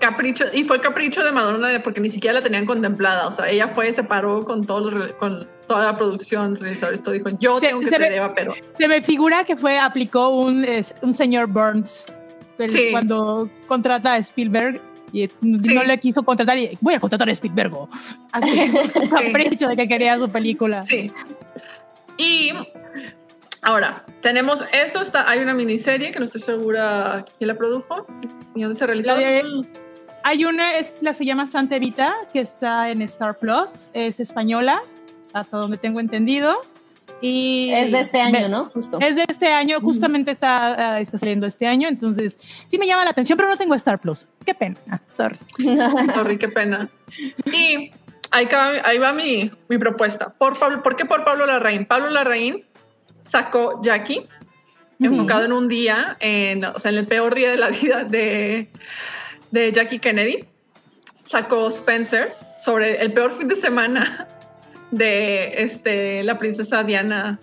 [0.00, 3.28] capricho y fue capricho de Madonna porque ni siquiera la tenían contemplada.
[3.28, 7.28] O sea, ella fue, se paró con re- con toda la producción, realizadores, todo dijo,
[7.38, 8.56] yo Se- tengo que se ser ve- Eva Perón.
[8.78, 10.66] Se me figura que fue, aplicó un,
[11.02, 12.06] un señor Burns
[12.64, 12.88] el- Sí.
[12.90, 14.80] cuando contrata a Spielberg
[15.12, 17.72] y no le quiso contratar y voy a contratar a Spielberg.
[18.32, 20.82] Así su capricho de que quería su película.
[20.82, 21.10] Sí.
[22.16, 22.52] Y
[23.62, 28.06] ahora, tenemos eso, está, hay una miniserie que no estoy segura quién la produjo
[28.54, 29.14] y dónde se realizó.
[30.22, 34.82] Hay una, es, la se llama Santa Evita, que está en Star Plus, es española,
[35.32, 36.56] hasta donde tengo entendido.
[37.22, 38.64] Y Es de este año, Ve- ¿no?
[38.66, 38.98] Justo.
[39.00, 42.36] Es de este año, justamente está, ah, está saliendo este año, entonces
[42.66, 44.26] sí me llama la atención, pero no tengo Star Plus.
[44.44, 45.36] Qué pena, Ah, sorry.
[46.14, 46.88] Sorry, qué pena.
[47.46, 47.90] Y
[48.30, 50.28] ahí, ca- ahí va mi, mi propuesta.
[50.38, 51.84] Por, Pablo, ¿Por qué por Pablo Larraín?
[51.84, 52.62] Pablo Larraín
[53.26, 54.22] sacó Jackie,
[54.98, 58.68] enfocado en un día, en, o sea, en el peor día de la vida de,
[59.50, 60.44] de Jackie Kennedy.
[61.24, 64.26] Sacó Spencer sobre el peor fin de semana
[64.90, 67.38] de este, la princesa Diana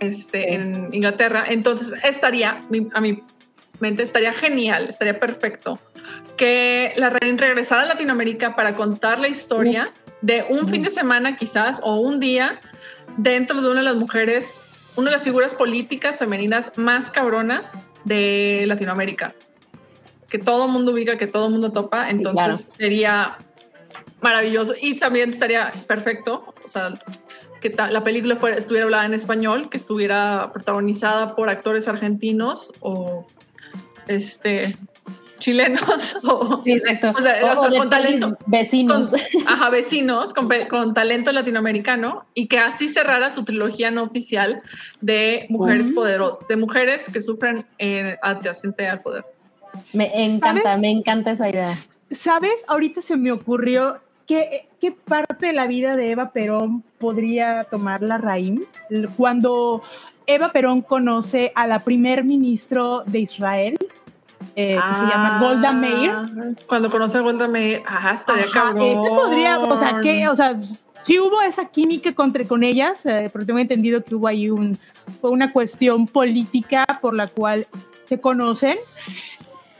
[0.00, 1.44] este, en Inglaterra.
[1.48, 2.60] Entonces estaría,
[2.94, 3.22] a mi
[3.80, 5.78] mente, estaría genial, estaría perfecto
[6.36, 11.36] que la reina regresara a Latinoamérica para contar la historia de un fin de semana
[11.36, 12.58] quizás o un día
[13.16, 14.60] dentro de una de las mujeres,
[14.96, 19.34] una de las figuras políticas femeninas más cabronas de Latinoamérica.
[20.28, 22.58] Que todo el mundo ubica, que todo el mundo topa, entonces claro.
[22.58, 23.38] sería
[24.20, 26.92] maravilloso y también estaría perfecto, o sea,
[27.60, 33.26] que la película fuera, estuviera hablada en español, que estuviera protagonizada por actores argentinos o
[34.08, 34.76] este
[35.38, 37.12] chilenos o, Sí, exacto.
[37.16, 38.38] O sea, o sea, de con talento.
[38.46, 39.10] Vecinos.
[39.10, 44.04] con, ajá, vecinos con, pe- con talento latinoamericano y que así cerrara su trilogía no
[44.04, 44.62] oficial
[45.02, 45.96] de mujeres Ujú.
[45.96, 49.24] poderosas, de mujeres que sufren eh, adyacente al poder.
[49.92, 50.80] Me encanta, ¿Sabes?
[50.80, 51.74] me encanta esa idea.
[52.10, 52.64] ¿Sabes?
[52.66, 58.02] Ahorita se me ocurrió que qué parte de la vida de Eva Perón podría tomar
[58.02, 58.60] la raíz
[59.16, 59.82] cuando
[60.26, 63.78] Eva Perón conoce a la primer ministro de Israel,
[64.56, 66.10] eh, que se llama Golda Meir.
[66.10, 66.26] Ah,
[66.66, 68.82] Cuando conoce a Golda Meir, ajá, estaría cabrón.
[68.82, 70.56] ese podría, o sea, que, o sea,
[71.04, 74.78] sí hubo esa química contra, con ellas, eh, porque tengo entendido que hubo ahí un,
[75.20, 77.66] fue una cuestión política por la cual
[78.04, 78.76] se conocen,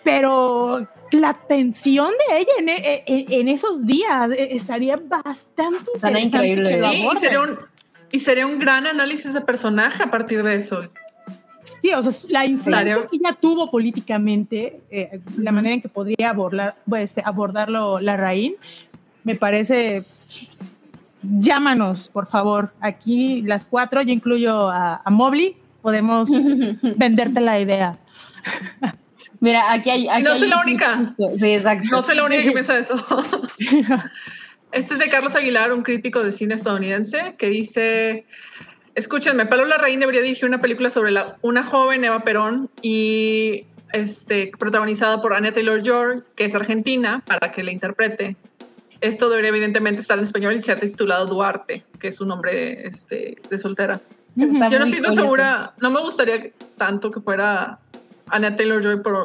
[0.05, 6.71] pero la tensión de ella en, e- en- en esos días eh, estaría bastante increíble.
[6.71, 7.59] Sí, y sería, un,
[8.13, 10.89] y sería un gran análisis de personaje a partir de eso.
[11.83, 13.09] Sí, o sea, la influencia Claro.
[13.11, 18.17] que ella tuvo políticamente, eh, la manera en que podría abordar, pues, este, abordarlo la
[18.17, 18.55] raíz,
[19.25, 20.03] me parece.
[21.23, 22.73] Llámanos, por favor.
[22.81, 26.29] Aquí las cuatro, yo incluyo a, a Mobley, podemos
[26.97, 27.99] venderte la idea.
[29.47, 30.09] Mira, aquí hay.
[30.09, 30.97] aquí no hay soy la un- única.
[30.97, 31.87] justo, Sí, exacto.
[31.93, 32.97] No soy la única que piensa eso.
[34.73, 38.27] Este es de Carlos Aguilar, un crítico de cine estadounidense, que dice,
[38.97, 44.51] escúchenme, Pablo Larraín debería dirigir una película sobre la, una joven Eva Perón y este,
[44.59, 48.37] protagonizada por Anya Taylor-Joy, que es argentina, para que la interprete.
[49.01, 53.37] Esto debería evidentemente estar en español y ser titulado Duarte, que es un nombre este,
[53.49, 54.01] de soltera.
[54.37, 57.79] Está Yo no estoy tan segura, no me gustaría tanto que fuera
[58.31, 59.25] Anya Taylor-Joy, pero...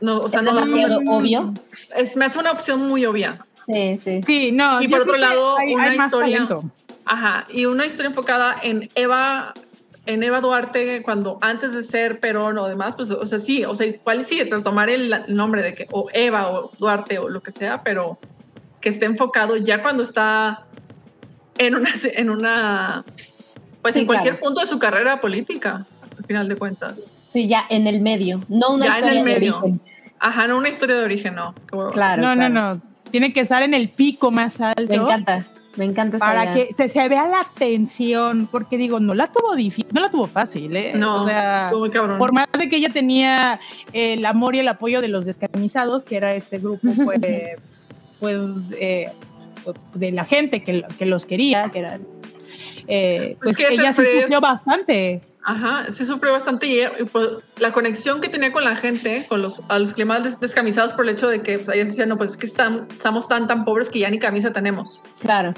[0.00, 1.52] No, o sea, Es no, demasiado obvio.
[1.96, 3.44] es, me hace una opción muy obvia.
[3.66, 4.20] Sí, sí.
[4.24, 4.80] Sí, no.
[4.80, 6.70] Y por otro lado, hay, una hay más historia- talento.
[7.04, 9.54] Ajá, y una historia enfocada en Eva,
[10.06, 13.74] en Eva Duarte cuando antes de ser Perón o demás, pues, o sea, sí, o
[13.74, 17.50] sea, igual sí, retomar el nombre de que, o Eva o Duarte o lo que
[17.50, 18.18] sea, pero
[18.80, 20.64] que esté enfocado ya cuando está
[21.56, 23.04] en una, en una,
[23.82, 24.44] pues Sí, en cualquier claro.
[24.44, 25.86] punto de su carrera política,
[26.18, 26.94] al final de cuentas.
[27.28, 28.40] Sí, ya en el medio.
[28.48, 29.80] No una Ya en historia de origen.
[30.18, 31.54] Ajá, no una historia de origen, no.
[31.92, 32.22] Claro.
[32.22, 32.48] No, claro.
[32.48, 32.80] no, no.
[33.10, 34.82] Tiene que estar en el pico más alto.
[34.88, 35.44] Me encanta.
[35.76, 36.54] Me encanta esa para idea.
[36.66, 40.26] que se, se vea la tensión, porque digo, no la tuvo difícil, no la tuvo
[40.26, 40.92] fácil, ¿eh?
[40.96, 42.18] No, o sea, muy cabrón.
[42.18, 43.60] por más de que ella tenía
[43.92, 47.20] el amor y el apoyo de los descamisados, que era este grupo, pues,
[48.18, 48.40] pues
[48.80, 49.12] eh,
[49.94, 52.02] de la gente que, que los quería, que eran,
[52.88, 55.20] eh, Pues pues que ella fue- sufrió bastante.
[55.50, 56.80] Ajá, sí sufrió bastante y,
[57.10, 60.92] pues, la conexión que tenía con la gente, con los, a los climas des- descamisados
[60.92, 63.46] por el hecho de que pues, ellas decían, no, pues es que están, estamos tan,
[63.48, 65.02] tan pobres que ya ni camisa tenemos.
[65.20, 65.54] Claro.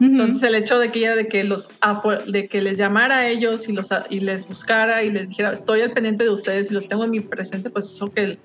[0.00, 3.28] Entonces el hecho de que ella, de que los, apo- de que les llamara a
[3.28, 6.70] ellos y, los, a- y les buscara y les dijera, estoy al pendiente de ustedes
[6.70, 8.38] y los tengo en mi presente, pues eso que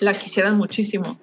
[0.00, 1.18] la quisieran muchísimo,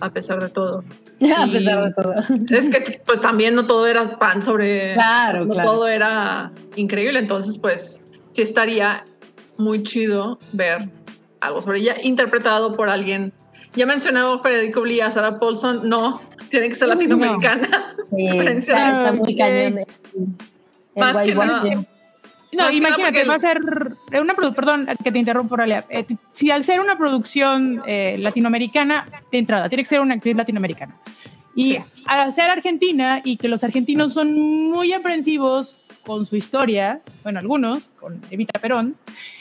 [0.00, 0.84] a pesar de todo.
[1.38, 2.14] a pesar de todo.
[2.50, 4.94] Es que pues también no todo era pan sobre...
[4.94, 5.70] Claro, no claro.
[5.70, 8.01] todo era increíble, entonces pues
[8.32, 9.04] sí estaría
[9.58, 10.88] muy chido ver
[11.40, 13.32] algo sobre ella interpretado por alguien.
[13.74, 16.94] Ya mencionaba Federico Blee a Sarah Paulson, no, tiene que ser No.
[16.94, 17.94] latinoamericana.
[18.10, 19.78] Sí, Diferencia está, está muy cañón.
[19.78, 19.86] el
[20.96, 21.60] Más que guay nada.
[21.60, 21.74] guay.
[22.54, 23.58] No, Más que imagínate, nada va a ser
[24.12, 25.86] eh, una produ- perdón que te interrumpo, Aurelia.
[25.88, 30.36] Eh, si al ser una producción eh, latinoamericana, de entrada, tiene que ser una actriz
[30.36, 30.96] latinoamericana.
[31.54, 31.78] Y Sí.
[32.06, 35.74] al ser argentina y que los argentinos son muy aprensivos
[36.04, 38.96] con su historia, bueno, algunos, con Evita Perón,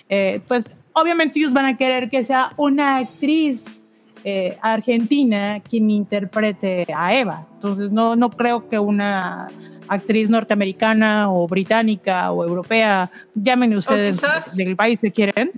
[0.09, 3.81] eh, pues obviamente ellos van a querer que sea una actriz
[4.23, 7.47] eh, argentina quien interprete a Eva.
[7.55, 9.47] Entonces no, no creo que una
[9.87, 15.51] actriz norteamericana o británica o europea, llamen ustedes quizás- del país que quieren.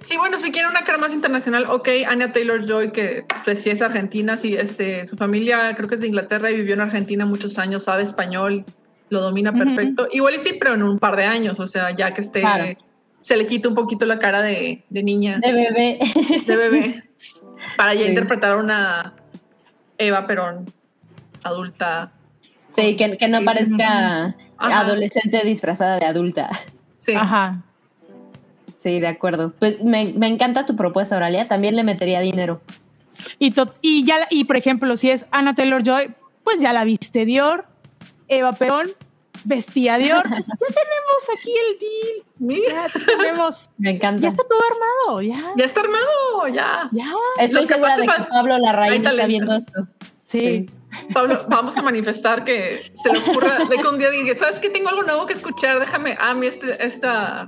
[0.00, 3.82] Sí, bueno, si quiere una cara más internacional, ok, Anya Taylor-Joy, que pues sí es
[3.82, 7.58] argentina, sí, este, su familia creo que es de Inglaterra y vivió en Argentina muchos
[7.58, 8.64] años, sabe español,
[9.10, 10.08] lo domina perfecto.
[10.10, 12.64] Igual y sí, pero en un par de años, o sea, ya que esté, Claro.
[13.20, 15.98] se le quita un poquito la cara de, de niña, De bebé.
[16.46, 17.04] de bebé,
[17.76, 18.08] para ya Sí.
[18.08, 19.14] interpretar a una
[19.98, 20.64] Eva Perón
[21.42, 22.12] adulta.
[22.74, 24.80] Sí, que, que no parezca Ajá.
[24.80, 26.48] adolescente disfrazada de adulta.
[26.98, 27.12] Sí.
[27.14, 27.62] Ajá.
[28.78, 29.52] Sí, de acuerdo.
[29.58, 31.48] Pues me, me encanta tu propuesta, Auralia.
[31.48, 32.60] También le metería dinero.
[33.38, 36.12] Y, to- y ya, y por ejemplo, si es Anna Taylor Joy,
[36.44, 37.66] pues ya la viste Dior,
[38.30, 38.88] Eva Perón,
[39.44, 40.22] vestía Dior.
[40.28, 42.24] Pues ya tenemos aquí el deal.
[42.38, 43.68] Mira, Ya tenemos.
[43.76, 44.22] Me encanta.
[44.22, 45.22] Ya está todo armado.
[45.22, 45.52] Ya.
[45.56, 46.88] ya está armado, ya.
[46.92, 47.12] Ya.
[47.40, 49.86] Estoy Lo que segura de que Pablo Larraín está viendo esto.
[50.24, 50.70] Sí.
[51.12, 54.70] Pablo, vamos a manifestar que se le ocurra de que un día diga, ¿sabes qué?
[54.70, 57.06] Tengo algo nuevo que escuchar, déjame, ah, a mí este, este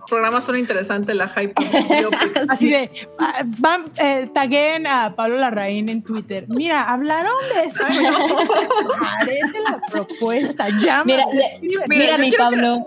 [0.09, 1.55] programa suena interesante, la hype.
[1.89, 2.51] biopics".
[2.51, 6.45] Así de, ah, van, eh, taguen a Pablo Larraín en Twitter.
[6.49, 7.81] Mira, hablaron de esto.
[7.85, 8.99] Ay, no.
[8.99, 10.69] Parece la propuesta.
[10.81, 11.05] Llama.
[11.05, 11.59] Mira, le-.
[11.61, 12.87] Mira, Mira, mi Pablo.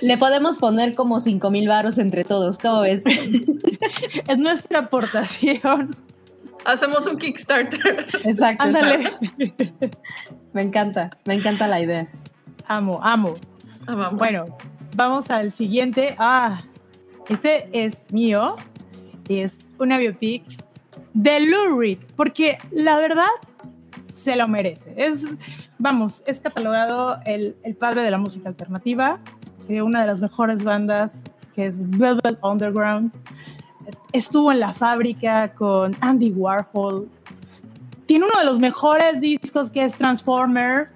[0.00, 3.04] Le podemos poner como cinco mil varos entre todos, ¿cómo ves?
[4.28, 5.96] Es nuestra aportación.
[6.64, 8.06] Hacemos un Kickstarter.
[8.24, 8.64] Exacto.
[8.64, 9.12] Ándale.
[10.52, 12.08] Me encanta, me encanta la idea.
[12.66, 13.34] Amo, amo.
[13.86, 14.18] Vamos.
[14.18, 14.44] Bueno,
[14.96, 16.14] vamos al siguiente.
[16.18, 16.58] Ah,
[17.28, 18.56] este es mío.
[19.28, 20.42] Y es una biopic
[21.14, 21.98] de Lou Reed.
[22.16, 23.28] Porque la verdad
[24.12, 24.92] se lo merece.
[24.96, 25.24] Es,
[25.78, 29.18] vamos, es catalogado el, el padre de la música alternativa,
[29.68, 31.24] de una de las mejores bandas
[31.54, 33.12] que es Velvet Underground.
[34.12, 37.08] Estuvo en la fábrica con Andy Warhol.
[38.06, 40.88] Tiene uno de los mejores discos que es Transformer,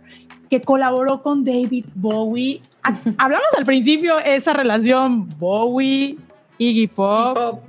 [0.50, 2.60] que colaboró con David Bowie.
[2.82, 6.16] Ha- Hablamos al principio esa relación Bowie,
[6.58, 7.60] Iggy Pop, Pop.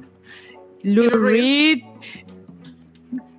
[0.84, 1.80] Lou Reed.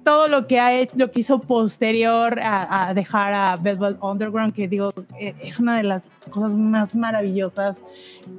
[0.05, 4.53] Todo lo que ha hecho, lo que hizo posterior a, a dejar a Velvet Underground,
[4.53, 7.79] que digo, eh, es una de las cosas más maravillosas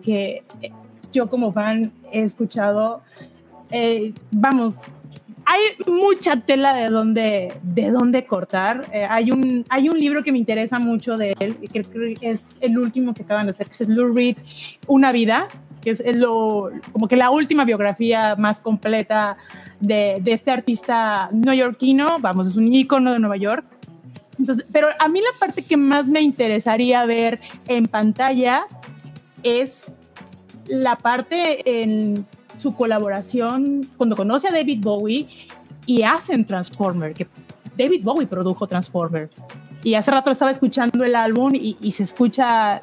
[0.04, 0.72] que eh,
[1.12, 3.02] yo como fan he escuchado.
[3.72, 4.76] Eh, vamos,
[5.46, 5.62] hay
[5.92, 8.90] mucha tela de dónde, de dónde cortar.
[8.92, 12.78] Eh, hay, un, hay un libro que me interesa mucho de él, que es el
[12.78, 14.38] último que acaban de hacer, que es Lou Reed,
[14.88, 15.48] Una vida,
[15.82, 19.38] que es lo, como que la última biografía más completa
[19.80, 23.66] de, de este artista neoyorquino, vamos, es un ícono de Nueva York.
[24.40, 28.66] Entonces, pero a mí la parte que más me interesaría ver en pantalla
[29.44, 29.92] es
[30.66, 32.26] la parte en
[32.58, 35.28] su colaboración cuando conoce a David Bowie
[35.86, 37.28] y hacen Transformer, que
[37.78, 39.30] David Bowie produjo Transformer.
[39.84, 42.82] Y hace rato estaba escuchando el álbum y, se escucha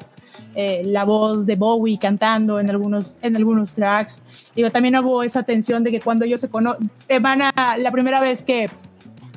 [0.55, 4.21] eh, la voz de Bowie cantando en algunos, en algunos tracks.
[4.55, 6.89] Digo, también hubo esa tensión de que cuando ellos se conocen,
[7.21, 8.69] van a, la primera vez que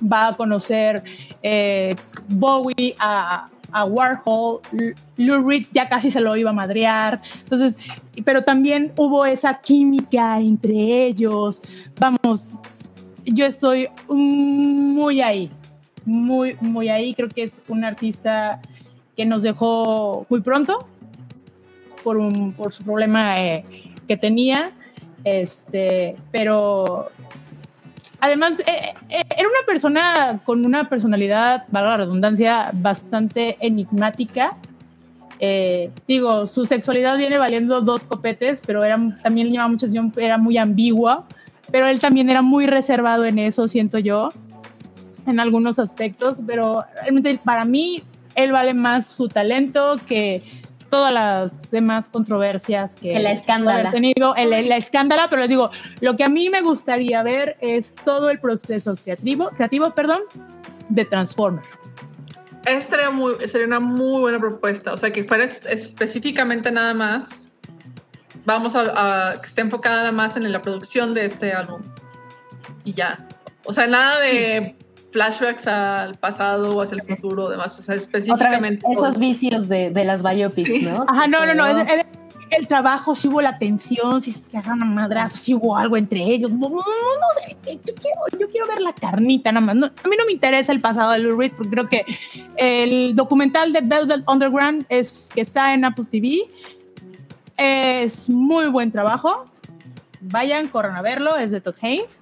[0.00, 1.02] va a conocer
[1.42, 1.96] eh,
[2.28, 4.60] Bowie a, a Warhol,
[5.16, 7.20] Lou Reed ya casi se lo iba a madrear.
[7.42, 7.76] Entonces,
[8.24, 11.60] pero también hubo esa química entre ellos.
[12.00, 12.50] Vamos,
[13.24, 15.50] yo estoy muy ahí,
[16.04, 17.14] muy, muy ahí.
[17.14, 18.60] Creo que es un artista
[19.16, 20.86] que nos dejó muy pronto
[22.04, 23.64] por, un, por su problema eh,
[24.06, 24.72] que tenía.
[25.24, 27.10] Este, pero
[28.26, 34.56] además eh, eh, era una persona con una personalidad, valga la redundancia, bastante enigmática.
[35.38, 40.38] Eh, digo, su sexualidad viene valiendo dos copetes, pero era, también llevaba mucha atención, era
[40.38, 41.24] muy ambigua,
[41.70, 44.30] pero él también era muy reservado en eso, siento yo,
[45.26, 48.02] en algunos aspectos, pero realmente para mí
[48.34, 50.42] él vale más su talento que
[50.90, 53.88] todas las demás controversias que, Que la escándala.
[53.88, 57.56] ha tenido, el, la escándala, pero les digo, lo que a mí me gustaría ver
[57.60, 60.22] es todo el proceso creativo, creativo perdón,
[60.88, 61.64] de Transformer.
[62.64, 64.92] Esa sería, muy, sería una muy buena propuesta.
[64.92, 67.48] O sea, que fuera es- específicamente nada más.
[68.44, 71.82] Vamos a, a que esté enfocada nada más en la producción de este álbum.
[72.84, 73.26] Y ya.
[73.64, 74.76] O sea, nada de
[75.16, 77.78] flashbacks al pasado o hacia el futuro, demás.
[77.78, 78.86] O sea, Otra vez, específicamente.
[78.92, 80.82] esos vicios de, de las biopics, Sí.
[80.82, 81.06] ¿no?
[81.08, 82.06] Ajá, no, no, no, es- es-
[82.50, 86.20] el trabajo, si hubo la tensión, si se agarran a madrazos, si hubo algo entre
[86.22, 89.74] ellos, no, no, no, no sé, yo quiero, yo quiero ver la carnita nada más.
[89.74, 92.04] No, a mí no me interesa el pasado de Lou Reed, porque creo que
[92.56, 96.42] el documental de Velvet Underground es, que está en Apple TV
[97.56, 99.46] es muy buen trabajo.
[100.20, 102.20] Vayan, corran a verlo, es de Todd Haynes.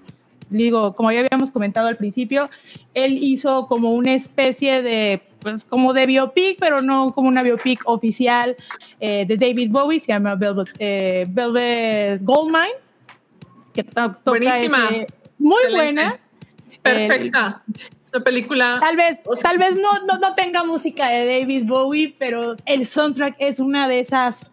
[0.50, 2.50] Digo, como ya habíamos comentado al principio,
[2.92, 7.80] él hizo como una especie de, pues como de biopic, pero no como una biopic
[7.86, 8.56] oficial
[9.00, 12.74] eh, de David Bowie, se llama Velvet, eh, Velvet Goldmine,
[13.72, 14.88] que to- toca Buenísima.
[14.90, 15.06] ese-
[15.38, 16.02] muy Excelente.
[16.02, 16.20] buena.
[16.82, 17.62] Perfecta.
[18.04, 18.78] Esta película.
[18.80, 23.36] Tal vez, tal vez no, no, no tenga música de David Bowie, pero el soundtrack
[23.38, 24.52] es una de esas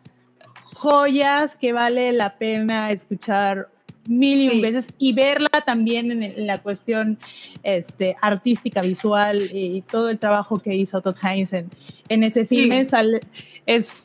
[0.76, 3.70] joyas que vale la pena escuchar
[4.08, 4.62] mil y un Sí.
[4.62, 7.18] veces y verla también en, la cuestión
[7.64, 11.70] este, artística, visual y todo el trabajo que hizo Todd Haynes en,
[12.10, 12.84] en ese filme.
[12.84, 12.90] Sí.
[12.92, 13.20] Sale,
[13.66, 14.04] es,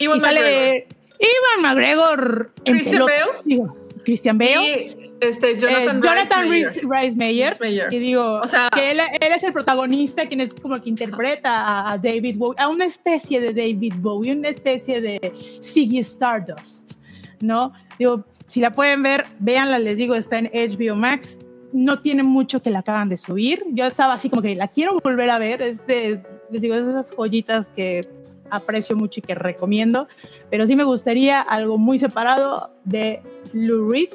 [0.00, 0.84] McGregor.
[1.18, 3.70] Ivan McGregor en Christian Bale.
[4.04, 4.82] Christian Bale.
[4.84, 6.48] Y este, Jonathan, Eh, Jonathan.
[6.50, 7.56] Rhys- Rhys-Meyer.
[7.88, 10.90] que digo, O sea- que él, él es el protagonista, quien es como el que
[10.90, 15.32] interpreta a, a David Bowie, a una especie de David Bowie, una especie de
[15.62, 16.92] Ziggy Stardust,
[17.40, 17.72] ¿no?
[17.98, 21.38] Digo, si la pueden ver, véanla, les digo, está en HBO Max,
[21.72, 24.98] no tiene mucho que la acaban de subir, yo estaba así como que la quiero
[25.02, 28.08] volver a ver, es de, les digo, es de esas joyitas que
[28.50, 30.06] aprecio mucho y que recomiendo,
[30.50, 33.20] pero sí me gustaría algo muy separado de
[33.52, 34.08] Lou Reed,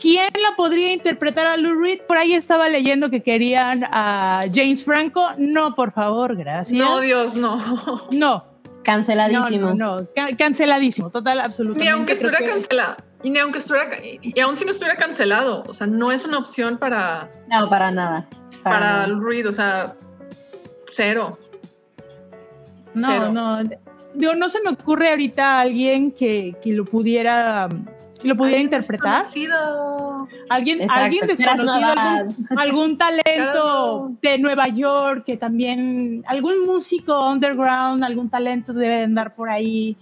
[0.00, 2.00] ¿Quién la podría interpretar a Lou Reed?
[2.08, 5.28] Por ahí estaba leyendo que querían a James Franco.
[5.38, 6.76] No, por favor, gracias.
[6.76, 7.56] No, Dios, no.
[7.56, 8.44] no, no,
[8.82, 9.68] Canceladísimo.
[9.74, 10.06] no, no.
[10.12, 11.84] Ca- canceladísimo, total, absolutamente.
[11.84, 12.96] Ni aunque estuviera que- cancelado.
[13.24, 13.88] Y ni aunque estuviera.
[14.02, 15.64] Y aún si no estuviera cancelado.
[15.66, 18.28] O sea, no es una opción para, No, para nada.
[18.62, 19.06] Para, para nada.
[19.08, 19.48] Lou Reed.
[19.48, 19.96] O sea,
[20.88, 21.38] cero.
[22.94, 23.32] No, Cero.
[23.32, 23.58] no.
[24.14, 27.68] Digo, no se me ocurre ahorita alguien que, que lo pudiera,
[28.20, 29.24] que lo pudiera interpretar.
[29.24, 30.28] desconocido.
[30.48, 34.12] Alguien, Exacto, alguien desconocido, algún, algún talento Claro.
[34.22, 39.96] de Nueva York, que también, algún músico underground, algún talento debe de andar por ahí.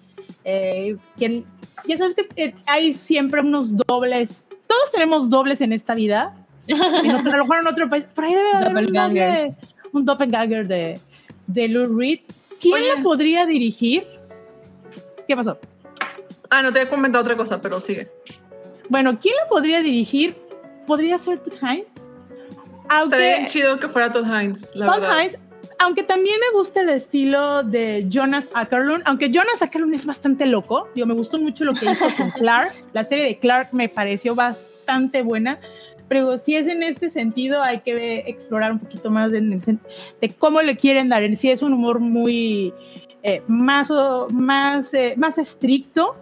[0.44, 1.44] Eh, que,
[1.86, 6.34] ya sabes que eh, hay siempre unos dobles, todos tenemos dobles en esta vida,
[6.66, 9.48] en otro- a lo mejor en otro país, por ahí debe haber un doble,
[9.92, 10.98] un doppelganger de,
[11.46, 12.20] de Lou Reed.
[12.60, 12.94] ¿Quién Oye.
[12.96, 14.06] la podría dirigir?
[15.26, 15.58] ¿Qué pasó?
[16.50, 18.08] Ah, no te había comentado otra cosa, pero sigue.
[18.88, 20.36] Bueno, ¿quién la podría dirigir?
[20.86, 21.86] ¿Podría ser Todd bien
[22.88, 25.16] Aunque chido que fuera Todd Hines, la Todd verdad.
[25.18, 25.38] Haynes,
[25.82, 30.88] aunque también me gusta el estilo de Jonas Ackerlund, aunque Jonas Ackerlund es bastante loco,
[30.94, 34.34] digo, me gustó mucho lo que hizo con Clark, la serie de Clark me pareció
[34.34, 35.58] bastante buena,
[36.08, 40.62] pero si es en este sentido hay que explorar un poquito más en de cómo
[40.62, 42.72] le quieren dar, si es un humor muy
[43.22, 43.88] eh, más,
[44.30, 46.16] más, eh, más estricto,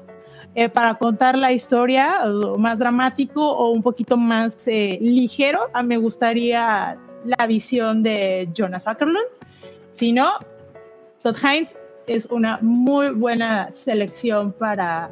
[0.56, 5.60] eh, para contar la historia, o más dramático o un poquito más eh, ligero.
[5.72, 9.28] A me gustaría la visión de Jonas Ackerlund.
[9.92, 10.32] Si no,
[11.22, 11.76] Todd Haynes
[12.06, 15.10] es una muy buena selección para,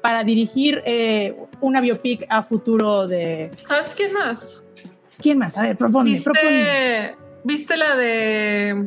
[0.00, 3.50] para dirigir eh, una biopic a futuro de...
[3.66, 4.62] ¿Sabes quién más?
[5.22, 5.56] ¿Quién más?
[5.56, 6.10] A ver, proponme.
[6.10, 8.84] ¿Viste, ¿Viste la de.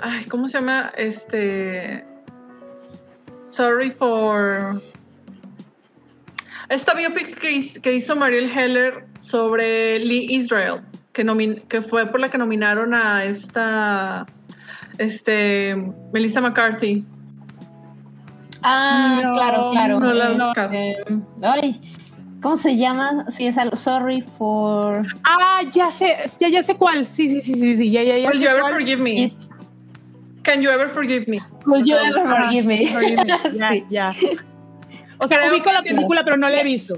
[0.00, 0.92] Ay, ¿cómo se llama?
[0.96, 2.04] Este.
[3.50, 4.80] Sorry for.
[6.68, 7.38] Esta biopic
[7.80, 10.80] que hizo Mariel Heller sobre Lee Israel,
[11.12, 14.26] que, nomin- que fue por la que nominaron a esta.
[14.98, 15.74] Este.
[16.12, 17.04] Melissa McCarthy.
[18.62, 20.00] Ah, No, claro, claro.
[20.00, 20.70] no la Este, buscar.
[21.42, 21.80] ay,
[22.42, 23.24] ¿cómo se llama?
[23.28, 23.76] Sí, es algo.
[23.76, 25.06] Sorry for.
[25.24, 27.06] Ah, ya sé, ya, ya sé cuál.
[27.06, 28.72] Sí, sí, sí, sí, sí, ya, ya, ya Will sé you ever cuál.
[28.74, 29.22] forgive me?
[29.22, 29.38] is-
[30.42, 31.38] Can you ever forgive me?
[31.66, 32.86] Will you ever forgive me?
[32.88, 33.26] Forgive me.
[33.58, 33.84] Ya, Sí.
[33.90, 34.08] ya.
[35.22, 36.94] O sea, Creo ubico la película, pero no la he visto.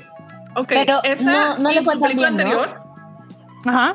[0.54, 2.81] Ok, Pero esa no- no le fue película bien, ¿no?
[3.64, 3.94] Ajá.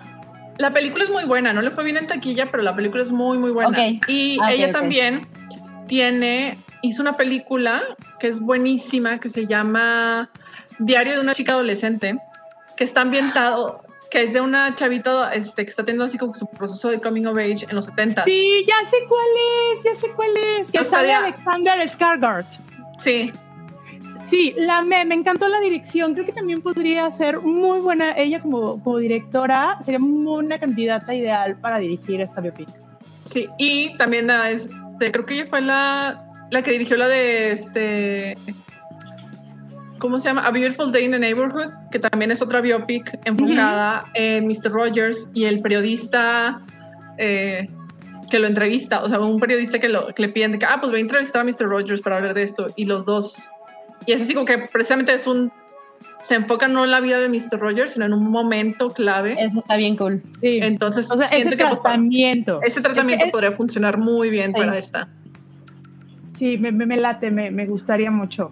[0.57, 3.11] La película es muy buena, no le fue bien en taquilla, pero la película es
[3.11, 3.69] muy, muy buena.
[3.69, 4.03] Ok.
[4.07, 5.27] Y Ah, ella también
[5.87, 7.83] tiene, hizo una película
[8.19, 10.29] que es buenísima, que se llama
[10.79, 12.17] Diario de una chica adolescente,
[12.75, 16.47] que está ambientado, que es de una chavita este, que está teniendo así como su
[16.47, 18.23] proceso de coming of age en los 70.
[18.23, 19.25] Sí, ya sé cuál
[19.73, 20.71] es, ya sé cuál es.
[20.71, 22.45] Que sale Alexander Skarsgård.
[22.97, 23.31] Sí,
[24.21, 26.13] Sí, la, me, me encantó la dirección.
[26.13, 28.13] Creo que también podría ser muy buena.
[28.17, 32.69] Ella como, como directora sería una candidata ideal para dirigir esta biopic.
[33.25, 33.47] sí.
[33.57, 38.35] Y también la, este, creo que ella fue la, la que dirigió la de este.
[39.99, 40.45] ¿Cómo se llama?
[40.45, 44.71] A Beautiful Day in the Neighborhood, que también es otra biopic enfocada en Mr.
[44.71, 46.61] Rogers y el periodista
[47.17, 47.67] eh,
[48.29, 50.77] que lo entrevista, o sea, un periodista que, lo, que le piden de que, ah,
[50.79, 51.67] pues voy a entrevistar a Mr.
[51.67, 53.49] Rogers para hablar de esto, y los dos.
[54.07, 55.51] Y es así como que precisamente es un.
[56.23, 57.59] Se enfoca no en la vida de Mr.
[57.59, 59.33] Rogers, sino en un momento clave.
[59.39, 60.23] Eso está bien cool.
[60.41, 60.59] Sí.
[60.61, 62.59] Entonces, o sea, ese pues, tratamiento.
[62.63, 64.57] ese tratamiento Es que- podría funcionar muy bien Sí.
[64.59, 65.07] para esta.
[66.33, 68.51] Sí, me, me, me late, me, me gustaría mucho.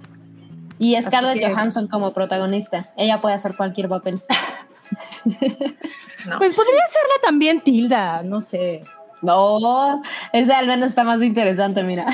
[0.79, 2.91] Y Scarlett que- Johansson como protagonista.
[2.97, 4.19] Ella puede hacer cualquier papel.
[5.25, 6.37] ¿no?
[6.37, 8.81] Pues podría serla también Tilda, no sé.
[9.25, 12.05] No, ese al menos está más interesante, mira.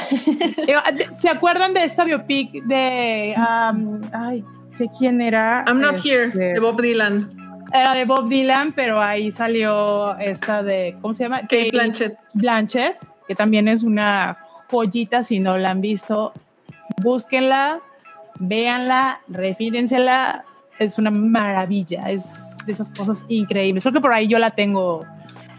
[1.18, 3.36] ¿Se acuerdan de esta biopic de.
[3.38, 4.44] um, ay,
[4.78, 5.64] sé quién era.
[5.68, 7.38] I'm not here, Este, de Bob Dylan.
[7.74, 10.98] Era de Bob Dylan, pero ahí salió esta de.
[11.02, 11.42] ¿Cómo se llama?
[11.42, 12.18] Kate Blanchett.
[12.34, 12.98] Blanchett,
[13.28, 14.38] que también es una
[14.70, 15.24] joyita.
[15.24, 16.34] Si no la han visto,
[17.02, 17.80] búsquenla,
[18.40, 20.44] véanla, refírensela.
[20.80, 22.10] Es una maravilla.
[22.10, 22.24] Es
[22.66, 23.84] de esas cosas increíbles.
[23.84, 25.06] Creo que por ahí yo la tengo.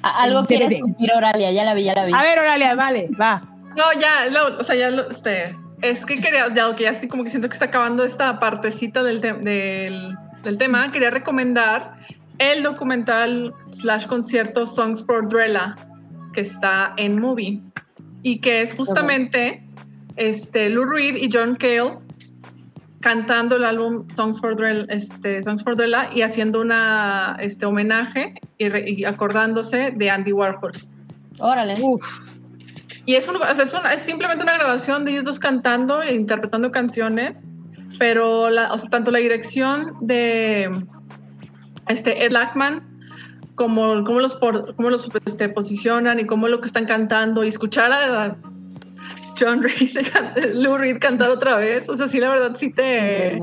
[0.02, 0.74] Algo En quiere DVD.
[0.76, 2.12] escupir Oralia, ya la vi, ya la vi.
[2.14, 3.40] A ver, Oralia, vale, va.
[3.76, 7.08] No, ya, lo- o sea, ya lo, este, es que quería, ya que ya así
[7.08, 11.94] como que siento que está acabando esta partecita del, te- del, del tema, quería recomendar
[12.38, 15.76] el documental slash concierto Songs for Drella,
[16.32, 17.60] que está en Movie,
[18.22, 19.64] y que es justamente
[20.16, 21.98] este, Lou Reed y John Cale
[23.02, 28.34] cantando el álbum Songs for Drella, este, Songs for Drella y haciendo una este, homenaje
[28.58, 30.72] y, re- y acordándose de Andy Warhol.
[31.40, 31.74] Órale.
[31.82, 32.02] Uf,
[33.04, 36.00] Y es, un- o sea, es, una- es simplemente una grabación de ellos dos cantando
[36.00, 37.42] e interpretando canciones,
[37.98, 40.70] pero la, o sea, tanto la dirección de
[41.88, 42.88] este, Ed Lackman
[43.56, 47.48] como cómo los, por- cómo los este, posicionan y cómo lo que están cantando y
[47.48, 48.36] escuchar a
[49.43, 50.06] John Reed,
[50.55, 53.40] Lou Reed cantar otra vez, o sea, sí, la verdad sí te,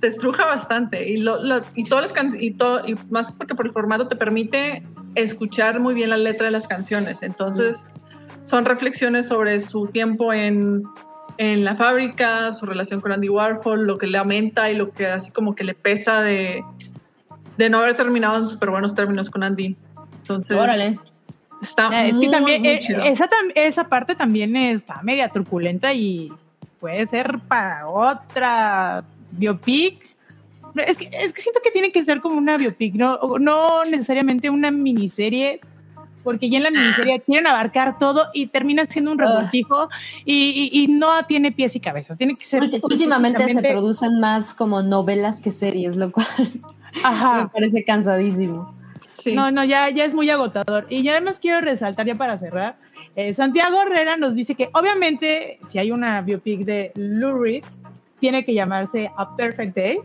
[0.00, 3.54] te estruja bastante y, lo, lo- y todas las can- y, to- y más porque
[3.54, 4.82] por el formato te permite
[5.14, 7.22] escuchar muy bien la letra de las canciones.
[7.22, 7.86] Entonces,
[8.44, 10.82] son reflexiones sobre su tiempo en,
[11.38, 15.30] en la fábrica, su relación con Andy Warhol, lo que lamenta y lo que así
[15.32, 16.62] como que le pesa de,
[17.56, 19.76] de no haber terminado en súper buenos términos con Andy.
[20.22, 20.94] Entonces, Órale.
[21.62, 23.02] Está es muy, que también muy eh, chido.
[23.04, 26.32] esa, esa parte también está media truculenta y
[26.80, 30.06] puede ser para otra biopic.
[30.76, 34.48] Es que, es que siento que tiene que ser como una biopic, no, no necesariamente
[34.50, 35.60] una miniserie,
[36.22, 39.88] porque ya en la miniserie quieren abarcar todo y termina siendo un revoltijo
[40.24, 42.18] y, y- y no tiene pies y cabezas.
[42.18, 42.62] Tiene que ser.
[42.82, 46.26] Últimamente se producen más como novelas que series, lo cual
[46.94, 47.50] me Ajá.
[47.52, 48.74] parece cansadísimo.
[49.18, 49.34] Sí.
[49.34, 50.86] No, no, ya, ya es muy agotador.
[50.88, 52.76] Y ya además quiero resaltar ya para cerrar.
[53.16, 57.64] eh, Santiago Herrera nos dice que obviamente si hay una biopic de Lou Reed,
[58.20, 59.98] tiene que llamarse A Perfect Day.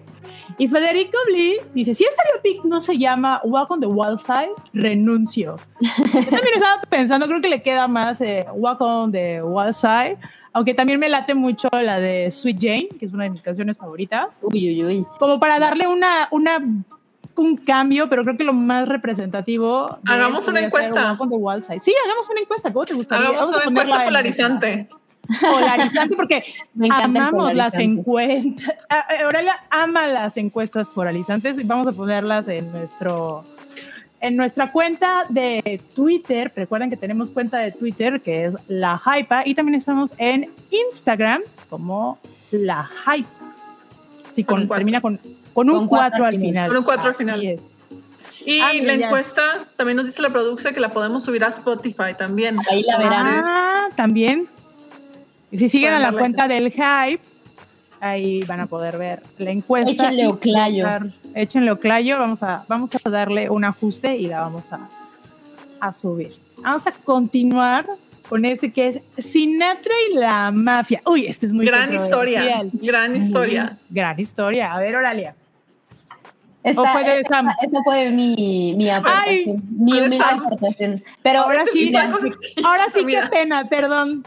[0.57, 4.51] Y Federico Blee dice, si esta biopic no se llama Walk on the Wild Side,
[4.73, 5.55] renuncio.
[5.81, 10.17] Yo también estaba pensando, creo que le queda más eh, Walk on the Wild Side,
[10.53, 13.77] aunque también me late mucho la de Sweet Jane, que es una de mis canciones
[13.77, 15.05] favoritas Uy, uy, uy.
[15.17, 16.59] como para darle una, una
[17.35, 19.99] un cambio, pero creo que lo más representativo.
[20.05, 21.11] Hagamos una encuesta.
[21.11, 21.79] Walk on the Wild Side.
[21.81, 22.73] Sí, hagamos una encuesta.
[22.73, 23.27] ¿Cómo te gustaría?
[23.27, 24.87] Hagamos Vamos una encuesta en polarizante.
[25.41, 26.43] Polarizante, porque
[26.73, 28.75] Me amamos las encuestas.
[29.23, 33.43] Aurelia ama las encuestas polarizantes y vamos a ponerlas en nuestro.
[34.19, 39.43] En nuestra cuenta de Twitter, recuerden que tenemos cuenta de Twitter que es La Hypa
[39.45, 42.19] y también estamos en Instagram como
[42.51, 43.27] La Hypa.
[44.47, 44.77] Con cuatro.
[44.77, 45.19] termina con,
[45.53, 46.67] con un Con cuatro 4 al al final.
[46.69, 47.43] Con un cuatro al Así final.
[47.45, 47.61] es.
[48.45, 49.05] Y Ah, la ya.
[49.05, 52.57] encuesta también nos dice la producción que la podemos subir a Spotify también.
[52.69, 53.41] Ahí la verán.
[53.43, 54.47] Ah, también.
[55.51, 57.21] Y si siguen Pueden a la cuenta del Hype,
[58.01, 59.91] ahí van a poder ver la encuesta.
[59.91, 60.85] Échenle oclayo.
[61.35, 62.19] Échenle oclayo.
[62.19, 64.89] Vamos a, vamos a darle un ajuste y la vamos a,
[65.79, 66.35] a subir.
[66.61, 67.85] Vamos a continuar
[68.27, 71.01] con ese que es Sinatra y la mafia.
[71.05, 73.77] Uy, este es muy gran historia, gran Muy historia.
[73.89, 74.73] Gran historia.
[74.73, 75.35] A ver, Oralia.
[76.63, 79.63] Esta, ¿O fue esa mi, mi aportación.
[79.69, 81.03] mi humilde aportación.
[81.21, 81.93] Pero Ahora sí,
[82.63, 84.23] ahora sí, qué pena, perdón.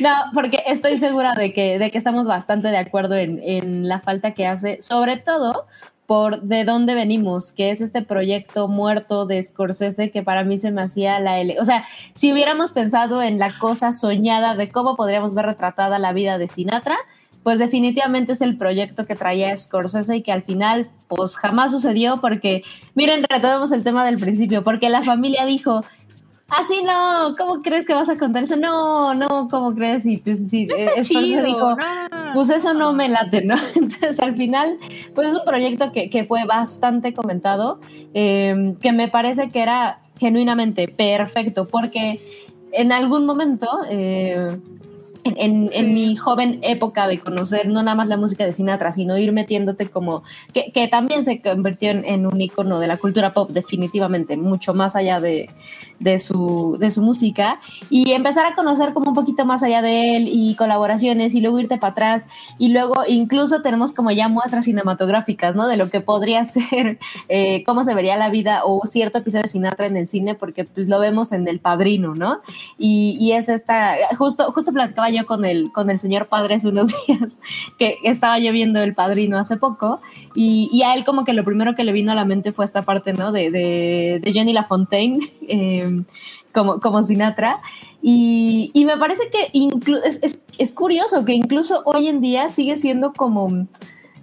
[0.00, 4.00] No, porque estoy segura de que, de que estamos bastante de acuerdo en, en la
[4.00, 5.66] falta que hace, sobre todo
[6.06, 10.70] por de dónde venimos, que es este proyecto muerto de Scorsese que para mí se
[10.70, 11.56] me hacía la L.
[11.60, 16.12] O sea, si hubiéramos pensado en la cosa soñada de cómo podríamos ver retratada la
[16.12, 16.98] vida de Sinatra,
[17.44, 22.20] pues definitivamente es el proyecto que traía Scorsese y que al final pues jamás sucedió
[22.20, 22.64] porque,
[22.94, 25.84] miren, retomemos el tema del principio, porque la familia dijo,
[26.48, 28.56] así no, ¿cómo crees que vas a contar eso?
[28.56, 30.06] No, no, ¿cómo crees?
[30.06, 30.66] Y pues sí,
[31.02, 31.76] Scorsese dijo,
[32.32, 33.56] pues eso no me late, ¿no?
[33.74, 34.78] Entonces al final,
[35.14, 37.78] pues es un proyecto que, que fue bastante comentado,
[38.14, 42.18] eh, que me parece que era genuinamente perfecto, porque
[42.72, 43.68] en algún momento...
[43.90, 44.58] Eh,
[45.24, 49.16] en, en, mi joven época de conocer no nada más la música de Sinatra, sino
[49.16, 50.22] ir metiéndote como,
[50.52, 54.74] que, que también se convirtió en, en, un icono de la cultura pop definitivamente, mucho
[54.74, 55.48] más allá de,
[56.00, 57.60] de su, de su música
[57.90, 61.60] y empezar a conocer como un poquito más allá de él y colaboraciones y luego
[61.60, 62.26] irte para atrás
[62.58, 65.66] y luego incluso tenemos como ya muestras cinematográficas, ¿no?
[65.66, 66.98] De lo que podría ser,
[67.28, 70.64] eh, cómo se vería la vida o cierto episodio de Sinatra en el cine porque
[70.64, 72.40] pues lo vemos en El Padrino, ¿no?
[72.78, 76.68] Y, y es esta, justo, justo platicaba yo con el, con el señor padre hace
[76.68, 77.40] unos días
[77.78, 80.00] que estaba yo viendo El Padrino hace poco
[80.34, 82.82] y, a él como que lo primero que le vino a la mente fue esta
[82.82, 83.32] parte, ¿no?
[83.32, 85.18] De, de, de Jenny LaFontaine.
[85.48, 85.83] Eh,
[86.52, 87.60] como, como Sinatra.
[88.02, 89.50] Y, y me parece que
[90.04, 93.66] es, es, es, curioso que incluso hoy en día sigue siendo como,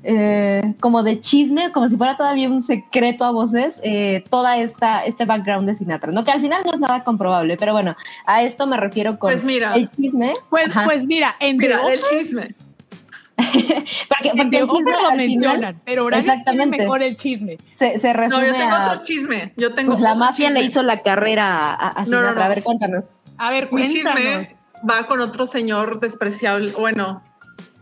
[0.04, 5.04] eh, como de chisme, como si fuera todavía un secreto a voces, eh, toda esta,
[5.06, 6.24] este background de Sinatra, ¿no?
[6.24, 9.44] Que al final no es nada comprobable, pero bueno, a esto me refiero con pues
[9.44, 10.34] mira, el chisme.
[10.50, 12.56] Pues, pues mira, entre mira, el chisme.
[14.10, 17.58] porque, porque el chisme lo mencionan, final, pero ahora exactamente mejor el chisme.
[17.74, 19.54] Se, se resume no, yo tengo a, otro chisme.
[19.58, 20.60] Yo tengo pues la mafia chisme.
[20.62, 22.22] le hizo la carrera a, a Sinatra.
[22.22, 22.44] No, no, no.
[22.44, 23.20] A ver, cuéntanos.
[23.38, 24.48] A ver, Mi cuéntanos.
[24.48, 26.72] chisme va con otro señor despreciable.
[26.74, 27.24] Bueno,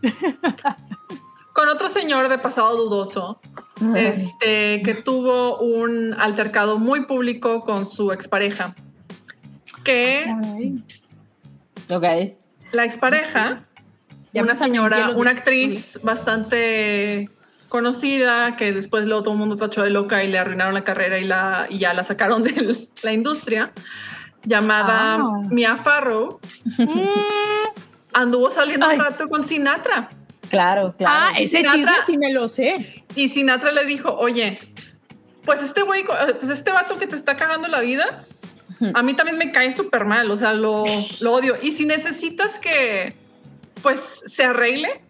[1.54, 3.40] con otro señor de pasado dudoso.
[3.96, 8.76] Este, que tuvo un altercado muy público con su expareja.
[9.86, 10.84] Que Ay,
[11.90, 12.04] Ok.
[12.74, 13.64] la expareja,
[14.34, 17.30] Ya una señora, una actriz bastante
[17.68, 21.18] conocida, que después luego todo el mundo tachó de loca y le arruinaron la carrera
[21.20, 23.72] y, la, y ya la sacaron de la industria,
[24.44, 25.42] llamada Ah.
[25.50, 26.40] Mia Farrow,
[28.14, 28.98] anduvo saliendo Ay.
[28.98, 30.10] un rato con Sinatra.
[30.50, 31.14] Claro, claro.
[31.16, 33.04] Ah, ese Sinatra- chisme sí me lo sé.
[33.16, 34.60] Y Sinatra le dijo, oye,
[35.44, 36.04] pues este güey,
[36.40, 38.06] pues este vato que te está cagando la vida,
[38.94, 40.84] a mí también me cae súper mal, o sea, lo,
[41.20, 41.56] lo odio.
[41.62, 43.14] Y si necesitas que,
[43.82, 45.02] pues, se arregle,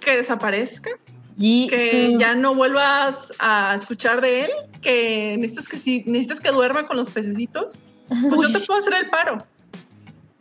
[0.00, 0.90] que desaparezca,
[1.38, 4.50] Y que ya no vuelvas a escuchar de él,
[4.80, 8.94] que necesitas que, si, necesitas que duerma con los pececitos, pues yo te puedo hacer
[8.94, 9.38] el paro.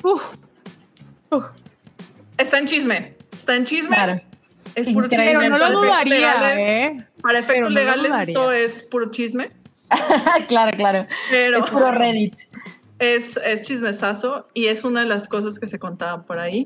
[0.04, 0.24] Uf,
[1.32, 1.44] uf.
[2.38, 3.96] Está en chisme, está en chisme.
[3.96, 4.22] Claro.
[4.76, 5.26] Es puro chisme.
[5.26, 6.98] Pero no lo dudaría, legales- ¿eh?
[7.22, 9.50] Para efectos no lo legales esto es puro chisme.
[10.48, 11.08] claro, claro.
[11.30, 12.36] Pero Es puro Reddit.
[13.00, 16.66] es, es chismesazo y es una de las cosas que se contaban por ahí.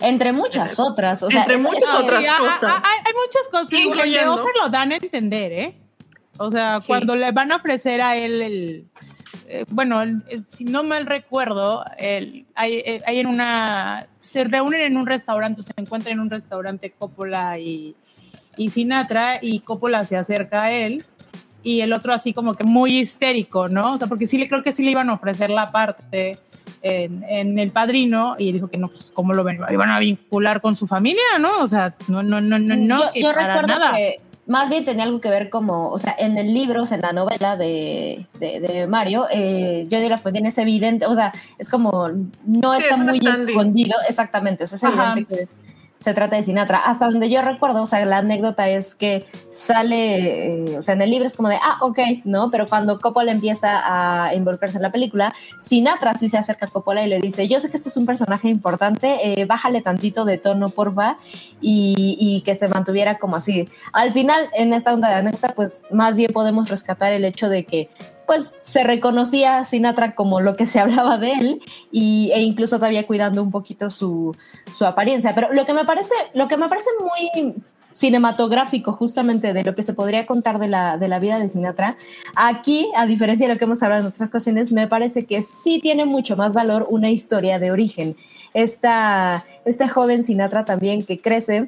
[0.00, 1.22] Entre muchas otras.
[1.22, 2.62] O sea, Entre es- muchas es- otras Sí, hay- cosas.
[2.84, 5.76] Hay, hay muchas cosas que Incluyendo- lo dan a entender, ¿eh?
[6.38, 6.86] O sea, Sí.
[6.88, 8.86] cuando le van a ofrecer a él el.
[9.48, 14.06] eh, bueno, el- el- si no mal recuerdo, el, hay, eh, hay en una.
[14.20, 17.94] Se reúnen en un restaurante, se encuentran en un restaurante Coppola y,
[18.56, 21.04] y Sinatra, y Coppola se acerca a él,
[21.62, 23.94] y el otro así como que muy histérico, ¿no?
[23.94, 26.32] O sea, porque sí le creo que sí le iban a ofrecer la parte
[26.86, 29.58] en, en El Padrino, y dijo que no, pues, ¿cómo lo ven?
[29.70, 31.60] iban a vincular con su familia, ¿no?
[31.60, 33.96] O sea, no, no, no, no, no, yo, que yo para recuerdo nada.
[33.96, 36.96] que más bien tenía algo que ver como, o sea, en el libro, o sea,
[36.96, 41.68] en la novela de, de, de Mario, eh, Jodie LaFontaine es evidente, o sea, es
[41.68, 45.12] como, no Sí, está es muy escondido, exactamente, o sea, es Ajá.
[45.12, 45.48] evidente que
[45.98, 46.78] se trata de Sinatra.
[46.78, 51.02] Hasta donde yo recuerdo, o sea, la anécdota es que sale, eh, o sea, en
[51.02, 52.50] el libro es como de, ah, ok, ¿no?
[52.50, 53.80] Pero cuando Coppola empieza
[54.26, 57.60] a involucrarse en la película, Sinatra sí se acerca a Coppola y le dice, yo
[57.60, 61.18] sé que este es un personaje importante, eh, bájale tantito de tono, porfa,
[61.60, 63.68] y, y que se mantuviera como así.
[63.92, 67.64] Al final, en esta onda de anécdota, pues más bien podemos rescatar el hecho de
[67.64, 67.90] que
[68.26, 72.76] pues se reconocía a Sinatra como lo que se hablaba de él y, e incluso
[72.76, 74.34] todavía cuidando un poquito su,
[74.76, 75.32] su apariencia.
[75.34, 77.54] Pero lo que me parece, lo que me parece muy
[77.92, 81.96] cinematográfico justamente de lo que se podría contar de la, de la vida de Sinatra,
[82.34, 85.80] aquí, a diferencia de lo que hemos hablado en otras ocasiones, me parece que sí
[85.80, 88.16] tiene mucho más valor una historia de origen.
[88.52, 91.66] Esta, este joven Sinatra también que crece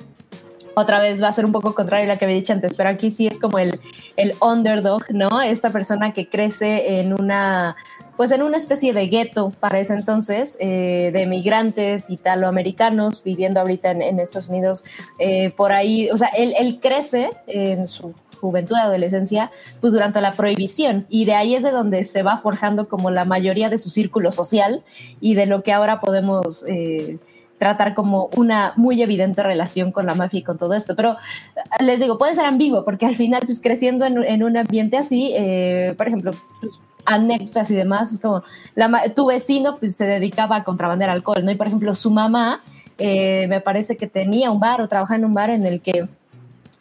[0.79, 2.89] otra vez va a ser un poco contrario a la que había dicho antes, pero
[2.89, 3.81] aquí sí es como el,
[4.17, 5.41] el underdog, ¿no?
[5.41, 7.77] Esta persona que crece en una
[8.19, 13.93] pues en una especie de gueto para ese entonces, eh, de migrantes italoamericanos viviendo ahorita
[13.93, 14.83] en, Estados Unidos,
[15.21, 21.07] eh, por ahí, o sea, él, crece en su juventud, adolescencia, pues durante la prohibición.
[21.09, 24.33] Y de ahí es de donde se va forjando como la mayoría de su círculo
[24.33, 24.83] social
[25.21, 27.19] y de lo que ahora podemos eh,
[27.59, 30.97] tratar como una muy evidente relación con la mafia y con todo esto.
[30.97, 31.17] Pero
[31.57, 35.33] eh, les digo, puede ser ambiguo, porque al final, pues creciendo en, un ambiente así,
[35.35, 38.43] eh, por ejemplo, pues, anécdotas y demás, es como
[38.75, 41.51] la, tu vecino pues se dedicaba a contrabandear alcohol, ¿no?
[41.51, 42.61] Y por ejemplo, su mamá
[42.99, 46.09] me parece que tenía un bar o trabajaba en un bar en el que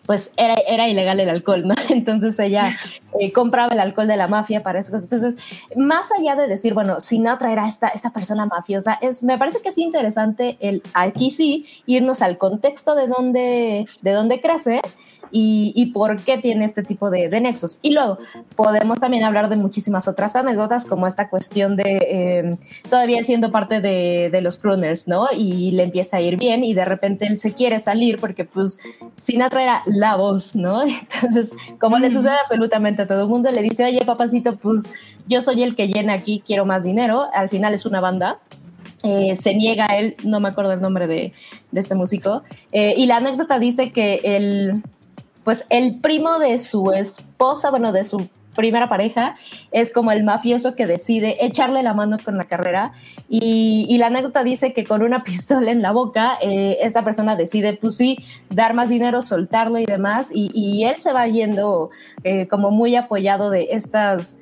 [0.07, 1.75] pues era, era ilegal el alcohol, ¿no?
[1.89, 2.79] Entonces ella
[3.19, 5.03] eh, compraba el alcohol de la mafia para esas cosas.
[5.03, 5.35] Entonces,
[5.75, 9.69] más allá de decir, bueno, Sinatra era esta, esta persona mafiosa, es, me parece que
[9.69, 14.81] es interesante el aquí sí irnos al contexto de dónde, de dónde crece
[15.31, 17.79] y, por qué tiene este tipo de, nexos.
[17.81, 18.17] Y luego
[18.55, 22.57] podemos también hablar de muchísimas otras anécdotas, como esta cuestión de eh,
[22.89, 25.27] todavía siendo parte de, los crooners, ¿no?
[25.35, 28.77] Y le empieza a ir bien y de repente él se quiere salir porque pues
[29.19, 30.83] Sinatra era la voz, ¿no?
[31.21, 34.89] Entonces, como le sucede absolutamente a todo el mundo, le dice, oye, papacito, pues
[35.27, 37.25] yo soy el que llena aquí, quiero más dinero.
[37.33, 38.39] Al final es una banda.
[39.03, 41.33] Eh, se niega él, no me acuerdo el nombre de,
[41.73, 42.41] este músico,
[42.71, 44.81] eh, y la anécdota dice que el,
[45.47, 49.37] pues el primo de su esposa, bueno, de su primera pareja,
[49.71, 52.91] es como el mafioso que decide echarle la mano con la carrera.
[53.29, 57.77] Y, la anécdota dice que con una pistola en la boca, eh, esta persona decide,
[57.77, 58.17] pues sí,
[58.49, 60.31] dar más dinero, soltarlo y demás.
[60.33, 61.91] Y, él se va yendo
[62.25, 64.35] eh, como muy apoyado de estas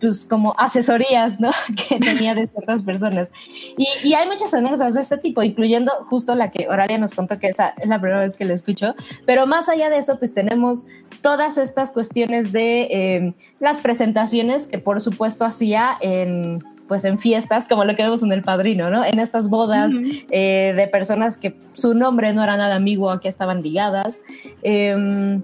[0.00, 1.50] pues como asesorías, ¿no?
[1.88, 3.28] que tenía de ciertas personas.
[3.76, 7.48] Y, hay muchas anécdotas de este tipo, incluyendo justo la que Oralia nos contó, que
[7.48, 8.94] esa es la primera vez que la escucho,
[9.26, 10.86] pero más allá de eso, pues tenemos
[11.22, 17.68] todas estas cuestiones de em, las presentaciones que por supuesto hacía en pues en fiestas,
[17.68, 19.04] como lo que vemos en El Padrino, ¿no?
[19.04, 19.92] En estas bodas
[20.32, 24.24] eh, de personas que su nombre no era nada amigo, a que estaban ligadas.
[24.64, 25.40] Em,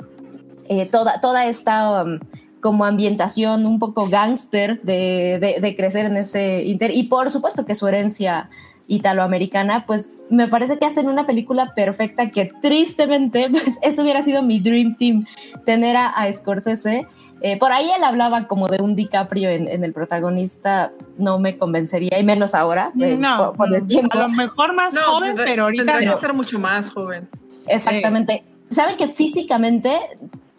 [0.68, 2.02] eh, toda, toda esta...
[2.02, 2.18] Um,
[2.66, 7.86] como ambientación un poco gángster de, crecer en ese inter y por supuesto que su
[7.86, 8.48] herencia
[8.88, 14.42] italoamericana, pues me parece que hacen una película perfecta que tristemente, pues eso hubiera sido
[14.42, 15.26] mi dream team,
[15.64, 17.06] tener a, Scorsese.
[17.40, 22.18] Eh, por ahí él hablaba como de un DiCaprio en, el protagonista, no me convencería,
[22.18, 24.18] y menos ahora, eh, no, por, el tiempo.
[24.18, 27.28] A lo mejor más joven, pero ahorita tendría que ser mucho más joven.
[27.68, 28.42] Exactamente.
[28.72, 30.00] Saben que físicamente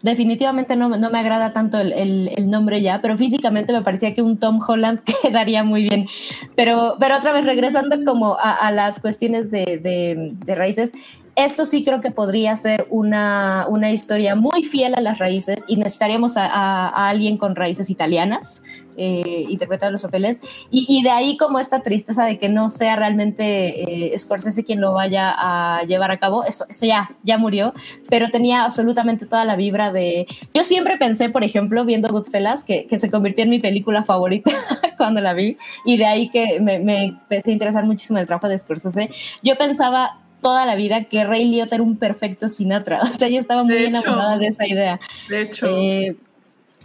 [0.02, 4.22] definitivamente no, no, me agrada tanto el, el, nombre ya, pero físicamente me parecía que
[4.22, 6.06] un Tom Holland quedaría muy bien.
[6.54, 10.92] Pero, pero otra vez, regresando como a, a las cuestiones de, de, de, raíces,
[11.34, 15.76] esto sí creo que podría ser una, una historia muy fiel a las raíces y
[15.76, 18.62] necesitaríamos a, a, alguien con raíces italianas
[18.98, 20.40] eh, interpretar los papeles.
[20.70, 24.80] Y, y, de ahí como esta tristeza de que no sea realmente eh, Scorsese quien
[24.80, 27.72] lo vaya a llevar a cabo, eso, eso ya, ya murió,
[28.08, 30.26] pero tenía absolutamente toda la vibra de...
[30.52, 34.50] Yo siempre pensé, por ejemplo, viendo Goodfellas, que, que se convirtió en mi película favorita
[34.98, 38.48] cuando la vi, y de ahí que me, me empecé a interesar muchísimo el trabajo
[38.48, 39.10] de Scorsese.
[39.42, 43.00] Yo pensaba toda la vida que Ray Liotta era un perfecto Sinatra.
[43.08, 44.98] O sea, yo estaba muy enamorada de esa idea.
[45.28, 45.66] De hecho.
[45.66, 46.16] Eh,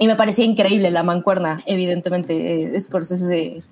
[0.03, 3.63] y me parecía increíble la mancuerna, evidentemente, eh, Scorsese de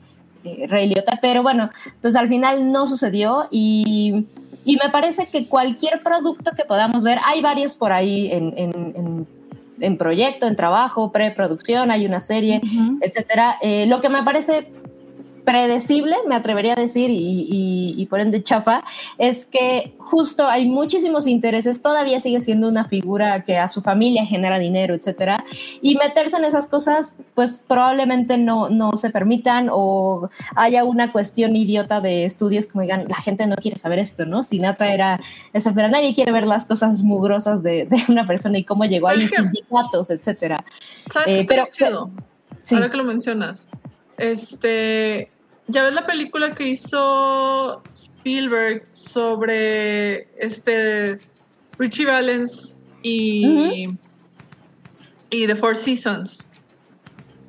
[0.46, 1.20] eh, Ray Liotta.
[1.22, 1.70] Pero bueno,
[2.02, 4.28] pues al final no sucedió y,
[4.64, 9.28] y, me parece que cualquier producto que podamos ver, hay varios por ahí en, en,
[9.82, 12.62] en, proyecto, en trabajo, preproducción, hay una serie,
[13.02, 13.58] etcétera.
[13.62, 14.72] Eh, lo que me parece
[15.46, 18.84] predecible, me atrevería a decir, y, por ende chafa,
[19.18, 24.26] es que justo hay muchísimos intereses, todavía sigue siendo una figura que a su familia
[24.26, 25.44] genera dinero, etcétera,
[25.82, 31.56] y meterse en esas cosas, pues probablemente no, no se permitan o haya una cuestión
[31.56, 34.44] idiota de estudios como digan, la gente no quiere saber esto, ¿no?
[34.44, 35.20] Sinatra era
[35.54, 39.28] esa, pero nadie quiere ver las cosas mugrosas de, una persona y cómo llegó ahí,
[39.28, 40.64] sindicatos, etcétera.
[41.12, 41.66] ¿Sabes eh, pero,
[42.72, 43.68] Ahora que lo mencionas,
[44.18, 45.31] este,
[45.72, 51.18] ya ves la película que hizo Spielberg sobre este
[51.78, 53.86] Richie Valens y,
[55.30, 56.46] y The Four Seasons.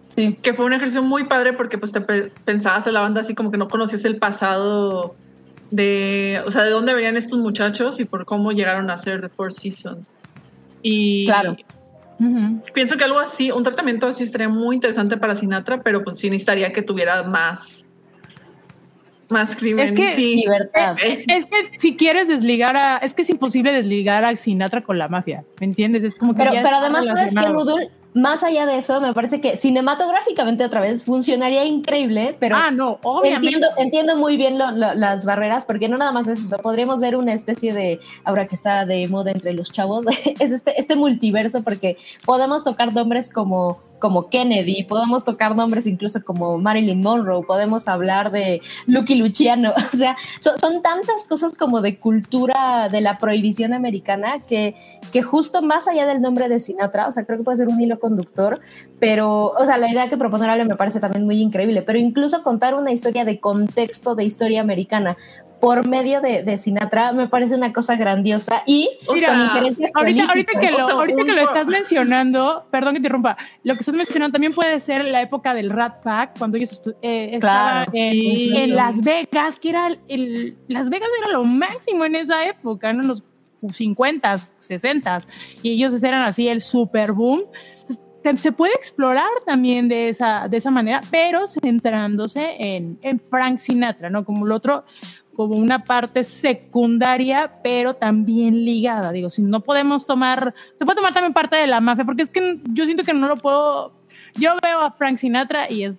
[0.08, 0.36] Sí.
[0.42, 3.50] Que fue un ejercicio muy padre porque pues te pensabas en la banda así como
[3.50, 5.14] que no conocías el pasado
[5.70, 9.28] de, o sea, de dónde venían estos muchachos y por cómo llegaron a ser The
[9.28, 10.14] Four Seasons.
[10.82, 11.56] Y claro.
[12.72, 16.30] Pienso que algo así, un tratamiento así estaría muy interesante para Sinatra, pero pues sí
[16.30, 17.88] necesitaría que tuviera más
[19.32, 20.36] más crimen, es que, sí.
[20.36, 20.96] libertad.
[21.02, 25.08] Es, que si quieres desligar a, es que es imposible desligar a Sinatra con la
[25.08, 26.04] mafia, ¿me entiendes?
[26.04, 29.56] Es como que pero, pero además sabes que más allá de eso, me parece que
[29.56, 33.46] cinematográficamente otra vez funcionaría increíble, pero ah, no, obviamente.
[33.46, 37.00] Entiendo, entiendo muy bien lo, lo, las barreras, porque no nada más es eso, podríamos
[37.00, 40.04] ver una especie de, ahora que está de moda entre los chavos,
[40.38, 46.24] es este, este multiverso, porque podemos tocar nombres como como Kennedy, podemos tocar nombres incluso
[46.24, 51.80] como Marilyn Monroe, podemos hablar de Lucky Luciano, o sea, son, son, tantas cosas como
[51.80, 54.74] de cultura de la prohibición americana que,
[55.12, 57.80] que justo más allá del nombre de Sinatra, o sea, creo que puede ser un
[57.80, 58.60] hilo conductor,
[58.98, 62.42] pero, o sea, la idea que propone Ale me parece también muy increíble, pero incluso
[62.42, 65.16] contar una historia de contexto de historia americana,
[65.62, 70.24] por medio de, de, Sinatra me parece una cosa grandiosa y Mira, con injerencias ahorita,
[70.24, 73.94] ahorita, que lo, ahorita que lo estás mencionando, perdón que te interrumpa, lo que estás
[73.94, 77.92] mencionando también puede ser la época del Rat Pack, cuando ellos eh, estaban claro.
[77.94, 78.52] en, sí.
[78.56, 83.04] en, Las Vegas, que era el, Las Vegas era lo máximo en esa época, ¿no?
[83.04, 83.22] Los
[83.72, 85.22] 50, 60,
[85.62, 87.44] y ellos eran así el super boom
[88.36, 94.10] se puede explorar también de esa, de esa manera, pero centrándose en, en Frank Sinatra,
[94.10, 94.24] ¿no?
[94.24, 94.84] Como el otro,
[95.34, 99.12] como una parte secundaria, pero también ligada.
[99.12, 102.30] Digo, si no podemos tomar, se puede tomar también parte de la mafia, porque es
[102.30, 103.92] que yo siento que no lo puedo.
[104.34, 105.94] Yo veo a Frank Sinatra y es,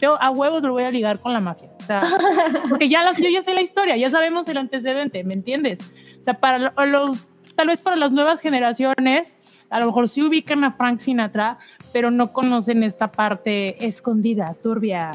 [0.00, 1.70] yo a huevos lo voy a ligar con la mafia.
[1.78, 2.02] O sea,
[2.68, 5.78] porque ya yo ya sé la historia, ya sabemos el antecedente, ¿me entiendes?
[6.20, 9.34] O sea, para los, tal vez para las nuevas generaciones,
[9.70, 11.58] a lo mejor sí ubican a Frank Sinatra,
[11.92, 15.12] pero no conocen esta parte escondida, turbia,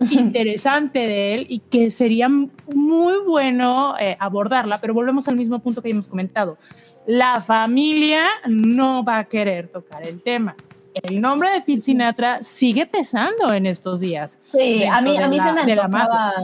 [0.10, 5.82] interesante de él y que sería muy bueno eh, abordarla, pero volvemos al mismo punto
[5.82, 6.58] que hemos comentado.
[7.06, 10.56] La familia no va a querer tocar el tema.
[10.94, 14.38] El nombre de Phil Sinatra sigue pesando en estos días.
[14.46, 16.34] Sí, a mí, a mí la, se me antojaba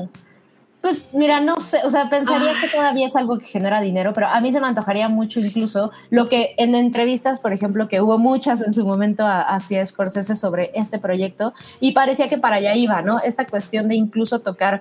[0.86, 4.28] pues mira, no sé, o sea, pensaría que todavía es algo que genera dinero, pero
[4.28, 8.18] a mí se me antojaría mucho incluso lo que en entrevistas, por ejemplo, que hubo
[8.18, 13.02] muchas en su momento hacia Scorsese sobre este proyecto y parecía que para allá iba,
[13.02, 13.18] ¿no?
[13.18, 14.78] Esta cuestión de incluso tocar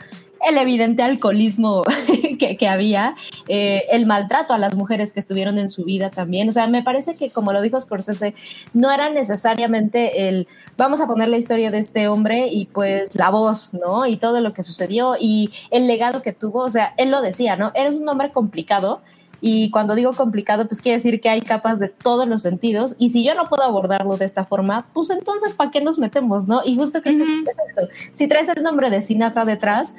[0.48, 1.82] el evidente alcoholismo
[2.40, 3.16] que, que había,
[3.48, 6.48] eh, el maltrato a las mujeres que estuvieron en su vida también.
[6.50, 8.36] O sea, me parece que, como lo dijo Scorsese,
[8.74, 10.48] no era necesariamente el
[10.78, 14.06] vamos a poner la historia de este hombre y pues la voz, ¿no?
[14.06, 16.60] Y todo lo que sucedió y el legado que tuvo.
[16.60, 17.72] O sea, él lo decía, ¿no?
[17.76, 19.02] Eres un hombre complicado.
[19.42, 22.96] Y cuando digo complicado, pues quiere decir que hay capas de todos los sentidos.
[22.98, 26.48] Y si yo no puedo abordarlo de esta forma, pues entonces, ¿para qué nos metemos,
[26.48, 26.62] no?
[26.66, 27.90] Y justo creo que es.
[28.12, 29.96] Si traes el nombre de Sinatra detrás,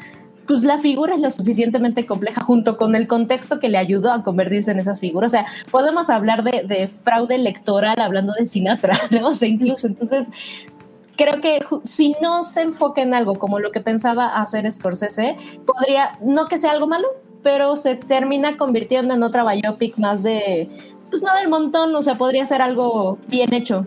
[0.47, 4.23] pues la figura es lo suficientemente compleja junto con el contexto que le ayudó a
[4.23, 5.27] convertirse en esa figura.
[5.27, 9.29] O sea, podemos hablar de, de fraude electoral hablando de Sinatra, ¿no?
[9.29, 10.29] O sea, incluso entonces
[11.17, 15.37] creo que si no se enfoca en algo como lo que pensaba hacer Scorsese,
[15.67, 17.09] podría, no que sea algo malo,
[17.43, 20.69] pero se termina convirtiendo en otra biopic más de,
[21.11, 23.87] pues no del montón, o sea, podría ser algo bien hecho.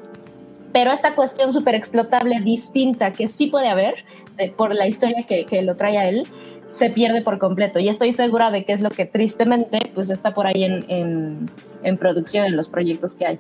[0.72, 4.06] Pero esta cuestión súper explotable, distinta, que sí puede haber,
[4.48, 6.24] por la historia que, que lo trae a él,
[6.70, 7.80] se pierde por completo.
[7.80, 11.50] Y estoy segura de que es lo que tristemente pues está por ahí en,
[11.84, 13.40] en, producción, en los proyectos que hay.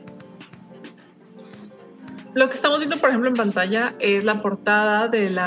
[2.36, 5.40] Lo que estamos viendo, por ejemplo, en pantalla es la portada del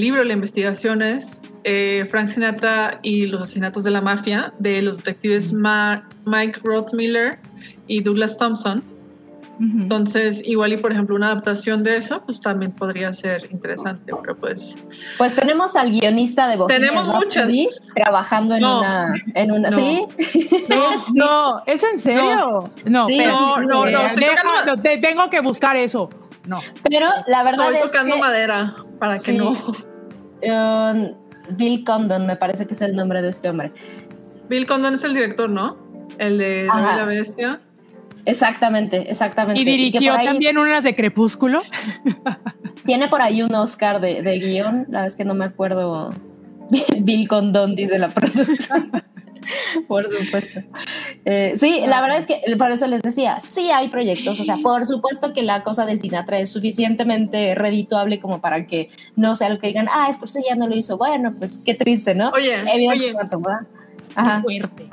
[0.00, 5.52] libro La Investigaciones, eh, Frank Sinatra y los asesinatos de la mafia, de los detectives
[5.52, 7.38] Mike Rothmiller
[7.86, 8.82] y Douglas Thompson.
[9.60, 9.82] Uh -huh.
[9.82, 14.34] Entonces, igual y por ejemplo una adaptación de eso, pues también podría ser interesante, pero
[14.36, 14.74] pues...
[15.18, 17.52] Pues tenemos al guionista de Bohemian Tenemos muchas.
[17.94, 18.78] trabajando en No.
[18.80, 19.14] una...
[19.34, 19.76] En una No.
[19.76, 20.00] ¿Sí?
[20.68, 22.72] No, no, ¿es en serio?
[22.86, 23.84] No, Sí, pero- no,
[24.64, 26.08] no, te- tengo que buscar eso.
[26.46, 26.58] No.
[26.88, 28.20] Pero la verdad Estoy es tocando que...
[28.20, 29.36] madera para que Sí.
[29.38, 29.50] no.
[30.42, 31.12] um,
[31.56, 33.72] Bill Condon me parece que es el nombre de este hombre.
[34.48, 35.76] Bill Condon es el director, ¿no?
[36.18, 36.90] El de La Ajá.
[36.92, 37.60] Bella Bestia.
[38.30, 39.60] Exactamente, exactamente.
[39.60, 41.62] Y dirigió ahí también unas de Crepúsculo.
[42.84, 46.14] Tiene por ahí un Oscar de, de guion, la es que no me acuerdo.
[47.00, 48.90] Bill Condon dice la producción.
[49.88, 50.60] por supuesto.
[51.24, 54.58] Eh, sí, la verdad es que por eso les decía, sí hay proyectos, o sea,
[54.58, 59.48] por supuesto que la cosa de Sinatra es suficientemente redituable como para que no sea
[59.48, 60.96] lo que digan, ah, es por eso ya no lo hizo.
[60.96, 62.30] Bueno, pues qué triste, ¿no?
[62.30, 63.56] Oye, Evidentemente, oye.
[64.14, 64.42] Ajá.
[64.42, 64.89] Fuerte.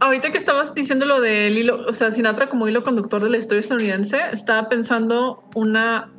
[0.00, 3.38] Ahorita que estabas diciendo lo del hilo, o sea, Sinatra como hilo conductor de la
[3.38, 6.10] historia estadounidense, estaba pensando una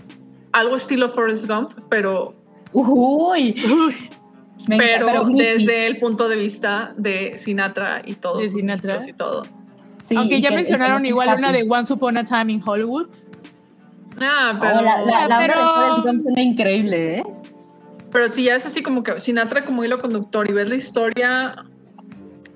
[0.53, 2.35] algo estilo Forrest Gump, pero
[2.73, 3.53] Uy,
[4.67, 5.43] me encanta, pero Nicky.
[5.43, 8.37] desde el punto de vista de Sinatra y todo.
[8.39, 8.93] De Sinatra.
[8.95, 9.43] discos y todo.
[9.99, 13.07] Sí, Aunque ya que- mencionaron igual una de Once Upon a Time in Hollywood.
[14.19, 17.23] Ah, pero, Oh, la, la, la Pero- onda de Forrest Gump suena increíble, ¿eh?
[18.11, 21.55] pero si ya es así como que Sinatra como hilo conductor y ves la historia,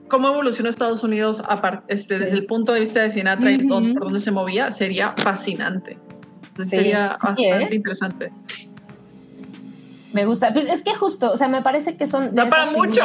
[0.07, 1.41] cómo evolucionó Estados Unidos
[1.87, 5.13] este, desde el punto de vista de Sinatra y todo, por dónde se movía, sería
[5.17, 5.97] fascinante.
[6.63, 7.75] Sería bastante ¿eh?
[7.75, 8.31] interesante.
[10.13, 10.53] Me gusta.
[10.53, 12.33] Pues, es que justo, o sea, me parece que son.
[12.33, 13.03] no para mucho.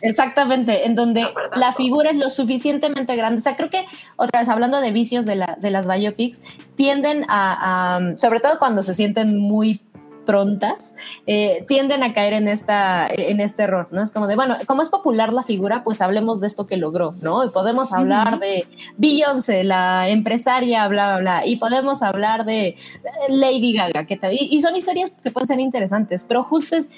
[0.00, 1.26] Exactamente, en donde
[1.56, 3.40] la figura es lo suficientemente grande.
[3.40, 6.42] O sea, creo que, otra vez, hablando de vicios de, la, de las biopics,
[6.76, 9.80] tienden a, sobre todo cuando se sienten muy
[10.24, 10.94] prontas,
[11.26, 14.02] eh, tienden a caer en, esta, en este error, ¿no?
[14.02, 17.14] Es como de, bueno, como es popular la figura, pues hablemos de esto que logró,
[17.20, 17.44] ¿no?
[17.44, 22.76] Y podemos hablar de Beyoncé, la empresaria, bla, bla, bla, y podemos hablar de
[23.28, 26.88] Lady Gaga, que y, y son historias que pueden ser interesantes, pero justo es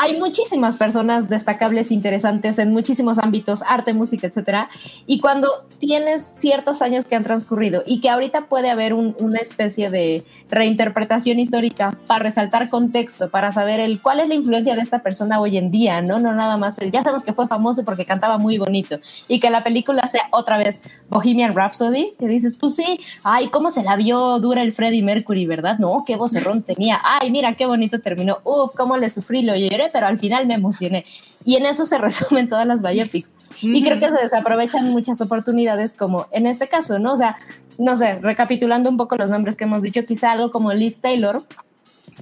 [0.00, 4.68] hay muchísimas personas destacables, interesantes en muchísimos ámbitos, arte, música, etcétera.
[5.06, 9.90] Y cuando tienes ciertos años que han transcurrido y que ahorita puede haber una especie
[9.90, 15.00] de reinterpretación histórica para resaltar contexto, para saber el cuál es la influencia de esta
[15.00, 16.78] persona hoy en día, no, no nada más.
[16.92, 20.58] ya sabemos que fue famoso porque cantaba muy bonito y que la película sea otra
[20.58, 25.02] vez Bohemian Rhapsody, que dices, pues sí, ay, cómo se la vio dura el Freddie
[25.02, 25.78] Mercury, ¿verdad?
[25.78, 27.00] No, qué vocerrón tenía.
[27.02, 28.38] Ay, mira qué bonito terminó.
[28.44, 31.04] Uf, cómo le sufrí, lo lloré pero al final me emocioné.
[31.44, 33.34] Y en eso se resumen todas las biopics.
[33.62, 37.14] Y creo que se desaprovechan muchas oportunidades, como en este caso, ¿no?
[37.14, 37.36] O sea,
[37.78, 41.42] no sé, recapitulando un poco los nombres que hemos dicho, quizá algo como Liz Taylor,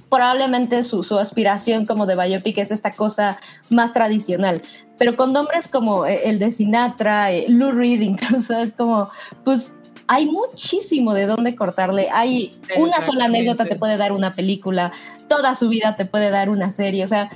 [0.09, 4.61] probablemente su, su aspiración como de biopic es esta cosa más tradicional.
[4.97, 9.09] Pero con nombres como eh, el de Sinatra, eh, Lou Reed incluso, es como,
[9.43, 9.73] pues
[10.07, 12.09] hay muchísimo de dónde cortarle.
[12.11, 14.91] Hay una sola anécdota te puede dar una película,
[15.27, 17.03] toda su vida te puede dar una serie.
[17.03, 17.29] O sea,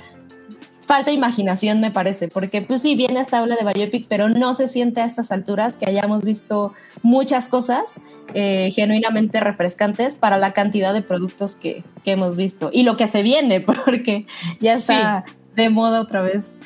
[0.92, 4.68] falta imaginación, me parece, porque pues sí, viene esta habla de biopics, pero no se
[4.68, 8.02] siente a estas alturas que hayamos visto muchas cosas
[8.34, 13.22] eh, genuinamente refrescantes para la cantidad de productos que, hemos visto y lo que se
[13.22, 14.26] viene, porque
[14.60, 15.24] ya está
[15.56, 16.58] de moda otra vez.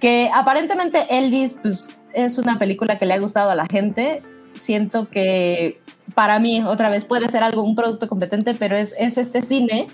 [0.00, 4.22] Que aparentemente Elvis, pues es una película que le ha gustado a la gente.
[4.54, 5.78] Siento que
[6.14, 9.88] para mí, otra vez, puede ser algo, un producto competente, pero es, es este cine,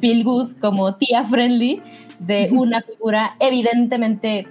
[0.00, 1.80] feel good, como tía friendly,
[2.18, 4.46] de una figura evidentemente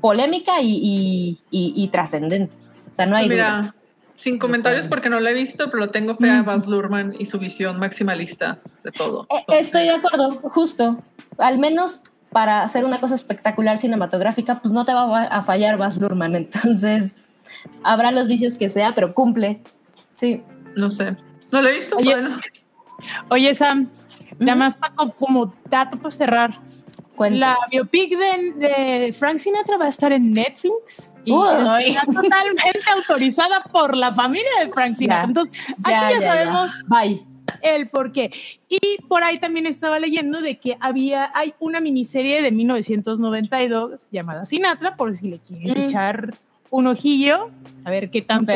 [0.00, 2.54] polémica y, trascendente.
[2.90, 3.74] O sea, no hay Mira,
[4.16, 7.24] sin comentarios porque no lo he visto, pero lo tengo fe a Baz Luhrmann y
[7.24, 9.26] su visión maximalista de todo.
[9.30, 11.02] Eh, estoy de acuerdo, justo.
[11.38, 12.00] Al menos
[12.30, 16.34] para hacer una cosa espectacular cinematográfica, pues no te va a fallar Baz Luhrmann.
[16.36, 17.18] Entonces,
[17.82, 19.62] habrá los vicios que sea, pero cumple.
[20.14, 20.42] Sí.
[20.76, 21.16] No sé.
[21.52, 21.96] No lo he visto.
[21.96, 22.40] Oye, bueno.
[23.30, 23.88] oye Sam,
[24.38, 24.78] nada más
[25.18, 26.60] como dato para cerrar.
[27.18, 33.96] La biopic de, Frank Sinatra va a estar en Netflix y está totalmente autorizada por
[33.96, 35.24] la familia de Frank Sinatra.
[35.24, 36.72] Entonces, aquí ya, sabemos
[37.62, 38.32] el por qué.
[38.68, 44.44] Y por ahí también estaba leyendo de que había, hay una miniserie de 1992 llamada
[44.44, 45.80] Sinatra, por si le quieres mm.
[45.80, 46.34] echar
[46.70, 47.50] un ojillo,
[47.84, 48.52] a ver qué tanto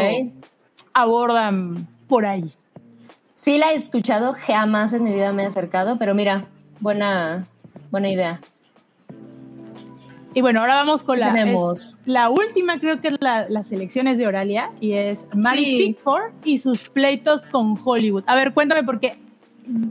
[0.93, 2.53] abordan por ahí.
[3.35, 6.47] Sí la he escuchado, jamás en mi vida me he acercado, pero mira,
[6.81, 7.47] buena,
[7.91, 8.41] Buena idea.
[10.35, 11.35] Y bueno, ahora vamos con la,
[12.05, 16.59] la última, creo que es la, las elecciones de Oralia, y es Mary Pickford y
[16.59, 18.25] sus pleitos con Hollywood.
[18.27, 19.19] A ver, cuéntame, porque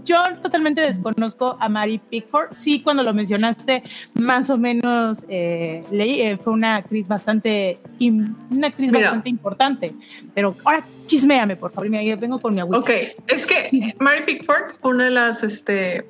[0.03, 2.51] yo totalmente desconozco a Mary Pickford.
[2.51, 3.83] Sí, cuando lo mencionaste,
[4.15, 9.93] más o menos eh, leí, eh, fue una actriz bastante, una actriz bastante importante.
[10.33, 12.79] Pero ahora chisméame, por favor, me vengo con mi abuela.
[12.79, 12.89] Ok,
[13.27, 16.05] es que Mary Pickford, una de las, este,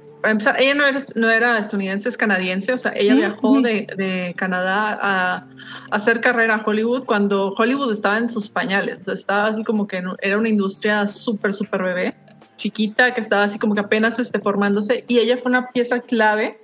[0.57, 4.98] ella no era, no era estadounidense, es canadiense, o sea, ella viajó de, de, Canadá
[5.02, 5.48] a,
[5.91, 9.88] hacer carrera a Hollywood cuando Hollywood estaba en sus pañales, o sea, estaba así como
[9.88, 12.14] que era una industria súper, súper bebé,
[12.58, 16.60] chiquita, que estaba así como que apenas esté formándose, y ella fue una pieza clave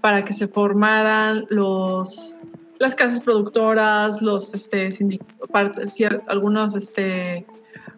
[0.00, 2.34] para que se formaran los
[2.78, 4.90] las casas productoras, los este,
[6.26, 7.46] algunos este,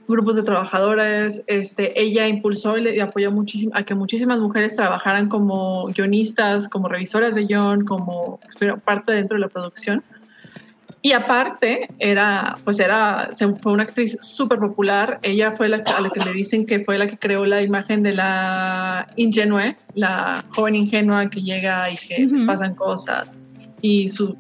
[0.07, 1.43] grupos de trabajadores.
[1.47, 7.35] Este, ella impulsó y apoyó muchísimo a que muchísimas mujeres trabajaran como guionistas, como revisoras
[7.35, 8.39] de guion, como
[8.85, 10.03] parte dentro de la producción.
[11.01, 13.31] Y aparte, era, pues era,
[13.63, 15.19] fue una actriz súper popular.
[15.23, 18.03] Ella fue la a la que le dicen que fue la que creó la imagen
[18.03, 23.39] de la ingenue, la joven ingenua que llega y que pasan cosas.
[23.81, 24.37] Y su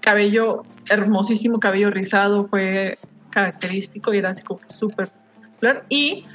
[0.00, 2.98] cabello, hermosísimo cabello rizado, fue
[3.30, 5.84] característico y era así como súper popular.
[5.88, 6.26] Y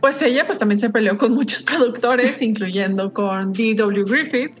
[0.00, 4.04] pues ella pues también se peleó con muchos productores, incluyendo con D.W.
[4.04, 4.52] Griffith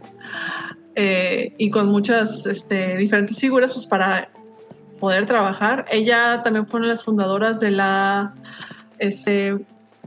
[0.98, 4.30] eh, y con muchas este, diferentes figuras pues para
[4.98, 5.84] poder trabajar.
[5.90, 8.34] Ella también fue una de las fundadoras de la
[8.98, 9.58] este,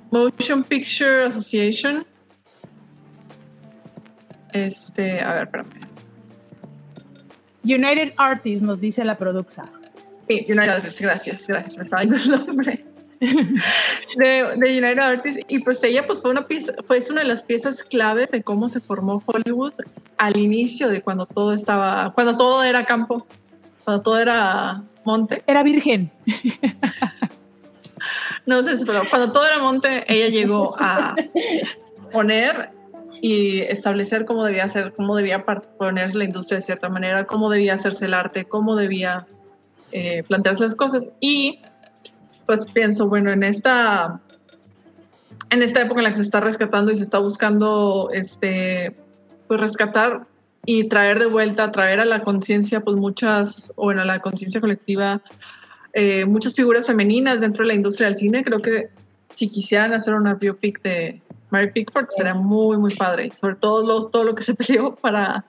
[0.10, 2.06] Motion Picture Association.
[4.52, 5.90] Este, a ver, espérame.
[7.64, 9.70] United Artists nos dice la productora.
[10.28, 12.86] Sí, United gracias, gracias, me estaba dando el nombre.
[13.20, 14.26] De,
[14.56, 17.84] de United Artists y pues ella pues fue una pieza, fue una de las piezas
[17.84, 19.74] claves de cómo se formó Hollywood
[20.18, 23.26] al inicio de cuando todo estaba, cuando todo era campo,
[23.84, 25.44] cuando todo era monte.
[25.48, 26.12] Era virgen.
[28.46, 31.14] No sé, pero cuando todo era monte, ella llegó a
[32.12, 32.72] poner
[33.22, 35.46] y establecer cómo debía ser, cómo debía
[35.78, 39.28] ponerse la industria de cierta manera, cómo debía hacerse el arte, cómo debía
[39.92, 41.10] eh, plantearse las cosas.
[41.20, 41.60] Y
[42.50, 44.20] pues pienso, bueno, en esta,
[45.52, 48.96] en esta época en la que se está rescatando y se está buscando este,
[49.48, 50.26] pues rescatar
[50.66, 54.60] y traer de vuelta, traer a la conciencia, pues muchas, o bueno, a la conciencia
[54.60, 55.22] colectiva,
[55.94, 58.44] eh, muchas figuras femeninas dentro de la industria del cine.
[58.44, 58.90] Creo que
[59.36, 61.22] si quisieran hacer una biopic de
[61.52, 63.30] Mary Pickford sería muy, muy padre.
[63.36, 65.46] Sobre todo los, todo lo que se peleó para,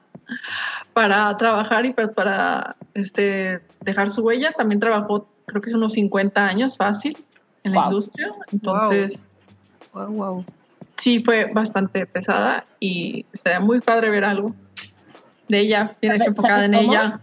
[0.93, 4.53] para trabajar y para, para este, dejar su huella.
[4.53, 7.17] También trabajó, creo que es unos 50 años fácil
[7.65, 8.33] en la industria.
[8.53, 9.29] Entonces,
[9.93, 10.07] wow.
[10.09, 10.45] wow.
[10.97, 14.55] sí fue bastante pesada y sería muy padre ver algo
[15.49, 17.21] de ella, bien enfocada en ella.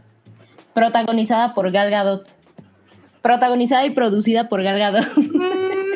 [0.74, 2.28] Protagonizada por Gal Gadot.
[3.22, 5.08] Protagonizada y producida por Gal Gadot.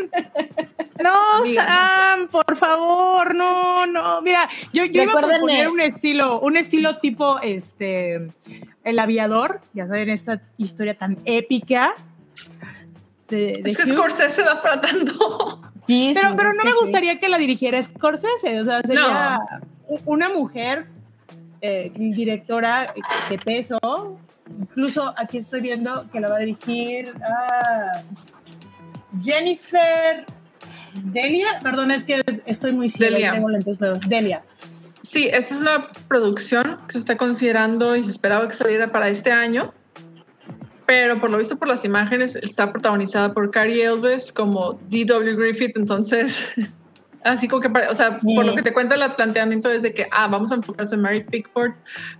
[1.02, 4.22] No, Sam, por favor, no, no.
[4.22, 8.28] Mira, yo, yo iba a proponer un estilo, un estilo tipo este
[8.84, 11.94] El Aviador, ya saben, esta historia tan épica.
[13.30, 15.62] De, es que Scorsese da para tanto.
[15.88, 19.40] pero, pero no me gustaría que la dirigiera Scorsese, o sea, sería
[20.06, 20.88] una mujer
[21.62, 22.94] eh, directora
[23.30, 23.80] de peso.
[24.60, 28.04] Incluso aquí estoy viendo que la va a dirigir a
[29.22, 30.26] Jennifer
[30.94, 33.34] Delia, perdón, es que estoy muy ciega.
[33.34, 34.00] Delia.
[34.08, 34.44] Delia.
[35.02, 39.10] Sí, esta es una producción que se está considerando y se esperaba que saliera para
[39.10, 39.74] este año,
[40.92, 45.38] pero por lo visto por las imágenes está protagonizada por Carrie Elves como D.W.
[45.38, 46.52] Griffith, entonces
[47.24, 50.10] así como que, o sea, por lo que te cuenta el planteamiento es de que,
[50.12, 51.72] ah, vamos a enfocarse en Mary Pickford,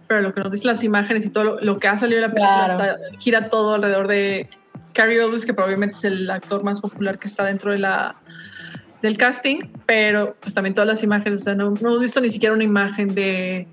[0.08, 2.34] pero lo que nos dicen las imágenes y todo lo, que ha salido de la
[2.34, 4.50] película gira todo alrededor de
[4.94, 8.16] Carrie Elves, que probablemente es el actor más popular que está dentro de la
[9.02, 12.56] del casting, pero pues también todas las imágenes, o sea, no, hemos visto ni siquiera
[12.56, 13.68] una imagen de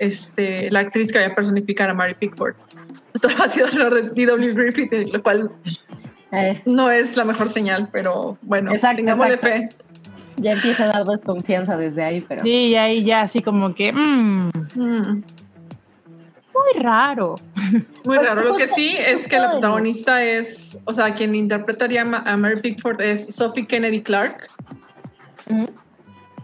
[0.00, 2.56] este, la actriz que vaya a personificar a Mary Pickford.
[3.20, 4.54] Todo ha sido alrededor de D.W.
[4.54, 5.50] Griffith, lo cual
[6.32, 6.60] eh.
[6.66, 9.68] no es la mejor señal, pero bueno, tengámosle fe.
[10.36, 12.42] Ya empieza a dar desconfianza desde ahí, pero...
[12.42, 13.92] Sí, y ahí ya así como que...
[13.92, 14.50] Mm.
[14.74, 15.22] Mm.
[16.54, 17.36] Muy raro.
[18.04, 18.42] Muy raro.
[18.42, 23.00] Lo que sí es que la protagonista es, o sea, quien interpretaría a Mary Pickford
[23.00, 24.48] es Sophie Kennedy Clark.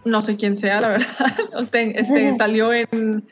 [0.03, 1.07] No sé quién sea, la verdad.
[1.73, 3.23] Este, salió en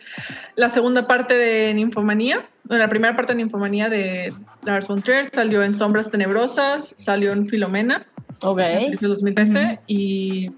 [0.59, 4.33] la segunda parte de Ninfomanía, la primera parte de Ninfomanía de
[4.63, 8.05] Lars von Trier, salió en Sombras Tenebrosas, salió en Filomena.
[8.43, 8.59] Ok.
[8.59, 10.51] En 2013 y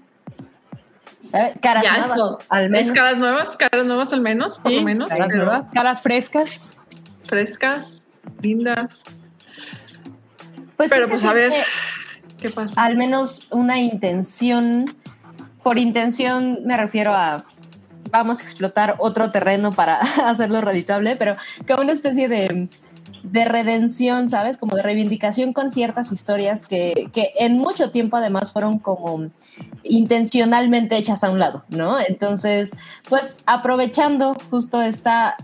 [1.32, 2.92] eh, caras nuevas, al menos.
[2.92, 5.08] caras nuevas, caras nuevas al menos, por lo menos.
[5.08, 6.76] Caras, nuevas, caras frescas.
[7.28, 8.00] Frescas,
[8.40, 9.02] lindas.
[10.76, 11.52] Pues pero pues a ver,
[12.40, 12.74] ¿qué pasa?
[12.82, 14.96] Al menos una intención,
[15.62, 17.44] por intención me refiero a
[18.12, 21.36] vamos a explotar otro terreno para hacerlo reditable, pero
[21.66, 22.68] como una especie de
[23.22, 24.56] de redención, ¿sabes?
[24.56, 29.30] Como de reivindicación con ciertas historias que, que, en mucho tiempo además fueron como
[29.84, 32.00] intencionalmente hechas a un lado, ¿no?
[32.00, 32.72] Entonces,
[33.08, 35.36] pues aprovechando justo esta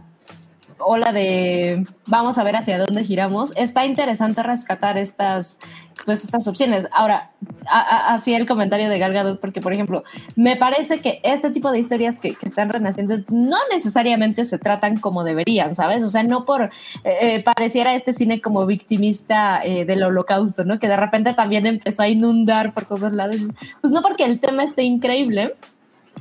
[0.79, 5.59] ola de vamos a ver hacia dónde giramos, está interesante rescatar estas,
[6.05, 6.87] pues estas opciones.
[6.93, 7.31] Ahora,
[7.67, 10.05] así el comentario de Gal porque por ejemplo,
[10.37, 15.25] me parece que este tipo de historias que, están renaciendo no necesariamente se tratan como
[15.25, 16.03] deberían, ¿sabes?
[16.03, 16.71] O sea, no por eh,
[17.05, 20.79] eh, pareciera este cine como victimista eh, del holocausto, ¿no?
[20.79, 23.37] Que de repente también empezó a inundar por todos lados.
[23.81, 25.55] Pues no porque el tema esté increíble,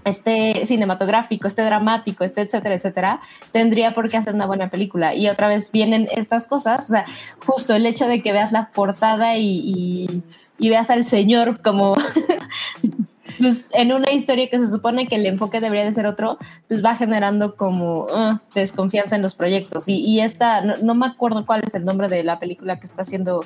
[0.10, 3.22] este cinematográfico, este dramático, este etcétera, etcétera,
[3.52, 5.16] tendría por qué hacer una buena película.
[5.16, 7.06] Y otra vez vienen estas cosas, o sea,
[7.46, 10.24] justo el hecho de que veas la portada y,
[10.60, 11.96] veas al señor como
[13.40, 16.84] pues, en una historia que se supone que el enfoque debería de ser otro, pues
[16.84, 19.88] va generando como ah, desconfianza en los proyectos.
[19.88, 23.44] Y, esta, no, me acuerdo cuál es el nombre de la película que está haciendo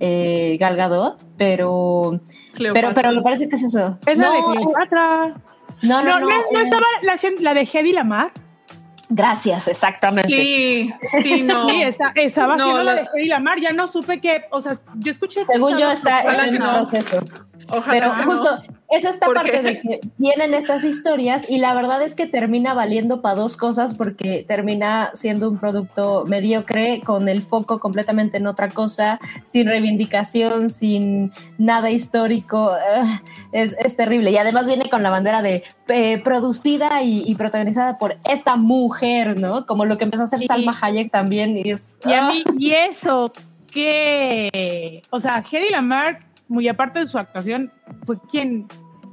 [0.00, 2.20] eh, Gal Gadot, pero,
[2.56, 3.98] pero, pero me parece que es eso.
[4.06, 5.34] Es la de Cleopatra.
[5.82, 6.28] No, no, no.
[6.28, 8.32] ¿No, estaba la, la de Hedy Lamar?
[9.08, 10.28] Gracias, exactamente.
[10.28, 10.90] Sí,
[11.22, 11.68] sí, no.
[11.68, 14.78] Sí, esa, estaba no, haciendo la, de Hedy Lamar, ya no supe que, o sea,
[14.96, 15.44] yo escuché.
[15.44, 17.20] Según yo está, en el proceso.
[17.74, 18.58] Ojalá, Pero justo
[18.90, 19.62] es esta ¿Por parte qué?
[19.62, 23.94] de que vienen estas historias y la verdad es que termina valiendo para dos cosas
[23.94, 30.68] porque termina siendo un producto mediocre con el foco completamente en otra cosa, sin reivindicación,
[30.68, 32.72] sin nada histórico.
[33.52, 34.30] Es, es terrible.
[34.30, 39.40] Y además viene con la bandera de eh, producida y, y protagonizada por esta mujer,
[39.40, 39.64] ¿no?
[39.64, 40.46] Como lo que empezó a hacer Sí.
[40.46, 41.56] Salma Hayek también.
[41.56, 43.32] Y, es, Y a mí, y eso,
[43.70, 46.22] que, o sea, Hedy Lamarck,
[46.52, 47.72] muy aparte de su actuación,
[48.06, 48.66] fue quien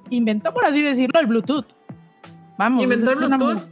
[0.09, 1.65] inventó, por así decirlo, el Bluetooth.
[2.57, 2.83] Vamos.
[2.83, 3.67] ¿Inventó el Bluetooth?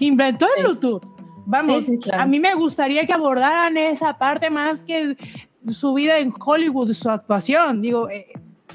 [0.00, 0.62] Inventó el Sí.
[0.62, 1.02] Bluetooth.
[1.46, 2.22] Vamos, Sí, sí, claro.
[2.22, 5.16] a mí me gustaría que abordaran esa parte más que
[5.68, 7.80] su vida en Hollywood, su actuación.
[7.80, 8.26] Digo, eh,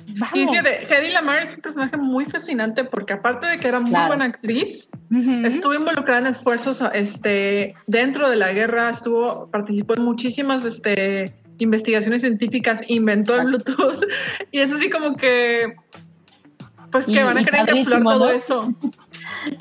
[0.08, 0.34] Y vamos.
[0.34, 4.08] fíjate, Hedy Lamar es un personaje muy fascinante porque aparte de que era muy Claro.
[4.08, 4.90] buena actriz,
[5.46, 12.22] estuvo involucrada en esfuerzos este, dentro de la guerra, estuvo, participó en muchísimas este, investigaciones
[12.22, 14.04] científicas, inventó el Bluetooth
[14.52, 15.76] y es así como que,
[16.92, 18.30] pues que Y- van a querer encapsular todo ¿no?
[18.30, 18.74] eso.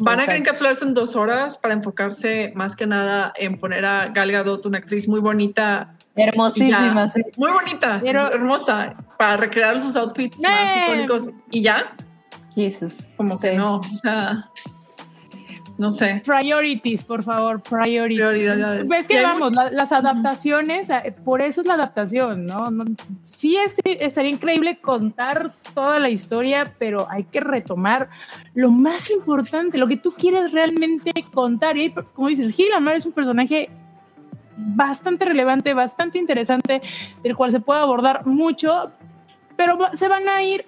[0.01, 0.51] Van a querer Exacto.
[0.51, 4.79] encapsularse en dos horas para enfocarse más que nada en poner a Gal Gadot, una
[4.79, 7.23] actriz muy bonita, hermosísima, sí.
[7.37, 11.97] muy bonita, Pero- hermosa, para recrear sus outfits más icónicos y ya,
[12.55, 12.99] Jesus.
[13.17, 13.57] como que Sí.
[13.57, 14.45] no, o sea,
[15.83, 18.19] no sé, Priorities, por favor, priorities.
[18.21, 18.89] prioridades.
[18.89, 22.71] Ves que vamos, la- las adaptaciones, eh, por eso es la adaptación, ¿no?
[22.71, 22.85] No-
[23.23, 28.09] sí es, estaría increíble contar toda la historia, pero hay que retomar
[28.55, 31.77] lo más importante, lo que tú quieres realmente contar.
[31.77, 33.69] Y como dices, Gil Lamar es un personaje
[34.57, 36.81] bastante relevante, bastante interesante,
[37.23, 38.91] del cual se puede abordar mucho,
[39.57, 40.65] pero se van a ir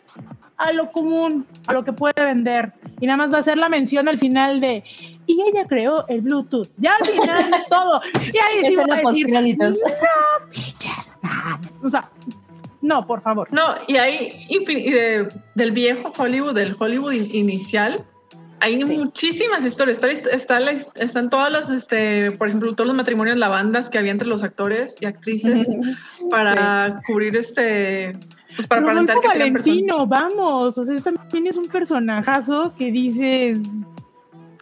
[0.56, 2.72] a lo común, a lo que puede vender.
[3.00, 4.84] Y nada más va a ser la mención al final de,
[5.26, 6.68] y ella creó el Bluetooth.
[6.78, 8.00] Ya al final de todo.
[8.22, 9.40] Y ahí sí va a decir, no,
[10.50, 11.60] bitches, man".
[11.82, 12.10] O sea,
[12.80, 13.48] no, por favor.
[13.52, 18.04] No, y y de- del viejo Hollywood, del Hollywood in- inicial,
[18.60, 18.84] hay Sí.
[18.98, 19.98] muchísimas historias.
[20.02, 20.58] Está, está
[21.02, 24.96] están todas las, este, por ejemplo, todos los matrimonios, lavandas que había entre los actores
[25.00, 25.66] y actrices
[26.30, 28.16] para cubrir este,
[28.56, 29.38] pues para aparentar Rodolfo que.
[29.38, 30.78] Valentino, vamos.
[30.78, 33.58] O sea, también es un personajazo que dices,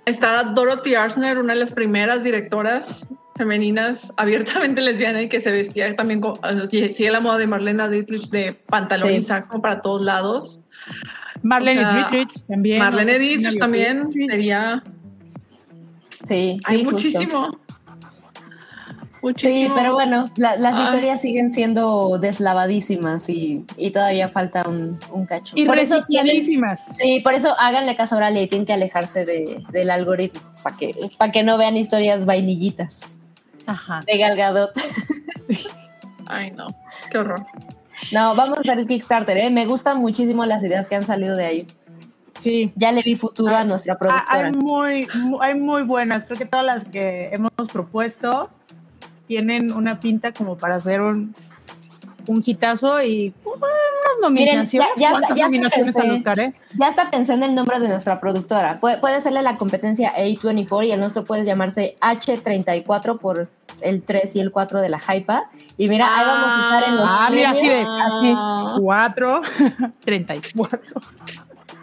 [0.04, 3.06] Está Dorothy Arzner, una de las primeras directoras
[3.36, 6.36] femeninas abiertamente lesbiana y que se vestía también, con,
[6.68, 9.14] sigue la moda de Marlena Dietrich de pantalón Sí.
[9.16, 10.60] y saco para todos lados.
[11.42, 12.78] Marlene O sea, Dietrich también.
[12.78, 13.18] Marlene.
[13.18, 14.82] Dietrich también sería
[16.26, 16.92] Sí, sí, Hay justo.
[16.92, 17.58] muchísimo.
[19.22, 19.74] Sí, Muchísimo.
[19.76, 20.82] pero bueno, la- las Ay.
[20.84, 25.54] historias siguen siendo deslavadísimas y, y todavía falta un, un cacho.
[25.56, 26.42] Y por eso tienen,
[26.96, 30.92] sí, por eso háganle caso a y tienen que alejarse de, del algoritmo para que,
[31.44, 33.16] no vean historias vainillitas
[33.66, 34.00] Ajá.
[34.06, 34.72] de Galgadot.
[36.26, 36.66] Ay, no.
[37.10, 37.46] Qué horror.
[38.10, 39.50] No, vamos a hacer el Kickstarter, ¿eh?
[39.50, 41.66] Me gustan muchísimo las ideas que han salido de ahí.
[42.40, 42.72] Sí.
[42.74, 44.46] Ya le vi futuro a nuestra Ah, productora.
[44.48, 46.24] Hay muy, mu- hay muy buenas.
[46.24, 47.52] Creo que todas las que hemos
[49.32, 51.34] tienen una pinta como para hacer un,
[52.26, 53.64] un hitazo y uh, unas
[54.20, 54.72] nominaciones.
[54.72, 56.10] ya- ya- ¿Cuántas ya hasta pensé.
[56.10, 56.52] Oscar, eh?
[56.78, 58.78] Ya hasta pensé en el nombre de nuestra productora.
[58.78, 63.48] Puede, puede serle la competencia A24 y el nuestro puede llamarse H34 por
[63.80, 65.44] el 3 y el 4 de la Hypa.
[65.78, 68.36] Y mira, ahí vamos a estar en los Ah, mira, así de- así.
[68.82, 69.40] Cuatro,
[70.04, 71.00] treinta y cuatro.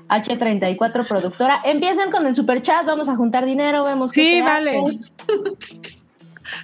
[0.08, 1.62] H34 productora.
[1.66, 4.80] Empiecen con el super chat, vamos a juntar dinero, vemos qué Sí, se vale.
[4.84, 5.00] hace.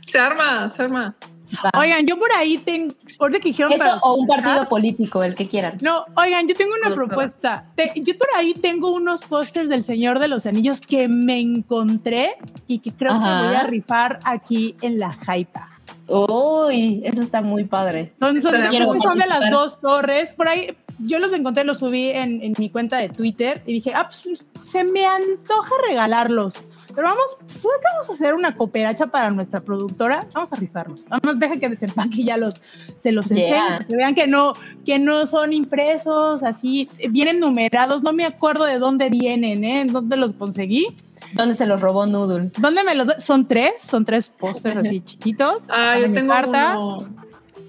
[0.05, 1.15] Se arma, se arma.
[1.63, 1.79] Va.
[1.79, 5.47] Oigan, yo por ahí tengo, ahorita que Eso para o un partido político, el que
[5.47, 5.77] quieran.
[5.81, 7.65] No, oigan, yo tengo una propuesta.
[7.75, 12.35] Te- yo por ahí tengo unos pósters del Señor de los Anillos que me encontré
[12.67, 13.41] y que creo Ajá.
[13.41, 15.69] que voy a rifar aquí en la Jaipa.
[16.07, 18.13] Uy, eso está muy padre.
[18.19, 18.53] Son, son-
[19.01, 20.33] son de las dos torres.
[20.33, 23.91] Por ahí yo los encontré, los subí en, en mi cuenta de Twitter y dije,
[23.95, 26.55] ah, pues, se me antoja regalarlos.
[26.95, 30.25] Pero vamos, pues, vamos a hacer una cooperacha para nuestra productora.
[30.33, 31.05] Vamos a rifarlos.
[31.09, 32.61] Además, deja que desempaque y ya los,
[32.99, 33.67] se los Yeah.
[33.79, 34.53] para Que vean que no,
[34.85, 38.01] que no son impresos, así, vienen numerados.
[38.01, 39.85] No me acuerdo de dónde vienen, ¿eh?
[39.89, 40.87] ¿Dónde los conseguí?
[41.33, 42.51] ¿Dónde se los robó Noodle?
[42.59, 45.61] ¿Dónde me los Son tres, son tres pósters así chiquitos.
[45.69, 46.77] Ah, yo tengo carta.
[46.79, 47.09] uno.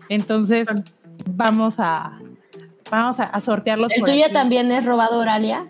[0.09, 0.69] Entonces,
[1.29, 2.19] vamos a
[2.91, 3.91] vamos a, a sortearlos.
[3.93, 5.67] ¿El tuyo también es robado, Oralia?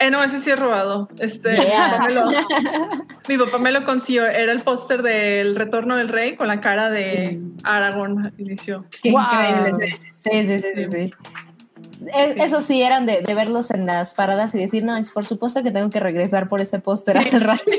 [0.00, 1.08] Eh, no, ese sí es robado.
[1.18, 1.88] Este, Yeah.
[1.88, 2.30] mi, papá me lo,
[3.28, 4.26] mi papá me lo consiguió.
[4.26, 8.84] Era el póster del Retorno del Rey con la cara de Aragorn al inicio.
[9.02, 9.22] Qué Wow.
[9.22, 9.98] increíble.
[10.18, 10.84] Sí, sí, sí, sí.
[10.90, 11.10] sí.
[12.14, 12.40] Es- Sí.
[12.40, 15.64] Eso sí, eran de, de verlos en las paradas y decir, no, es por supuesto
[15.64, 17.64] que tengo que regresar por ese póster al rato.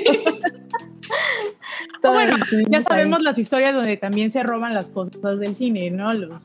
[2.02, 2.84] Todos Bueno, estuvimos ya ahí.
[2.84, 6.14] sabemos las historias donde también se roban las cosas del cine, ¿no?
[6.14, 6.42] Los,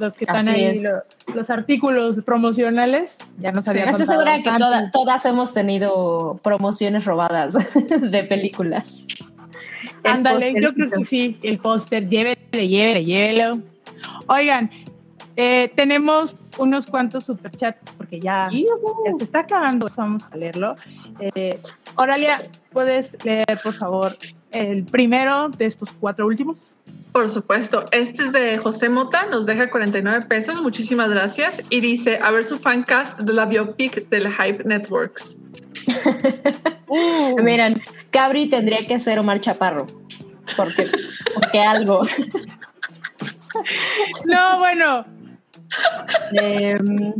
[0.00, 0.82] los que están Así ahí, es.
[0.82, 1.02] lo-
[1.34, 4.58] los artículos promocionales, ya nos había Estoy segura que antes.
[4.66, 7.54] toda- todas hemos tenido promociones robadas
[8.00, 9.04] de películas.
[10.02, 13.58] El Ándale, yo creo que sí, el póster, llévele, llévele, llévelo.
[14.28, 14.70] Oigan,
[15.36, 20.74] eh, tenemos unos cuantos superchats porque ya, ya se está acabando, vamos a leerlo.
[21.20, 21.58] Eh,
[21.96, 24.16] Oralia, ¿puedes leer, por favor,
[24.52, 26.76] el primero de estos cuatro últimos?
[27.12, 27.84] Por supuesto.
[27.92, 31.60] Este es de José Mota, nos deja 49 pesos, muchísimas gracias.
[31.70, 35.36] Y dice, a ver su fancast de la biopic del Hype Networks.
[36.86, 37.80] Uh, Miren,
[38.10, 39.86] Cabri tendría que ser Omar Chaparro.
[40.56, 40.88] Porque,
[41.34, 42.02] porque algo.
[44.26, 45.04] no, bueno,
[46.32, 47.12] Em,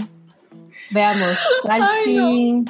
[0.91, 1.39] veamos.
[1.65, 2.19] Salchi.
[2.19, 2.65] Ay,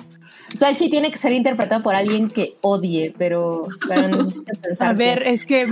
[0.54, 4.88] Salchi tiene que ser interpretado por alguien que odie, pero, pero necesito pensar.
[4.90, 5.66] A ver, que- es que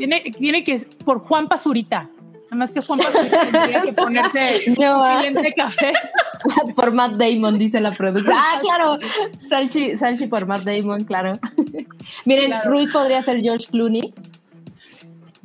[0.00, 2.08] tiene, tiene que por Juan Pazurita.
[2.48, 5.16] Además que Juan Pazurita tendría que ponerse No, un ah.
[5.18, 5.92] cliente de café.
[6.74, 8.34] por Matt Damon, dice la producción.
[8.34, 8.98] Ah, claro.
[9.38, 11.38] Salchi, Salchi por Matt Damon, claro.
[12.24, 12.70] Miren, Claro.
[12.70, 14.14] Ruiz podría ser George Clooney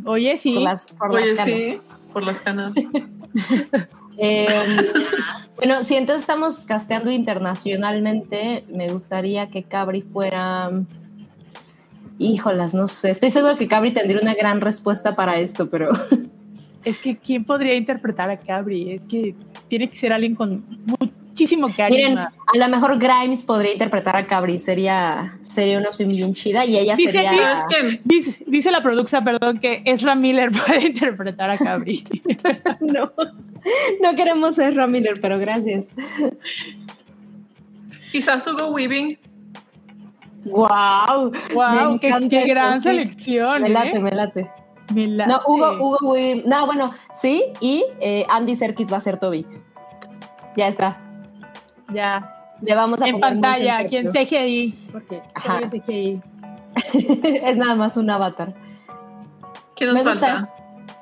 [0.05, 0.53] Oye, sí.
[0.53, 1.45] por las, por las Oye, canas.
[1.53, 1.79] sí,
[2.13, 2.73] por las canas.
[4.17, 4.47] Eh,
[5.57, 10.71] bueno, si entonces estamos casteando internacionalmente, me gustaría que Cabri fuera.
[12.17, 13.11] Híjolas, no sé.
[13.11, 15.91] Estoy seguro que Cabri tendría una gran respuesta para esto, pero
[16.85, 18.91] Es que ¿quién podría interpretar a Cabri?
[18.91, 19.35] Es que
[19.67, 20.63] tiene que ser alguien con
[20.99, 22.09] muchísimo carisma.
[22.09, 26.63] miren, a lo mejor Grimes podría interpretar a Cabri, sería, sería una opción bien chida
[26.63, 27.65] y ella Dice sería.
[28.03, 32.03] Dice, dice la producción, perdón, que Ezra Miller puede interpretar a Cabri.
[32.81, 33.11] no,
[34.01, 35.87] no queremos ser Ron Miller, pero gracias.
[38.11, 39.17] Quizás Hugo Weaving.
[40.45, 41.31] ¡Wow!
[41.53, 41.99] ¡Wow!
[41.99, 42.89] ¡Qué, qué esto, gran sí.
[42.89, 43.61] selección!
[43.63, 43.99] Me late, ¿eh?
[43.99, 44.51] me late.
[44.93, 45.31] Me late.
[45.31, 46.15] No, Hugo, Hugo.
[46.45, 49.45] No, bueno, sí, y eh, Andy Serkis va a ser Toby.
[50.55, 50.97] Ya está.
[51.93, 52.31] Ya.
[52.61, 54.11] Le vamos a En poner pantalla, aquí en.
[54.11, 54.73] CGI.
[54.91, 55.61] Porque Ajá.
[55.69, 56.21] CGI.
[57.43, 58.53] es nada más un avatar.
[59.75, 60.27] ¿Quién nos Me gusta.
[60.27, 60.53] falta?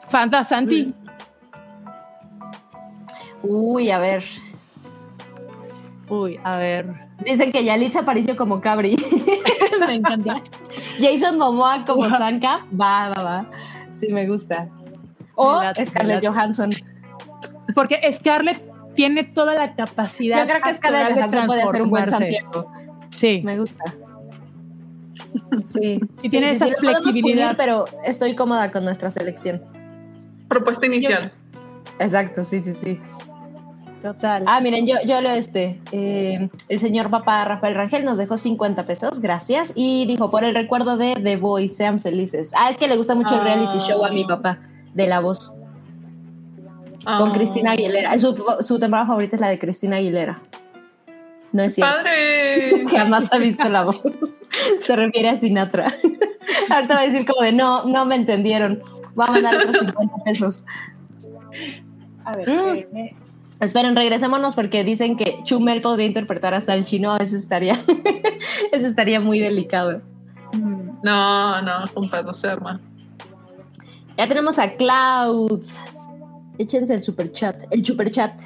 [0.10, 0.94] Fanta Santi.
[3.44, 4.24] Uy, a ver.
[6.10, 6.86] Uy, a ver.
[7.26, 8.96] Dicen que Yalitza apareció como Cabri.
[9.88, 10.42] me encanta.
[11.00, 12.18] Jason Momoa como Wow.
[12.18, 12.66] Sanka.
[12.80, 13.46] Va, va, va.
[13.92, 14.68] Sí, me gusta.
[15.36, 16.26] O late, Scarlett.
[16.26, 16.72] Johansson.
[17.76, 18.62] Porque Scarlett
[18.96, 20.40] tiene toda la capacidad.
[20.42, 22.42] Yo creo que Scarlett Johansson puede hacer un buen transformarse.
[22.44, 22.72] Santiago.
[23.16, 23.42] Sí.
[23.44, 23.84] Me gusta.
[25.70, 26.00] Sí.
[26.18, 27.48] Sí, tiene esa lo podemos flexibilidad.
[27.48, 29.62] pulir, pero estoy cómoda con nuestra selección.
[30.48, 31.32] Propuesta inicial.
[32.00, 33.00] Exacto, sí, sí, sí.
[34.04, 34.44] Total.
[34.46, 35.80] Ah, miren, yo, yo leo este.
[35.94, 39.72] Eh, el señor papá Rafael Rangel nos dejó 50 pesos, gracias.
[39.76, 42.52] Y dijo, por el recuerdo de The Voice, sean felices.
[42.56, 43.80] Ah, es que le gusta mucho el reality Ah.
[43.80, 44.60] show a mi papá,
[44.94, 45.54] de La Voz,
[47.06, 47.32] con Ah.
[47.34, 48.18] Cristina Aguilera.
[48.20, 50.42] Su, su temporada favorita es la de Cristina Aguilera.
[51.54, 51.96] No es cierto.
[51.96, 52.86] ¡Padre!
[52.92, 54.02] Jamás ha visto La Voz.
[54.82, 55.94] Se refiere a Sinatra.
[56.70, 58.82] Ahorita va a decir como de, no, no me entendieron.
[59.18, 60.66] Va a mandar otros 50 pesos.
[62.26, 62.50] A ver.
[62.50, 62.98] Mm.
[62.98, 63.16] eh,
[63.64, 67.00] Esperen, regresémonos porque dicen que Chumel podría interpretar a Salchi.
[67.00, 67.74] No, eso estaría,
[68.72, 70.02] eso estaría muy delicado.
[71.04, 72.82] No, no, compa, no se arma.
[74.18, 75.64] Ya tenemos a Cloud.
[76.58, 77.64] Échense el super chat.
[77.72, 78.40] El super chat.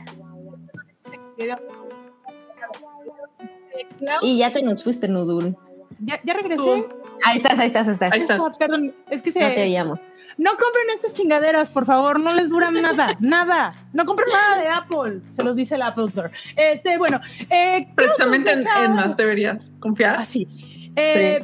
[4.22, 5.56] Y ya te nos fuiste, Nudul.
[6.00, 6.86] Ya, ya regresé.
[7.26, 8.12] Ahí estás, ahí estás, ahí estás.
[8.12, 8.42] Ahí estás.
[8.42, 9.40] Ah, perdón, es que se.
[9.40, 10.00] No te oíamos.
[10.38, 13.74] No compren estas chingaderas, por favor, no les duran nada, nada.
[13.94, 16.30] No compren nada de Apple, se los dice el Apple Store.
[16.56, 17.20] Este, bueno,
[17.50, 20.16] eh, Precisamente en, deja- en más deberías confiar.
[20.18, 20.48] Así.
[20.96, 21.40] Eh,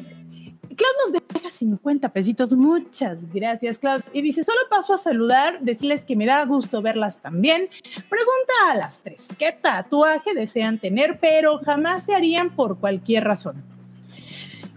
[0.76, 4.04] Claude nos deja 50 pesitos, muchas gracias, Claude.
[4.14, 7.70] Y dice, solo paso a saludar, decirles que me da gusto verlas también.
[8.10, 13.64] Pregunta a las tres, ¿qué tatuaje desean tener, pero jamás se harían por cualquier razón?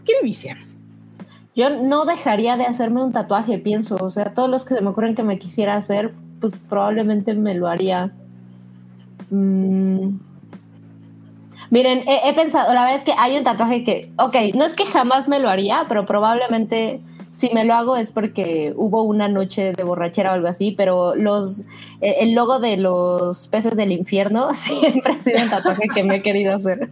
[0.04, 0.58] ¿Quién inicia?
[1.56, 3.96] Yo no dejaría de hacerme un tatuaje, pienso.
[3.96, 7.54] O sea, todos los que se me ocurren que me quisiera hacer, pues probablemente me
[7.54, 8.12] lo haría.
[9.30, 10.18] Mm.
[11.70, 14.74] Miren, he, he pensado, la verdad es que hay un tatuaje que, ok, no es
[14.74, 17.00] que jamás me lo haría, pero probablemente
[17.30, 21.14] si me lo hago es porque hubo una noche de borrachera o algo así, pero
[21.14, 21.60] los,
[22.00, 26.16] eh, el logo de los peces del infierno siempre ha sido un tatuaje que me
[26.16, 26.90] he querido hacer.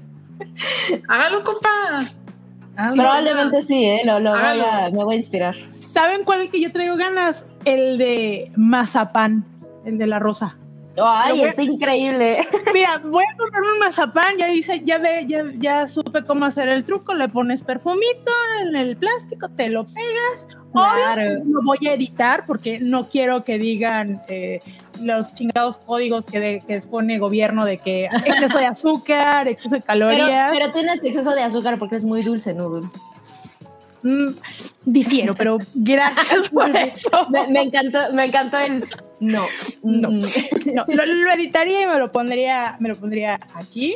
[1.08, 2.10] Hágalo, compa.
[2.76, 5.54] Ah, Probablemente sí, eh, lo, lo voy a, me voy a inspirar.
[5.78, 7.46] ¿Saben cuál es el que yo traigo ganas?
[7.64, 9.44] El de mazapán,
[9.84, 10.56] el de la rosa.
[10.96, 12.46] Ay, está increíble.
[12.74, 16.68] Mira, voy a comprarme un mazapán, ya hice, ya ve, ya, ya supe cómo hacer
[16.68, 18.32] el truco, le pones perfumito
[18.62, 20.48] en el plástico, te lo pegas.
[20.74, 21.22] Claro.
[21.22, 24.58] Obvio, lo voy a editar porque no quiero que digan eh,
[25.02, 29.82] los chingados códigos que, de- que pone gobierno de que exceso de azúcar, exceso de
[29.82, 30.50] calorías.
[30.52, 32.88] pero tienes exceso de azúcar porque es muy dulce, Noodle.
[34.02, 34.34] Mm,
[34.84, 37.08] difiero, pero gracias por eso.
[37.30, 38.84] Me, me encantó, me encantó el
[39.20, 39.46] no.
[39.82, 40.10] No.
[40.10, 40.20] Mm,
[40.74, 43.94] No, lo, lo editaría y me lo pondría, me lo pondría aquí.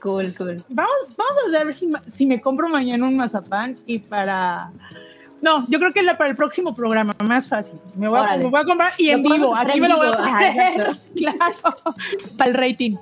[0.00, 0.56] Cool, cool.
[0.68, 4.70] Vamos, vamos a ver si, si me compro mañana un mazapán y para.
[5.44, 7.78] No, yo creo que la, para el próximo programa, más fácil.
[7.96, 8.44] Me voy, a, Órale.
[8.44, 9.54] me voy a comprar y en vivo.
[9.54, 10.10] Aquí me lo voy a.
[10.12, 10.80] Ajá, poner.
[10.80, 11.06] exacto.
[11.16, 11.76] claro,
[12.38, 12.96] para el rating.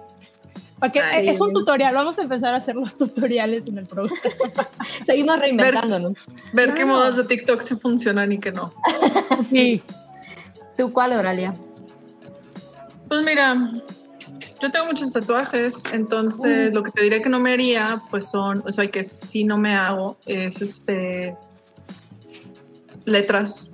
[0.80, 1.94] Porque Ay, es un tutorial.
[1.94, 4.20] Vamos a empezar a hacer los tutoriales en el programa.
[5.06, 6.14] Seguimos reinventándonos.
[6.52, 6.88] Ver qué Claro.
[6.88, 8.72] modas de TikTok sí funcionan y qué no.
[9.48, 9.80] Sí.
[10.76, 11.54] ¿Tú cuál, Oralia?
[13.06, 13.70] Pues mira,
[14.60, 18.64] yo tengo muchos tatuajes, entonces lo que te diré que no me haría, pues son,
[18.66, 21.36] o sea, que sí no me hago, es este
[23.04, 23.70] letras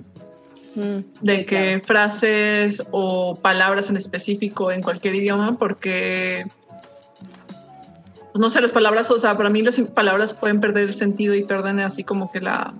[0.75, 1.81] Mm, de que claro.
[1.83, 6.45] frases o palabras en específico en cualquier idioma, porque
[8.31, 11.33] pues, no sé, las palabras, o sea, para mí las palabras pueden perder el sentido
[11.33, 12.71] y pierden así como que la,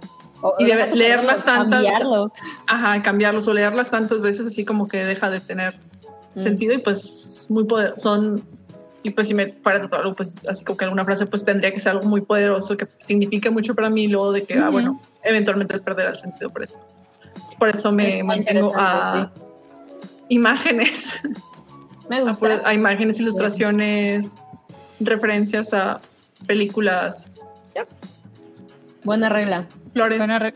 [0.41, 2.31] O- y de- leerlas tantas- cambiarlo.
[2.67, 5.73] ajá, cambiarlos o leerlas tantas veces así como que deja de tener
[6.35, 6.39] Mm.
[6.41, 8.39] sentido y pues muy poder son
[9.03, 11.45] y pues si me fuera a tatuar algo pues así como que alguna frase pues
[11.45, 14.69] tendría que ser algo muy poderoso que signifique mucho para mí luego de que ah
[14.69, 16.77] bueno eventualmente perderá el sentido por eso.
[17.57, 19.31] Por eso me mantengo a
[20.29, 21.19] imágenes.
[22.09, 22.61] Me a, gusta.
[22.65, 24.33] a imágenes ilustraciones
[24.99, 25.99] referencias a
[26.47, 27.29] películas.
[29.03, 29.65] Buena regla.
[29.93, 30.17] flores.
[30.17, 30.53] Buena re-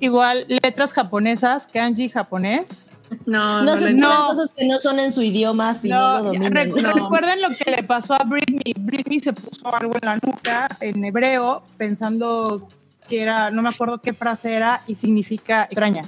[0.00, 2.89] Igual, letras japonesas, kanji japonés.
[3.26, 4.26] No No no, se no.
[4.28, 6.52] cosas que no son en su idioma si no, lo dominan.
[6.52, 6.92] recu- no.
[6.92, 8.74] Recuerden lo que le pasó a Britney.
[8.78, 12.66] Britney se puso algo en la nuca en hebreo pensando
[13.08, 16.02] que era, no me acuerdo qué frase era y significa extraña.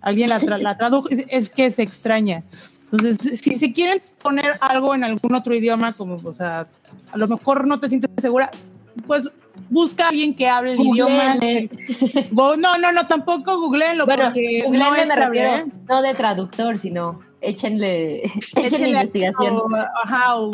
[0.00, 2.42] Alguien la, tra- la tradujo, es- es que se extraña.
[2.92, 6.66] Entonces, si se quieren poner algo en algún otro idioma, como, o sea,
[7.12, 8.50] a lo mejor no te sientes segura,
[9.06, 9.24] pues
[9.70, 11.34] busca a alguien que hable el idioma.
[11.34, 11.70] Googleenle.
[12.32, 15.72] No, no, no, tampoco googleenlo Bueno, porque no me refiero, bien.
[15.88, 18.22] no de traductor, sino échenle,
[18.54, 19.56] échenle Échenle investigación.
[19.56, 19.68] o,
[20.04, 20.50] ajá, o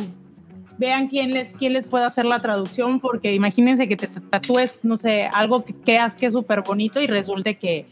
[0.79, 4.97] vean quién les, quién les puede hacer la traducción, porque imagínense que te tatúes, no
[4.99, 7.87] sé, algo que creas que es súper bonito y resulte que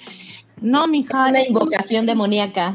[0.60, 2.72] no, Es mija, una invocación demoníaca.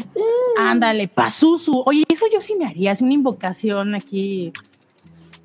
[0.57, 1.83] ándale, pasusu.
[1.85, 4.51] Oye, eso yo sí me haría, es una invocación aquí.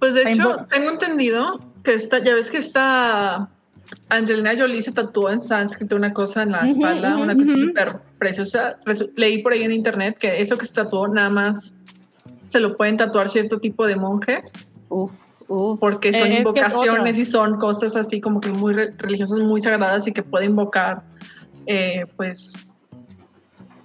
[0.01, 1.51] Pues de hecho, tengo entendido
[1.85, 3.49] que está, ya ves que está
[4.09, 8.79] Angelina Jolie se tatuó en sánscrito una cosa en la espalda, una cosa súper preciosa.
[9.17, 11.77] Leí por ahí en internet que eso que se tatuó nada más
[12.47, 14.53] se lo pueden tatuar cierto tipo de monjes
[14.89, 15.13] Uf,
[15.49, 15.79] uf.
[15.79, 19.39] porque son Eh, es es invocaciones y son cosas así como que muy re- religiosas,
[19.39, 21.03] muy sagradas y que puede invocar
[21.67, 22.55] eh, pues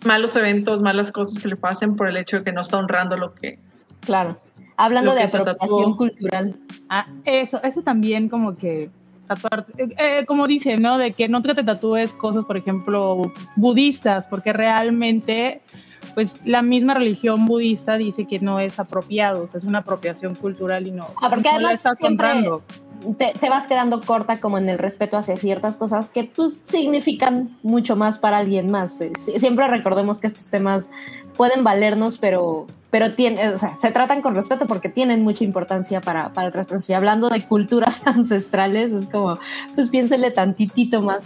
[0.06, 3.18] malos eventos, malas cosas que le pasen por el hecho de que no está honrando
[3.18, 3.60] lo que
[4.02, 4.40] Claro.
[4.77, 6.56] Hablando de apropiación cultural.
[6.89, 8.89] Ah, eso, eso también como que
[9.27, 10.97] tatuar, eh, eh, como dice, ¿no?
[10.97, 15.61] De que no te tatúes cosas, por ejemplo, budistas, porque realmente,
[16.14, 20.35] pues la misma religión budista dice que no es apropiado, o sea, es una apropiación
[20.35, 22.61] cultural y no, Ah, porque no la además estás siempre- honrando.
[23.19, 27.49] Te, te vas quedando corta como en el respeto hacia ciertas cosas que pues significan
[27.61, 28.99] mucho más para alguien más.
[28.99, 30.89] Eh, Siempre recordemos que estos temas
[31.38, 32.65] pueden valernos, pero,
[32.95, 36.65] pero tienen, o sea, se tratan con respeto porque tienen mucha importancia para, para otras
[36.65, 36.89] personas.
[36.91, 39.38] Y hablando de culturas ancestrales, es como,
[39.76, 41.26] pues piénsele tantitito más.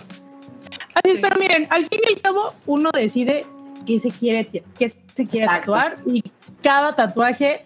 [0.96, 3.46] Así es, pero miren, al fin y al cabo, uno decide
[3.86, 4.48] qué se quiere,
[4.80, 5.74] qué se quiere Exacto.
[5.74, 6.24] tatuar y
[6.64, 7.62] cada tatuaje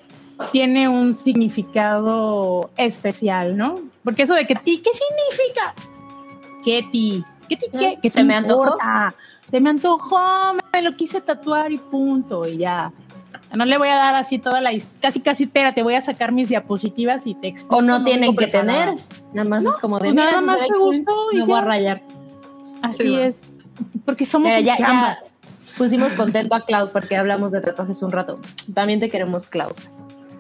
[0.52, 3.80] tiene un significado especial, ¿no?
[4.04, 5.74] Porque eso de que, ¿y qué significa?
[6.66, 7.24] ¿Qué ti?
[7.48, 7.96] ¿Qué ti qué?
[7.96, 8.64] Mm, ¿Qué ¿se te me antojó?
[8.64, 9.16] importa?
[9.50, 12.92] Se me antojó, me lo quise tatuar y punto, y ya.
[13.54, 14.72] No le voy a dar así toda la...
[15.00, 17.76] Casi, casi, espérate, voy a sacar mis diapositivas y te explico.
[17.78, 18.96] O no tienen que tener,
[19.34, 21.62] nada más es como de, pues nada más te cool, gustó y me voy a
[21.62, 21.66] ya.
[21.66, 22.02] rayar.
[22.82, 23.44] Así Sí, es.
[24.06, 25.20] Porque somos Mira, ya, ya
[25.78, 28.40] pusimos contento a Cloud porque hablamos de tatuajes un rato.
[28.74, 29.74] También te queremos, Cloud.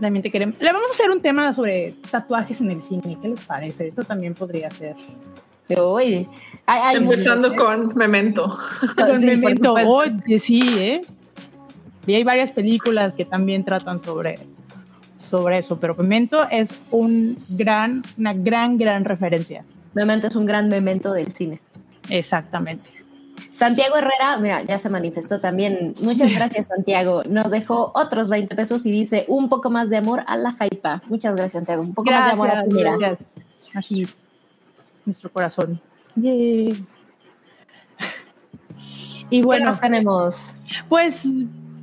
[0.01, 0.59] También te queremos.
[0.59, 3.17] Le vamos a hacer un tema sobre tatuajes en el cine.
[3.21, 3.87] ¿Qué les parece?
[3.87, 4.95] Eso también podría ser.
[6.65, 7.65] Hay, hay empezando muchos, ¿eh?
[7.65, 8.57] con Memento.
[8.97, 9.73] Con Sí, Memento.
[9.73, 11.01] Oye, sí, ¿eh?
[12.05, 14.39] Y hay varias películas que también tratan sobre,
[15.19, 19.63] sobre eso, pero Memento es un gran, una gran, gran referencia.
[19.93, 21.61] Memento es un gran memento del cine.
[22.09, 22.89] Exactamente.
[23.51, 25.93] Santiago Herrera, mira, ya se manifestó también.
[26.01, 27.23] Muchas gracias, Santiago.
[27.23, 31.01] Nos dejó otros 20 pesos y dice un poco más de amor a la jaipa.
[31.07, 31.83] Muchas gracias, Santiago.
[31.83, 32.97] Un poco más de amor a tu mira.
[32.97, 33.29] gracias.
[33.73, 34.07] Así,
[35.05, 35.79] nuestro corazón.
[36.15, 36.85] Yay.
[39.29, 40.55] Y ¿Qué bueno, más tenemos?
[40.89, 41.23] Pues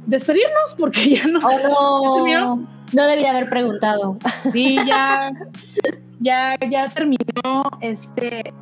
[0.06, 1.40] despedirnos porque ya no.
[1.42, 2.66] Oh, no.
[2.92, 4.18] No debía haber preguntado.
[4.52, 5.30] Sí, ya,
[6.20, 8.52] ya, ya terminó este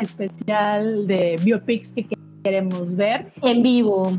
[0.00, 2.06] especial de biopics que
[2.42, 3.32] queremos ver.
[3.42, 4.12] En vivo.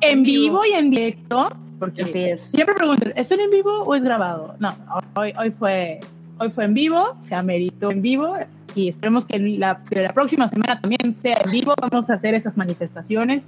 [0.00, 1.50] En vivo y en directo.
[1.78, 2.40] Porque Así es.
[2.40, 4.54] siempre preguntan, ¿es en vivo o es grabado?
[4.60, 4.72] No,
[5.16, 5.98] hoy, hoy, fue,
[6.38, 8.36] hoy fue en vivo, se ameritó en vivo
[8.76, 11.74] y esperemos que la, que la próxima semana también sea en vivo.
[11.80, 13.44] Vamos a hacer esas manifestaciones.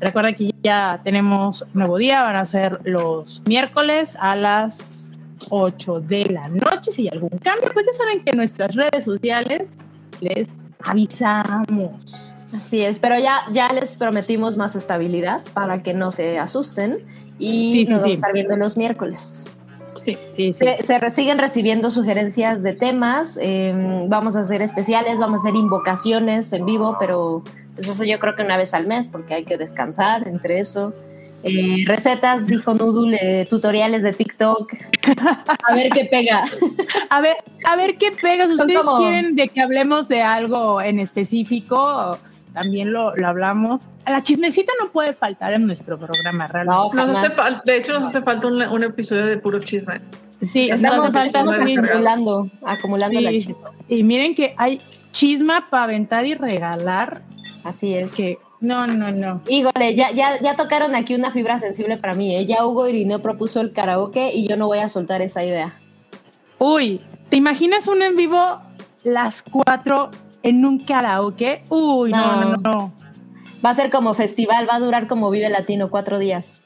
[0.00, 5.10] Recuerda que ya tenemos nuevo día, van a ser los miércoles a las
[5.50, 6.92] 8 de la noche.
[6.92, 9.76] Si hay algún cambio, pues ya saben que en nuestras redes sociales
[10.20, 12.34] les avisamos.
[12.56, 17.04] Así es, pero ya, ya les prometimos más estabilidad para que no se asusten
[17.38, 19.46] y Sí, sí, nos vamos a estar viendo los miércoles.
[20.04, 20.64] Sí, sí, sí.
[20.82, 23.74] Se, siguen recibiendo sugerencias de temas, eh,
[24.08, 27.42] vamos a hacer especiales, vamos a hacer invocaciones en vivo, pero
[27.76, 30.92] pues eso yo creo que una vez al mes porque hay que descansar entre eso.
[31.42, 34.72] Eh, recetas, dijo Noodle, eh, tutoriales de TikTok.
[35.68, 36.44] A ver qué pega.
[37.10, 38.48] A ver, a ver qué pegas.
[38.48, 42.18] Son ¿Ustedes como- quieren de que hablemos de algo en específico?
[42.52, 43.82] También lo, lo hablamos.
[44.06, 46.96] La chismecita no puede faltar en nuestro programa, realmente.
[46.96, 50.00] No, Nos hace de hecho, nos hace falta un, un episodio de puro chisme.
[50.42, 51.78] Sí, Estamos, también.
[51.84, 53.24] acumulando, acumulando Sí.
[53.24, 53.72] la chispa.
[53.88, 54.80] Y miren que hay
[55.12, 57.22] chisma para aventar y regalar.
[57.64, 58.14] Así es.
[58.14, 59.40] Que no, no, no.
[59.48, 62.36] Híjole, ya, ya, ya tocaron aquí una fibra sensible para mí.
[62.36, 62.44] ¿eh?
[62.46, 65.78] Ya Hugo Irineo propuso el karaoke y yo no voy a soltar esa idea.
[66.58, 67.00] Uy,
[67.30, 68.60] ¿te imaginas un en vivo
[69.04, 70.10] las cuatro
[70.42, 71.62] en un karaoke?
[71.70, 72.40] Uy, no, No.
[72.40, 72.70] no, no.
[72.72, 72.92] no.
[73.64, 76.62] Va a ser como festival, va a durar como Vive Latino cuatro días.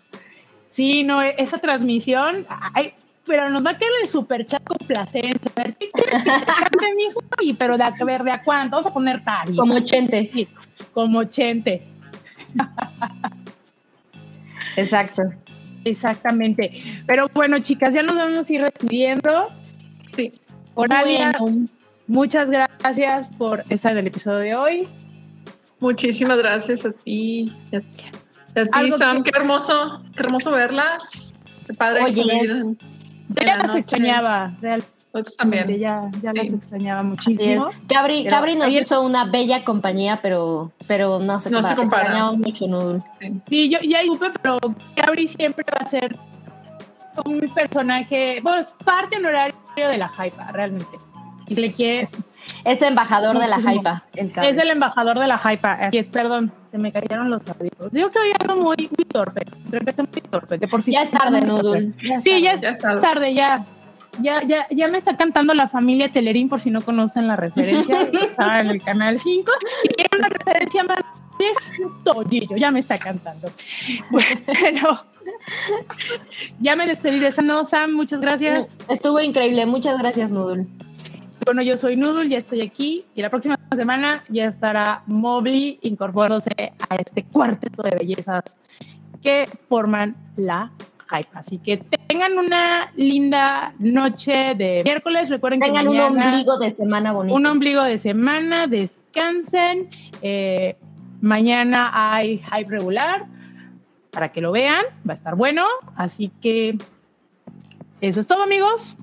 [0.67, 2.93] Sí, no, esa transmisión, ay,
[3.31, 5.27] pero nos va a quedar el super chat con placer.
[5.57, 7.23] A ver, ¿qué quieres que te mijo?
[7.41, 8.75] Y pero de a ver, ¿de a cuánto?
[8.77, 9.57] Vamos a poner tarifas.
[9.57, 10.29] Como Chente.
[10.35, 10.49] Sí,
[10.93, 11.85] como Chente,
[14.77, 15.23] Exacto.
[15.85, 16.73] exactamente.
[17.07, 19.49] Pero bueno, chicas, ya nos vamos a ir despidiendo.
[20.17, 20.33] Sí.
[20.75, 21.67] Oralia, Bueno,
[22.09, 24.89] muchas gracias por estar en el episodio de hoy.
[25.79, 27.53] Muchísimas gracias a ti.
[27.73, 29.23] A, ti, Sam.
[29.23, 31.33] que- Qué hermoso, qué hermoso verlas.
[31.67, 32.05] Qué padre.
[32.07, 32.77] Oye,
[33.31, 33.37] es-.
[33.37, 33.79] Yo ya la las noche.
[33.81, 34.93] extrañaba, realmente.
[35.13, 35.67] Nosotros también.
[35.67, 36.55] Ya, ya las Sí.
[36.55, 37.39] extrañaba así es.
[37.39, 37.69] muchísimo.
[37.89, 41.75] Cabri, Pero Cabri nos ayer- hizo una bella compañía, pero, pero no se No compara.
[41.75, 42.03] se compara.
[42.05, 43.03] Extrañamos mucho Noodle.
[43.49, 44.59] Sí, yo ya supe, pero
[44.95, 46.17] Gabri siempre va a ser
[47.25, 50.97] un personaje, bueno, es parte honorario de la hype, realmente.
[51.49, 52.09] Y se le quiere,
[52.65, 54.05] Es embajador de la hypa.
[54.15, 55.67] El es el embajador de la hype.
[55.67, 57.93] Así es, perdón, se me cayeron los audífonos.
[57.93, 60.93] Digo que hoy ando muy, muy torpe, muy torpe, de por sí.
[60.93, 61.43] Ya es tarde.
[62.03, 63.65] Ya es Sí, ya es tarde, ya.
[64.19, 68.11] Ya, ya, ya me está cantando la familia Telerín, por si no conocen la referencia,
[68.61, 69.53] en el canal 5.
[69.83, 70.99] Si quieren una referencia más
[71.39, 71.61] vieja,
[72.05, 73.51] Toyillo, ya me está cantando.
[74.11, 75.01] Bueno,
[76.59, 78.77] ya me despedí de esa no, Sam, muchas gracias.
[78.89, 79.65] Estuvo increíble.
[79.65, 80.67] Muchas gracias, Noodle.
[81.45, 86.51] Bueno, yo soy Noodle, ya estoy aquí y la próxima semana ya estará Mobley incorporándose
[86.89, 88.45] a este cuarteto de bellezas
[89.23, 90.71] que forman la
[91.11, 91.29] hype.
[91.33, 95.29] Así que tengan una linda noche de miércoles.
[95.29, 97.35] Recuerden Tengan que un mañana, ombligo de semana bonito.
[97.35, 99.91] un ombligo de semana, descansen.
[100.23, 100.77] Eh,
[101.21, 103.27] mañana hay hype regular
[104.11, 105.65] para que lo vean, va a estar bueno.
[105.97, 106.77] Así que
[108.01, 108.97] eso es todo, amigos.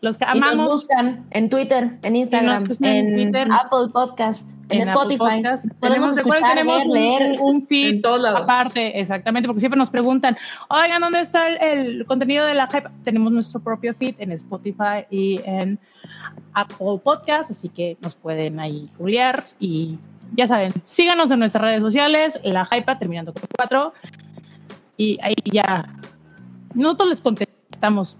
[0.00, 0.72] Los que Y nos amamos.
[0.72, 3.48] buscan en Twitter, en Instagram, en en, Twitter.
[3.52, 5.18] Apple Podcast, en, en Spotify.
[5.18, 5.66] Podcast.
[5.78, 7.36] Podemos Tenemos, escuchar, tenemos ver, un, leer.
[7.40, 8.42] un feed En todos lados.
[8.42, 10.36] aparte, exactamente, porque siempre nos preguntan,
[10.70, 12.88] oigan, ¿dónde está el, el contenido de la hype?
[13.04, 15.78] Tenemos nuestro propio feed en Spotify y en
[16.54, 19.98] Apple Podcast, así que nos pueden ahí googlear y
[20.32, 23.92] ya saben, síganos en nuestras redes sociales, la hype terminando con cuatro
[24.96, 25.84] y ahí ya
[26.74, 27.59] nosotros les contestamos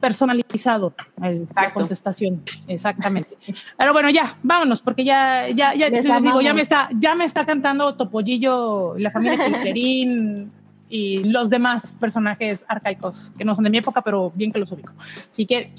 [0.01, 1.75] personalizado el- la Exacto.
[1.75, 3.37] contestación, exactamente.
[3.77, 7.15] Pero bueno, ya, vámonos, porque ya, ya, ya Les les, digo, ya me está, ya
[7.15, 10.51] me está cantando Topollillo, la familia Quinterín
[10.89, 14.73] y los demás personajes arcaicos que no son de mi época, pero bien que los
[14.73, 14.93] ubico.
[15.33, 15.71] Así que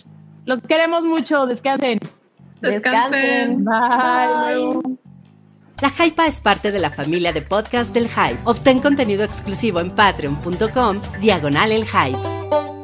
[0.46, 2.00] los queremos mucho, descansen.
[2.62, 3.66] Descansen.
[3.66, 4.80] Bye.
[4.84, 4.98] Bye.
[5.82, 8.38] La Hypa es parte de la familia de podcast del Hype.
[8.44, 12.81] Obtén contenido exclusivo en patreon.com, diagonal el Hype.